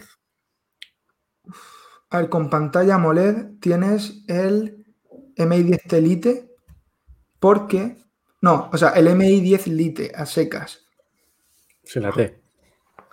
A 2.10 2.20
ver, 2.20 2.30
con 2.30 2.50
pantalla 2.50 2.96
AMOLED 2.96 3.60
tienes 3.60 4.24
el 4.30 4.86
MI 5.36 5.64
10 5.64 5.92
Lite 6.02 6.52
porque... 7.38 7.98
No, 8.42 8.70
o 8.72 8.78
sea, 8.78 8.92
el 8.92 9.14
MI 9.14 9.42
10 9.42 9.68
Lite 9.68 10.14
a 10.16 10.26
secas. 10.26 10.86
Sin 11.84 12.04
la 12.04 12.14
T. 12.14 12.42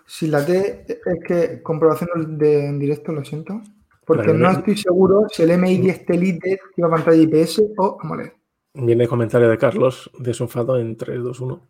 Si 0.07 0.29
la 0.29 0.47
T 0.47 0.87
es 0.89 1.19
que 1.27 1.61
comprobación 1.61 2.39
de, 2.39 2.67
en 2.67 2.79
directo, 2.79 3.11
lo 3.11 3.25
siento. 3.25 3.61
Porque 4.07 4.29
Vale, 4.29 4.39
no 4.39 4.51
estoy 4.53 4.77
seguro 4.77 5.27
si 5.29 5.43
el 5.43 5.59
MI 5.59 5.79
10 5.79 6.09
Lite 6.11 6.61
lleva 6.77 6.91
pantalla 6.91 7.21
IPS 7.21 7.63
o 7.77 7.99
AMOLED. 8.01 8.38
Viene 8.75 9.09
comentario 9.09 9.49
de 9.49 9.59
Carlos 9.59 10.11
desunfado 10.19 10.79
en 10.79 10.97
3, 10.97 11.23
2, 11.23 11.41
1. 11.41 11.69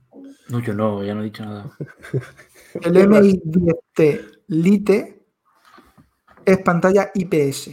No, 0.51 0.61
yo 0.61 0.75
no, 0.75 1.05
ya 1.05 1.15
no 1.15 1.21
he 1.23 1.25
dicho 1.25 1.45
nada. 1.45 1.71
El 2.83 2.97
MI 2.97 3.41
10T 3.45 4.41
Lite 4.49 5.27
es 6.45 6.59
pantalla 6.59 7.11
IPS. 7.15 7.71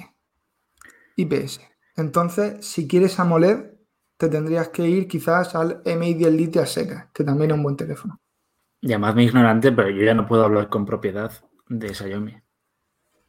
IPS. 1.18 1.62
Entonces, 1.98 2.66
si 2.66 2.88
quieres 2.88 3.20
AMOLED, 3.20 3.72
te 4.18 4.30
tendrías 4.30 4.70
que 4.70 4.88
ir 4.88 5.08
quizás 5.08 5.56
al 5.56 5.82
MI 5.86 6.14
10 6.14 6.34
Lite 6.34 6.60
a 6.60 6.66
seca, 6.66 7.10
que 7.14 7.24
también 7.24 7.52
es 7.52 7.58
un 7.58 7.64
buen 7.64 7.78
teléfono. 7.78 8.20
Llamadme 8.82 9.24
ignorante, 9.24 9.72
pero 9.72 9.90
yo 9.90 10.04
ya 10.04 10.14
no 10.14 10.28
puedo 10.28 10.44
hablar 10.44 10.70
con 10.70 10.86
propiedad 10.86 11.32
de 11.68 11.94
Xiaomi. 11.94 12.36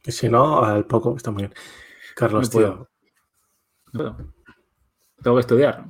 Si 0.03 0.29
no, 0.29 0.63
al 0.63 0.85
poco, 0.85 1.15
está 1.15 1.31
muy 1.31 1.43
bien. 1.43 1.53
Carlos, 2.15 2.47
No 2.47 2.51
puedo. 2.51 2.73
tío. 2.73 2.89
No 3.93 4.15
puedo. 4.15 4.33
Tengo 5.21 5.37
que 5.37 5.41
estudiar. 5.41 5.85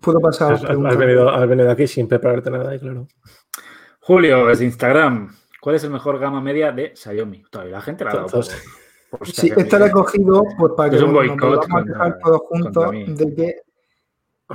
Puedo 0.00 0.20
pasar 0.20 0.52
Has, 0.52 0.60
has 0.60 0.66
preguntas. 0.66 0.96
venido, 0.96 1.28
has 1.30 1.48
venido 1.48 1.70
aquí 1.70 1.86
sin 1.86 2.08
prepararte 2.08 2.50
nada, 2.50 2.74
y 2.74 2.78
claro. 2.78 3.06
Julio, 4.00 4.46
desde 4.46 4.64
Instagram. 4.64 5.34
¿Cuál 5.60 5.76
es 5.76 5.84
el 5.84 5.90
mejor 5.90 6.18
gama 6.18 6.40
media 6.40 6.72
de 6.72 6.94
Xiaomi? 6.94 7.42
Todavía 7.50 7.74
la 7.74 7.80
gente 7.82 8.04
la 8.04 8.10
ha 8.10 8.14
dado 8.14 8.26
por, 8.28 8.36
Entonces, 8.44 8.64
por 9.10 9.26
Sí, 9.26 9.52
esta 9.56 9.78
la 9.78 9.86
he 9.88 9.90
cogido 9.90 10.42
pues, 10.56 10.72
para 10.76 10.90
que 10.90 10.96
Es 10.96 11.02
un 11.02 11.12
nos 11.12 11.16
boicot 11.16 11.40
volvamos 11.40 11.82
a 11.82 11.84
quejar 11.84 12.18
todos 12.22 12.40
juntos 12.48 12.90
de 12.92 13.34
que 13.34 13.56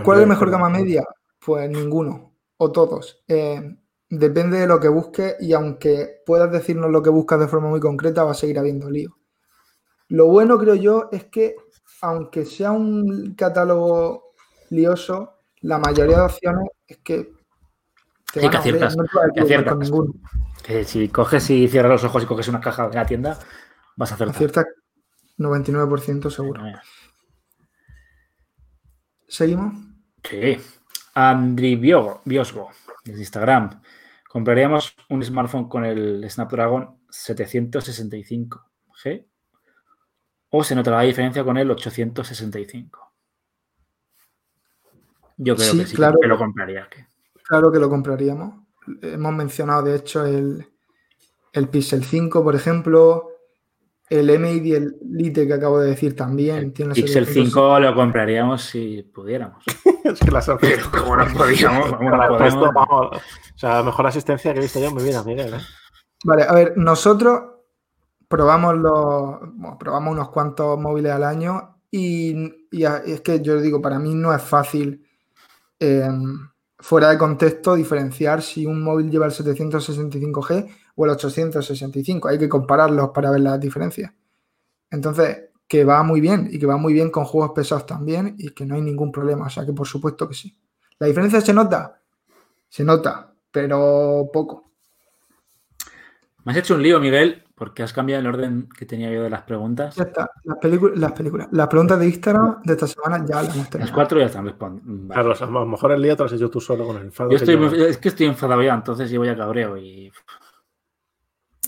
¿Cuál 0.03 0.17
es 0.17 0.23
el 0.23 0.29
mejor 0.29 0.49
gama 0.49 0.69
media? 0.69 1.05
Pues 1.45 1.69
ninguno, 1.69 2.33
o 2.57 2.71
todos. 2.71 3.23
Eh, 3.27 3.75
depende 4.09 4.57
de 4.59 4.67
lo 4.67 4.79
que 4.79 4.87
busques 4.87 5.35
y 5.39 5.53
aunque 5.53 6.21
puedas 6.25 6.51
decirnos 6.51 6.89
lo 6.89 7.03
que 7.03 7.11
buscas 7.11 7.39
de 7.39 7.47
forma 7.47 7.69
muy 7.69 7.79
concreta, 7.79 8.23
va 8.23 8.31
a 8.31 8.35
seguir 8.35 8.57
habiendo 8.57 8.89
lío. 8.89 9.17
Lo 10.07 10.27
bueno, 10.27 10.57
creo 10.57 10.75
yo, 10.75 11.09
es 11.11 11.25
que 11.25 11.55
aunque 12.03 12.45
sea 12.45 12.71
un 12.73 13.33
catálogo 13.33 14.33
lioso, 14.69 15.39
la 15.61 15.77
mayoría 15.77 16.17
de 16.17 16.23
opciones 16.23 16.67
es 16.85 16.97
que 16.97 17.31
te 18.33 18.41
Sí, 18.41 18.41
van 18.41 18.51
que 18.51 18.57
a 18.57 18.59
hacer, 18.59 18.75
aciertas, 18.75 18.97
no 18.97 19.05
te 19.05 19.09
vas 19.15 19.23
a 19.23 19.31
que 19.31 19.39
con 19.69 19.79
ninguno. 19.79 20.13
Que 20.65 20.83
si 20.83 21.07
coges 21.07 21.49
y 21.49 21.65
cierras 21.69 21.93
los 21.93 22.03
ojos 22.03 22.23
y 22.23 22.25
coges 22.25 22.49
una 22.49 22.59
caja 22.59 22.89
de 22.89 22.95
la 22.95 23.05
tienda, 23.05 23.39
vas 23.95 24.11
a 24.11 24.15
hacer 24.15 24.27
Aciertas 24.27 24.65
99% 25.37 26.29
seguro. 26.29 26.61
¿Seguimos? 29.27 29.73
Sí. 30.23 30.57
Andri 31.13 31.77
Bio- 31.77 32.19
Biosgo, 32.25 32.69
desde 33.05 33.19
Instagram. 33.21 33.81
Compraríamos 34.27 34.93
un 35.09 35.23
smartphone 35.23 35.69
con 35.69 35.85
el 35.85 36.29
Snapdragon 36.29 36.99
765G 37.09 39.25
o 40.55 40.63
se 40.63 40.75
notará 40.75 40.97
la 40.97 41.03
diferencia 41.03 41.43
con 41.43 41.57
el 41.57 41.69
865. 41.71 43.11
Yo 45.37 45.55
creo 45.55 45.71
Sí, 45.71 45.79
que 45.79 45.85
sí, 45.87 45.95
claro. 45.95 46.19
que 46.21 46.27
lo 46.27 46.37
compraría. 46.37 46.87
Claro 47.43 47.71
que 47.71 47.79
lo 47.79 47.89
compraríamos. 47.89 48.63
Hemos 49.01 49.33
mencionado, 49.33 49.81
de 49.83 49.95
hecho, 49.95 50.23
el, 50.27 50.63
el 51.53 51.69
Pixel 51.69 52.03
5, 52.03 52.43
por 52.43 52.55
ejemplo, 52.55 53.29
el 54.11 54.29
MI 54.29 54.59
10 54.59 54.83
Lite 55.09 55.47
que 55.47 55.53
acabo 55.53 55.79
de 55.79 55.89
decir 55.89 56.15
también. 56.15 56.71
tiene 56.71 56.91
el 56.91 56.95
Pixel 56.95 57.25
700. 57.25 57.51
5 57.53 57.79
lo 57.79 57.95
compraríamos 57.95 58.61
si 58.61 59.01
pudiéramos. 59.01 59.63
es 60.03 60.19
que 60.19 60.29
la 60.29 60.41
sorpresa. 60.43 60.91
Como 60.91 61.15
no 61.17 61.25
podíamos, 61.33 61.93
como 61.93 62.09
no 62.11 62.11
Para 62.17 62.25
el 62.25 62.29
podemos, 62.29 62.39
resto, 62.61 62.71
vamos, 62.73 63.17
o 63.17 63.57
sea, 63.57 63.77
la 63.77 63.83
mejor 63.83 64.05
asistencia 64.05 64.53
que 64.53 64.59
he 64.59 64.61
visto 64.61 64.79
yo 64.79 64.89
en 64.89 64.95
mi 64.95 65.01
vida, 65.03 65.23
Miguel. 65.23 65.55
¿eh? 65.55 65.61
Vale, 66.25 66.43
a 66.43 66.53
ver, 66.53 66.73
nosotros 66.77 67.52
probamos 68.27 68.75
los, 68.77 69.77
probamos 69.77 70.13
unos 70.13 70.29
cuantos 70.29 70.79
móviles 70.79 71.11
al 71.11 71.23
año 71.23 71.77
y, 71.91 72.67
es 72.71 73.21
que 73.21 73.41
yo 73.41 73.61
digo, 73.61 73.81
para 73.81 73.99
mí 73.99 74.15
no 74.15 74.33
es 74.33 74.41
fácil 74.41 75.05
eh, 75.79 76.09
fuera 76.79 77.09
de 77.09 77.17
contexto 77.17 77.75
diferenciar 77.75 78.41
si 78.41 78.65
un 78.65 78.83
móvil 78.83 79.09
lleva 79.11 79.25
el 79.25 79.31
765G 79.31 80.69
o 80.95 81.05
el 81.05 81.11
865. 81.11 82.27
Hay 82.27 82.39
que 82.39 82.49
compararlos 82.49 83.09
para 83.09 83.31
ver 83.31 83.41
las 83.41 83.59
diferencias. 83.59 84.11
Entonces, 84.89 85.49
que 85.67 85.85
va 85.85 86.03
muy 86.03 86.21
bien 86.21 86.49
y 86.51 86.59
que 86.59 86.65
va 86.65 86.77
muy 86.77 86.93
bien 86.93 87.09
con 87.09 87.25
juegos 87.25 87.51
pesados 87.55 87.85
también 87.85 88.35
y 88.37 88.49
que 88.49 88.65
no 88.65 88.75
hay 88.75 88.81
ningún 88.81 89.11
problema. 89.11 89.47
O 89.47 89.49
sea 89.49 89.65
que 89.65 89.73
por 89.73 89.87
supuesto 89.87 90.27
que 90.27 90.35
sí. 90.35 90.57
¿La 90.99 91.07
diferencia 91.07 91.41
se 91.41 91.53
nota? 91.53 91.99
Se 92.69 92.83
nota, 92.83 93.33
pero 93.51 94.29
poco. 94.31 94.71
Me 96.43 96.51
has 96.51 96.57
hecho 96.57 96.75
un 96.75 96.83
lío, 96.83 96.99
Miguel, 96.99 97.42
porque 97.63 97.81
has 97.81 97.93
cambiado 97.93 98.19
el 98.19 98.27
orden 98.27 98.67
que 98.77 98.85
tenía 98.85 99.09
yo 99.09 99.23
de 99.23 99.29
las 99.29 99.43
preguntas. 99.43 99.95
Ya 99.95 100.03
está. 100.03 100.29
Las 100.43 100.57
películas, 100.57 100.99
las 100.99 101.13
películas. 101.13 101.47
Las 101.53 101.69
preguntas 101.69 101.97
de 101.97 102.07
Instagram 102.07 102.61
de 102.61 102.73
esta 102.73 102.87
semana 102.87 103.25
ya 103.25 103.35
las 103.37 103.45
hemos 103.45 103.57
Las 103.57 103.69
terminado. 103.69 103.95
cuatro 103.95 104.19
ya 104.19 104.25
están 104.25 104.43
respondiendo. 104.45 105.13
Carlos, 105.13 105.41
a 105.41 105.45
lo 105.45 105.65
mejor 105.65 105.93
el 105.93 106.03
día 106.03 106.13
te 106.17 106.23
lo 106.23 106.25
has 106.25 106.33
hecho 106.33 106.49
tú 106.49 106.59
solo 106.59 106.85
con 106.85 106.97
el 106.97 107.03
enfado. 107.03 107.31
Yo 107.31 107.39
que 107.39 107.45
yo- 107.77 107.85
es 107.85 107.97
que 107.99 108.09
estoy 108.09 108.25
enfadado 108.25 108.61
ya, 108.63 108.73
entonces 108.73 109.09
llevo 109.09 109.23
ya 109.23 109.37
cabreo 109.37 109.77
y 109.77 110.11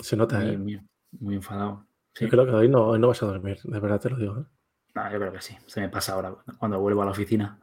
Se 0.01 0.17
nota, 0.17 0.39
muy, 0.39 0.49
¿eh? 0.49 0.57
muy- 0.57 0.81
muy 1.19 1.35
enfadado. 1.35 1.85
Sí. 2.13 2.25
Yo 2.25 2.29
creo 2.31 2.45
que 2.45 2.51
hoy 2.51 2.67
no, 2.67 2.87
hoy 2.87 2.99
no 2.99 3.07
vas 3.07 3.23
a 3.23 3.27
dormir, 3.27 3.57
de 3.63 3.79
verdad 3.79 4.01
te 4.01 4.09
lo 4.09 4.17
digo. 4.17 4.37
¿eh? 4.39 4.45
No, 4.95 5.11
yo 5.13 5.17
creo 5.17 5.31
que 5.31 5.41
sí. 5.41 5.55
Se 5.65 5.79
me 5.79 5.87
pasa 5.87 6.11
ahora 6.13 6.35
cuando 6.59 6.77
vuelvo 6.81 7.03
a 7.03 7.05
la 7.05 7.11
oficina. 7.11 7.57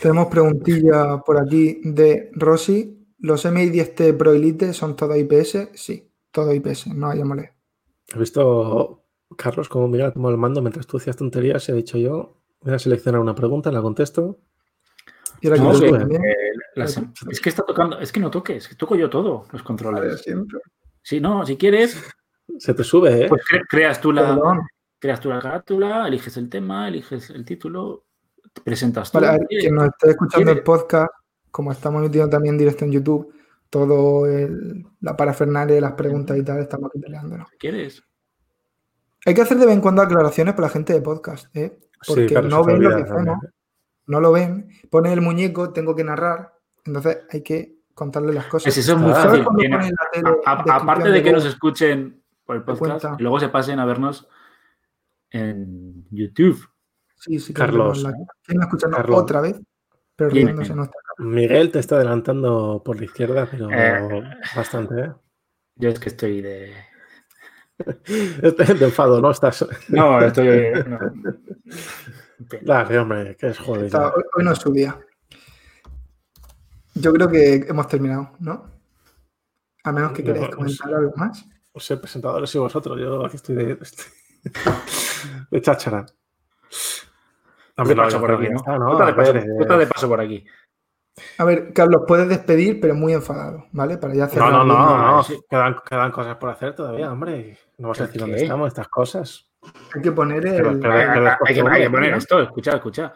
Tenemos 0.00 0.26
preguntilla 0.28 1.18
por 1.18 1.40
aquí 1.40 1.80
de 1.82 2.30
Rosy. 2.34 2.92
¿Los 3.18 3.44
MI 3.44 3.70
10T 3.70 4.12
Pro 4.16 4.32
Elite 4.32 4.72
son 4.72 4.94
todo 4.94 5.16
IPS? 5.16 5.70
Sí, 5.74 6.12
todo 6.30 6.52
IPS, 6.52 6.88
no 6.94 7.08
hay 7.08 7.20
AMOLED. 7.22 7.50
He 8.14 8.18
visto, 8.18 9.02
Carlos, 9.36 9.68
como 9.68 9.88
Miguel 9.88 10.12
tomó 10.12 10.30
el 10.30 10.36
mando 10.36 10.60
mientras 10.62 10.86
tú 10.86 10.96
hacías 10.98 11.16
tonterías. 11.16 11.68
He 11.68 11.72
dicho 11.72 11.98
yo, 11.98 12.36
voy 12.60 12.74
a 12.74 12.78
seleccionar 12.78 13.20
una 13.20 13.34
pregunta, 13.34 13.70
la 13.72 13.82
contesto. 13.82 14.38
Y 15.40 15.48
ahora 15.48 15.62
No, 15.62 15.70
que 15.72 15.76
sí, 15.76 15.88
tú. 15.88 15.94
Eh, 15.96 16.18
la 16.76 16.84
es 16.84 17.40
que 17.40 17.48
está 17.48 17.62
tocando, 17.64 17.98
es 17.98 18.12
que 18.12 18.20
no 18.20 18.30
toques, 18.30 18.68
que 18.68 18.74
toco 18.74 18.96
yo 18.96 19.10
todo, 19.10 19.46
los 19.52 19.62
controles. 19.62 20.20
siempre. 20.22 20.58
Si 21.02 21.20
no, 21.20 21.44
si 21.46 21.56
quieres, 21.56 22.02
Se 22.58 22.74
te 22.74 22.84
sube, 22.84 23.24
¿eh? 23.24 23.28
pues 23.28 23.42
cre- 23.42 23.64
creas 23.68 24.00
tú 24.00 24.12
la, 24.12 24.22
Perdón. 24.34 24.60
creas 24.98 25.20
tú 25.20 25.28
la 25.30 25.40
carátula, 25.40 26.06
eliges 26.08 26.36
el 26.36 26.48
tema, 26.48 26.88
eliges 26.88 27.30
el 27.30 27.44
título, 27.44 28.04
te 28.52 28.60
presentas 28.62 29.10
tú. 29.10 29.18
Vale, 29.18 29.26
a 29.28 29.32
ver, 29.32 29.46
¿quieres? 29.48 29.64
quien 29.64 29.74
nos 29.74 29.86
esté 29.88 30.10
escuchando 30.10 30.52
el 30.52 30.62
podcast, 30.62 31.10
como 31.50 31.72
estamos 31.72 32.00
emitiendo 32.02 32.30
también 32.30 32.56
directo 32.56 32.84
en 32.84 32.92
YouTube, 32.92 33.32
todo 33.70 34.26
el- 34.26 34.86
la 35.00 35.16
parafernalia 35.16 35.74
de 35.74 35.80
las 35.80 35.92
preguntas 35.92 36.36
y 36.36 36.42
tal, 36.42 36.58
estamos 36.60 36.90
aquí 36.90 37.00
peleándonos. 37.00 37.48
¿Quieres? 37.58 38.02
Hay 39.24 39.34
que 39.34 39.42
hacer 39.42 39.58
de 39.58 39.66
vez 39.66 39.74
en 39.74 39.80
cuando 39.80 40.02
aclaraciones 40.02 40.54
para 40.54 40.68
la 40.68 40.72
gente 40.72 40.92
de 40.92 41.00
podcast, 41.02 41.54
¿eh? 41.56 41.78
Porque 42.06 42.26
claro, 42.26 42.48
no 42.48 42.64
ven 42.64 42.82
lo 42.82 42.96
que 42.96 43.02
hacemos, 43.02 43.42
¿eh? 43.44 43.48
no 44.06 44.20
lo 44.20 44.30
ven, 44.32 44.68
ponen 44.90 45.12
el 45.12 45.20
muñeco, 45.20 45.72
tengo 45.72 45.96
que 45.96 46.04
narrar, 46.04 46.52
entonces 46.84 47.18
hay 47.30 47.42
que 47.42 47.76
contarle 47.92 48.32
las 48.32 48.46
cosas. 48.46 48.64
Pues 48.66 48.78
eso 48.78 48.92
es 48.92 48.98
muy 48.98 49.10
Ah, 49.10 49.14
¿Sabes 49.22 49.44
fácil. 49.44 50.26
aparte 50.44 51.08
de 51.10 51.22
que 51.24 51.32
nos 51.32 51.44
escuchen 51.44 52.22
por 52.44 52.54
el 52.56 52.62
podcast, 52.62 53.18
y 53.18 53.22
luego 53.22 53.40
se 53.40 53.48
pasen 53.48 53.80
a 53.80 53.84
vernos 53.84 54.28
en 55.30 56.06
YouTube. 56.10 56.68
Sí, 57.16 57.40
sí, 57.40 57.52
Carlos. 57.52 58.02
tenemos 58.02 58.18
la- 58.18 58.26
¿Quién 58.44 58.58
nos 58.58 58.66
escucha? 58.66 58.88
No, 58.88 58.96
Carlos. 58.96 59.18
otra 59.22 59.40
vez, 59.40 59.60
pero 60.14 60.30
riéndose 60.30 60.72
está. 60.72 60.74
Miguel 61.18 61.70
te 61.72 61.78
está 61.78 61.96
adelantando 61.96 62.82
por 62.84 62.98
la 62.98 63.04
izquierda, 63.04 63.48
pero 63.50 63.68
Eh. 63.70 64.22
bastante, 64.54 65.00
¿eh? 65.00 65.12
Yo 65.76 65.88
es 65.90 65.98
que 65.98 66.08
estoy 66.10 66.42
de. 66.42 66.72
Este 68.42 68.74
de 68.74 68.84
enfado, 68.86 69.20
¿no? 69.20 69.30
Estás. 69.30 69.66
No, 69.88 70.20
estoy. 70.20 70.72
no. 70.86 70.98
Dale, 72.62 72.98
hombre, 72.98 73.36
que 73.36 73.48
es. 73.48 73.58
Está- 73.60 74.12
hoy, 74.14 74.44
no 74.44 74.52
es 74.52 74.58
su 74.58 74.72
día. 74.72 74.98
Yo 76.94 77.12
creo 77.12 77.28
que 77.28 77.56
hemos 77.68 77.86
terminado, 77.88 78.32
¿no? 78.40 78.70
A 79.84 79.92
menos 79.92 80.12
que 80.12 80.24
queráis 80.24 80.48
comentar 80.54 80.94
algo 80.94 81.12
más. 81.16 81.44
Os 81.72 81.90
he 81.90 81.96
presentado 81.98 82.38
y 82.42 82.58
vosotros. 82.58 82.98
Yo 82.98 83.24
aquí 83.26 83.36
estoy 83.36 83.54
de, 83.56 83.78
de 85.50 85.60
cháchara. 85.60 86.06
No, 87.76 87.84
paso 88.04 88.16
yo 88.16 88.20
por 88.20 88.32
aquí, 88.32 88.44
¿no? 88.44 88.50
ya 88.50 88.56
está, 88.56 88.78
¿no? 88.78 88.90
Tú 88.92 88.96
te 88.96 89.02
A 89.02 89.06
de 89.06 89.12
paso- 89.14 89.32
ver, 89.34 89.44
tú 89.58 89.66
te 89.66 89.76
de 89.76 89.86
paso 89.86 90.08
por 90.08 90.20
aquí. 90.20 90.46
A 91.38 91.44
ver, 91.44 91.72
Carlos, 91.72 92.02
puedes 92.06 92.28
despedir, 92.28 92.78
pero 92.80 92.94
muy 92.94 93.12
enfadado, 93.14 93.64
¿vale? 93.72 93.96
Para 93.96 94.14
ya 94.14 94.24
No, 94.26 94.30
cerrar 94.30 94.52
no, 94.52 94.64
bien. 94.64 94.76
no, 94.76 95.10
no. 95.16 95.22
sí. 95.22 95.38
Quedan, 95.48 95.76
quedan 95.88 96.10
cosas 96.12 96.36
por 96.36 96.50
hacer 96.50 96.74
todavía, 96.74 97.10
hombre. 97.10 97.56
No 97.78 97.88
vas 97.88 98.00
a 98.00 98.04
¿El 98.04 98.08
decir 98.08 98.20
dónde 98.20 98.42
estamos, 98.42 98.68
estas 98.68 98.88
cosas. 98.88 99.46
Hay 99.94 100.02
que 100.02 100.12
poner 100.12 100.42
Pero- 100.42 100.70
el. 100.70 100.78
pero- 100.80 100.92
Hay, 100.92 101.00
hay- 101.00 101.26
hay 101.46 101.54
que, 101.54 101.68
hay 101.68 101.82
que 101.84 101.90
poner 101.90 102.10
¿no? 102.12 102.16
esto, 102.18 102.40
escucha, 102.42 102.72
escucha. 102.76 103.12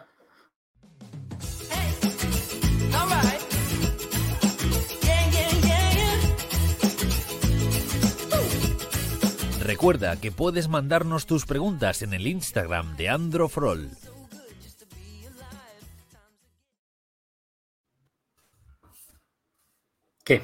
Recuerda 9.63 10.15
que 10.19 10.31
puedes 10.31 10.67
mandarnos 10.67 11.25
tus 11.25 11.45
preguntas 11.45 12.01
en 12.01 12.13
el 12.13 12.27
Instagram 12.27 12.95
de 12.97 13.09
Androfrol. 13.09 13.89
¿Qué? 20.39 20.43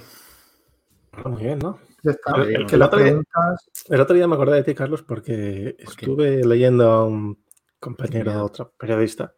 Muy 1.29 1.43
bien, 1.43 1.59
¿no? 1.59 1.79
Ya 2.03 2.11
está. 2.11 2.35
El- 2.35 2.55
el- 2.55 2.65
que 2.67 2.75
el 2.75 2.79
las 2.79 2.87
otro 2.87 2.99
día- 2.99 3.07
preguntas. 3.07 3.69
El 3.89 4.01
otro 4.01 4.15
día 4.15 4.27
me 4.27 4.35
acordé 4.35 4.55
de 4.57 4.63
ti, 4.63 4.75
Carlos, 4.75 5.03
porque 5.03 5.75
estuve 5.79 6.45
leyendo 6.45 6.91
a 6.91 7.05
un 7.05 7.43
compañero, 7.79 8.31
Miedo. 8.31 8.45
otro 8.45 8.73
periodista, 8.77 9.33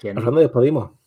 ¿Quién? 0.00 0.16
hablando 0.18 0.40
de 0.40 0.48
Podimo. 0.48 1.00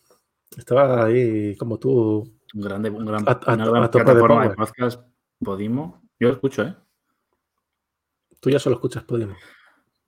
Estaba 0.56 1.04
ahí 1.04 1.56
como 1.56 1.78
tú. 1.78 2.32
Un 2.54 2.60
grande, 2.62 2.88
un 2.90 3.04
gran, 3.04 3.24
A- 3.28 3.32
a- 3.32 3.54
una 3.54 3.66
gran 3.66 3.82
a 3.82 3.88
de 3.88 3.92
plataforma 3.92 4.48
de, 4.48 4.54
podcast, 4.54 5.02
Podimo. 5.42 6.02
Yo 6.18 6.28
lo 6.28 6.34
escucho, 6.34 6.62
¿eh? 6.62 6.74
Tú 8.40 8.48
ya 8.50 8.58
solo 8.58 8.76
escuchas 8.76 9.02
Podimo. 9.02 9.34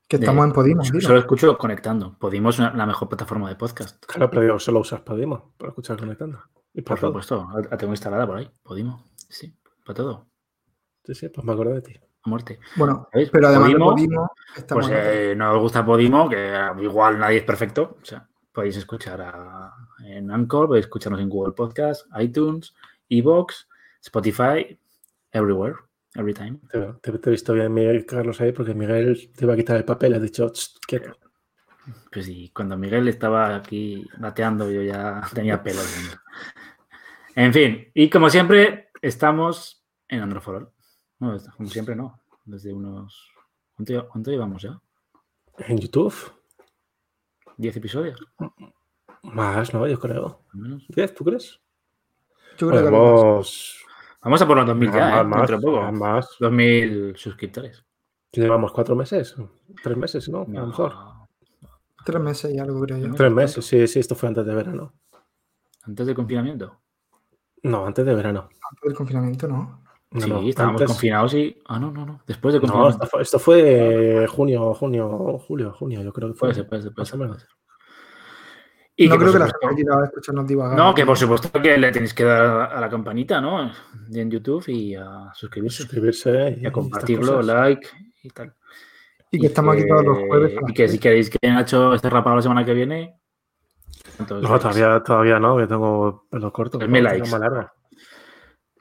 Que 0.07 0.17
De- 0.17 0.25
estamos 0.25 0.47
en 0.47 0.53
Podimo. 0.53 0.83
Solo 0.85 1.19
escucho 1.19 1.59
conectando. 1.59 2.17
Podimo 2.19 2.51
es 2.51 2.59
una- 2.61 2.73
la 2.73 2.87
mejor 2.87 3.09
plataforma 3.09 3.49
de 3.51 3.57
podcast. 3.57 4.03
Claro, 4.07 4.31
pero 4.31 4.59
solo 4.59 4.81
usas 4.81 5.01
Podimo 5.01 5.53
para 5.59 5.71
escuchar 5.71 5.99
conectando. 5.99 6.41
Y 6.75 6.83
Por 6.83 6.99
supuesto, 6.99 7.49
la 7.71 7.77
tengo 7.77 7.93
instalada 7.93 8.27
por 8.27 8.37
ahí. 8.39 8.51
Podimo. 8.63 9.05
Sí, 9.29 9.53
para 9.85 9.97
todo. 9.97 10.27
Sí, 11.05 11.15
sí, 11.15 11.29
pues 11.29 11.45
me 11.45 11.53
acordé 11.53 11.75
de 11.75 11.83
ti. 11.83 11.95
A 12.25 12.29
muerte. 12.29 12.59
Bueno, 12.77 13.09
pero 13.33 13.49
además 13.49 13.71
Podimo, 13.73 13.91
de 13.91 13.93
Podimo, 13.95 14.31
Pues 14.69 14.89
eh, 14.91 15.35
no 15.37 15.53
os 15.55 15.61
gusta 15.61 15.85
Podimo, 15.85 16.29
que 16.29 16.37
eh, 16.55 16.69
igual 16.83 17.19
nadie 17.19 17.39
es 17.39 17.45
perfecto. 17.45 17.97
O 18.01 18.05
sea, 18.05 18.29
podéis 18.53 18.77
escuchar 18.77 19.21
a- 19.23 19.73
en 20.05 20.31
Anchor, 20.31 20.67
podéis 20.69 20.87
escucharnos 20.87 21.21
en 21.21 21.29
Google 21.29 21.55
Podcast, 21.55 22.07
iTunes, 22.21 22.75
Evox, 23.09 23.69
Spotify, 24.03 24.79
everywhere, 25.33 25.77
every 26.15 26.35
time. 26.35 26.59
Te, 26.71 26.79
te- 27.13 27.19
te 27.19 27.31
he 27.31 27.33
visto 27.33 27.53
bien, 27.55 27.73
Miguel, 27.73 28.05
Carlos, 28.07 28.41
ahí, 28.41 28.53
porque 28.53 28.75
Miguel 28.75 29.31
te 29.35 29.45
iba 29.45 29.55
a 29.55 29.57
quitar 29.57 29.77
el 29.77 29.85
papel. 29.85 30.15
Has 30.15 30.23
dicho, 30.23 30.51
"Tss, 30.51 30.79
quieto". 30.87 31.17
Pues 32.13 32.27
sí, 32.27 32.51
cuando 32.55 32.77
Miguel 32.77 33.09
estaba 33.09 33.57
aquí 33.57 34.05
bateando, 34.19 34.71
yo 34.71 34.83
ya 34.83 35.23
tenía 35.35 35.63
pelo. 35.63 35.81
En 37.39 37.53
fin, 37.53 37.89
y 37.95 38.11
como 38.11 38.29
siempre, 38.31 38.91
estamos 39.01 39.85
en 40.09 40.23
Androforol. 40.23 40.73
No, 41.21 41.37
como 41.57 41.69
siempre 41.69 41.95
no. 41.95 42.19
Desde 42.45 42.73
unos. 42.73 43.31
¿Cuánto, 43.77 43.93
lle- 43.93 44.09
cuánto 44.09 44.31
llevamos 44.33 44.61
ya? 44.63 44.81
En 45.59 45.79
YouTube, 45.79 46.15
¿10 47.59 47.77
episodios? 47.77 48.21
más, 49.23 49.73
¿no? 49.73 49.87
Yo 49.87 50.01
creo. 50.01 50.43
Menos. 50.53 50.85
¿Diez, 50.89 51.15
tú 51.15 51.25
crees? 51.25 51.61
Yo 52.57 52.69
creo 52.69 52.85
que 52.85 52.91
lo- 52.91 53.15
Vamos. 53.15 53.85
Vamos 54.23 54.43
a 54.43 54.47
por 54.49 54.57
los 54.57 54.67
2000 54.67 54.91
ya, 54.93 55.21
¿eh? 55.21 55.25
más, 55.25 55.51
poco. 55.53 55.93
más. 55.93 56.29
2000 56.41 57.15
suscriptores. 57.17 57.85
Llevamos 58.33 58.73
cuatro 58.73 58.97
meses, 58.97 59.37
tres 59.83 59.97
meses, 59.97 60.29
¿no? 60.29 60.43
A 60.43 60.49
lo 60.61 60.67
mejor. 60.67 60.93
tres 62.05 62.21
meses 62.21 62.53
y 62.53 62.59
algo, 62.59 62.81
creo 62.81 62.99
yo. 62.99 63.15
Tres 63.15 63.31
meses, 63.33 63.65
sí, 63.65 63.87
sí, 63.87 64.01
esto 64.01 64.17
fue 64.17 64.29
antes 64.29 64.45
de 64.45 64.55
verano. 64.57 64.93
Antes 65.85 66.05
del 66.05 66.17
confinamiento. 66.17 66.81
No, 67.63 67.87
antes 67.87 68.05
de 68.07 68.15
verano. 68.15 68.49
Antes 68.71 68.83
del 68.83 68.95
confinamiento, 68.95 69.49
¿no? 69.49 69.83
No, 70.11 70.21
sí, 70.21 70.29
no, 70.31 70.41
estábamos 70.49 70.81
antes- 70.81 70.95
confinados 70.95 71.35
y. 71.35 71.59
Ah, 71.67 71.79
no, 71.79 71.91
no, 71.91 72.07
no. 72.07 72.23
Después 72.27 72.55
No, 72.55 72.61
confinamiento. 72.61 72.95
esto 73.05 73.07
fue, 73.09 73.23
esto 73.23 73.39
fue 73.39 74.27
junio, 74.29 74.73
junio, 74.75 75.39
julio, 75.39 75.73
junio, 75.73 76.03
yo 76.03 76.13
creo 76.13 76.29
que 76.29 76.35
fue. 76.35 76.49
Puede 76.49 76.55
ser, 76.55 76.69
puede 76.69 76.83
ser, 76.83 76.93
puede 76.93 77.03
más 77.05 77.15
o 77.15 77.19
menos. 77.19 77.49
Y 78.97 79.07
no 79.07 79.15
que, 79.15 79.19
creo 79.21 79.33
que 79.33 79.39
la 79.39 79.45
gente 79.47 79.75
quiera 79.83 80.05
escucharnos 80.05 80.47
divagar. 80.47 80.77
No, 80.77 80.93
que 80.95 81.07
por 81.07 81.17
supuesto 81.17 81.53
que 81.61 81.77
le 81.79 81.93
tenéis 81.93 82.15
que 82.15 82.25
dar 82.25 82.73
a 82.73 82.81
la 82.81 82.89
campanita, 82.89 83.41
¿no? 83.41 83.71
En 84.11 84.31
YouTube 84.31 84.65
y 84.69 84.95
a 84.97 85.31
suscribirse. 85.35 85.83
Suscribirse 85.83 86.57
y, 86.59 86.63
Y 86.65 86.67
a 86.67 86.73
compartirlo, 86.73 87.41
like 87.43 87.87
y 88.25 88.31
tal. 88.31 88.55
Y 89.31 89.39
que 89.39 89.47
estamos 89.49 89.77
aquí 89.77 89.87
todos 89.87 90.05
los 90.05 90.19
jueves. 90.27 90.55
Y 90.67 90.73
que 90.73 90.89
si 90.89 90.99
queréis 90.99 91.31
que 91.31 91.39
Nacho 91.49 91.95
esté 91.95 92.09
rapado 92.11 92.37
la 92.37 92.43
semana 92.43 92.65
que 92.65 92.75
viene. 92.75 93.18
Entonces, 94.19 94.49
No, 94.49 94.59
todavía, 94.59 95.03
todavía 95.03 95.39
no, 95.39 95.57
que 95.57 95.67
tengo 95.67 96.27
pelo 96.31 96.53
corto. 96.53 96.79
Pues 96.79 96.91
me 96.91 96.99
tengo 97.01 97.11
likes. 97.15 97.31
más 97.31 97.41
largo. 97.41 97.71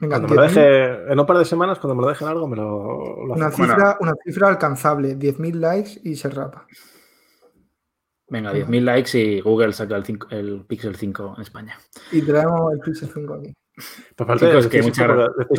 Venga, 0.00 0.16
Cuando 0.20 0.28
me 0.28 0.34
lo 0.36 0.42
10.000, 0.42 0.54
deje, 0.54 1.12
en 1.12 1.18
un 1.20 1.26
par 1.26 1.38
de 1.38 1.44
semanas, 1.44 1.78
cuando 1.78 1.94
me 1.96 2.02
lo 2.02 2.08
deje 2.08 2.24
largo, 2.24 2.46
me 2.46 2.56
lo, 2.56 3.26
lo 3.26 3.34
una, 3.34 3.46
hacemos. 3.48 3.70
cifra, 3.70 3.96
una 4.00 4.14
cifra 4.24 4.48
alcanzable, 4.48 5.16
10.000 5.18 5.54
likes 5.54 6.00
y 6.04 6.14
se 6.14 6.28
rapa. 6.28 6.66
Venga, 8.30 8.52
10.000 8.52 8.80
likes 8.84 9.18
y 9.18 9.40
Google 9.40 9.72
saca 9.72 9.96
el, 9.96 10.04
cinco- 10.04 10.28
el 10.30 10.64
Pixel 10.66 10.94
5 10.96 11.34
en 11.36 11.42
España. 11.42 11.78
Y 12.12 12.20
traemos 12.22 12.72
el 12.74 12.80
Pixel 12.80 13.08
5 13.12 13.34
aquí. 13.34 13.54
Por 14.16 14.26
parte 14.26 14.46
Chicos, 14.46 14.64
de 14.64 14.70
que 14.70 14.78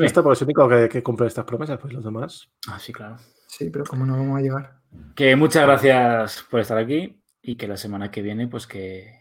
esto 0.06 0.22
porque 0.24 0.34
es 0.36 0.42
el 0.42 0.46
único 0.48 0.70
que, 0.70 0.90
que 0.90 1.02
cumple 1.04 1.28
estas 1.28 1.46
promesas, 1.46 1.80
pues 1.80 1.94
los 1.94 2.04
demás. 2.04 2.48
Ah, 2.70 2.78
sí, 2.78 2.94
claro. 2.94 3.16
Sí, 3.48 3.70
pero 3.72 3.86
como 3.86 4.06
no 4.06 4.14
vamos 4.18 4.38
a 4.38 4.42
llegar. 4.42 4.76
Que 5.16 5.36
muchas 5.36 5.64
gracias 5.64 6.46
por 6.50 6.60
estar 6.60 6.78
aquí 6.78 7.22
y 7.42 7.56
que 7.56 7.68
la 7.68 7.78
semana 7.78 8.12
que 8.12 8.22
viene, 8.22 8.48
pues 8.48 8.68
que 8.68 9.19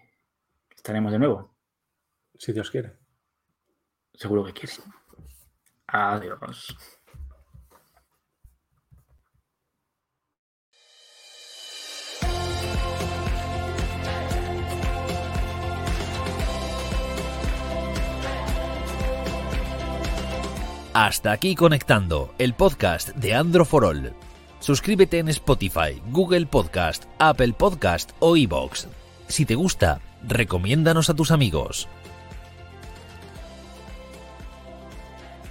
estaremos 0.79 1.12
de 1.12 1.18
nuevo. 1.18 1.55
Si 2.39 2.53
Dios 2.53 2.70
quiere. 2.70 2.97
Seguro 4.14 4.45
que 4.45 4.53
quieren. 4.53 4.76
Adiós. 5.89 6.76
Hasta 20.95 21.31
aquí 21.33 21.55
conectando 21.55 22.35
el 22.39 22.55
podcast 22.55 23.11
de 23.11 23.35
Androforol. 23.35 24.14
Suscríbete 24.59 25.18
en 25.20 25.29
Spotify, 25.29 26.03
Google 26.11 26.47
Podcast, 26.47 27.05
Apple 27.18 27.53
Podcast 27.53 28.11
o 28.18 28.37
iBox. 28.37 28.89
Si 29.29 29.45
te 29.45 29.55
gusta, 29.55 30.01
recomiéndanos 30.26 31.11
a 31.11 31.14
tus 31.14 31.31
amigos. 31.31 31.89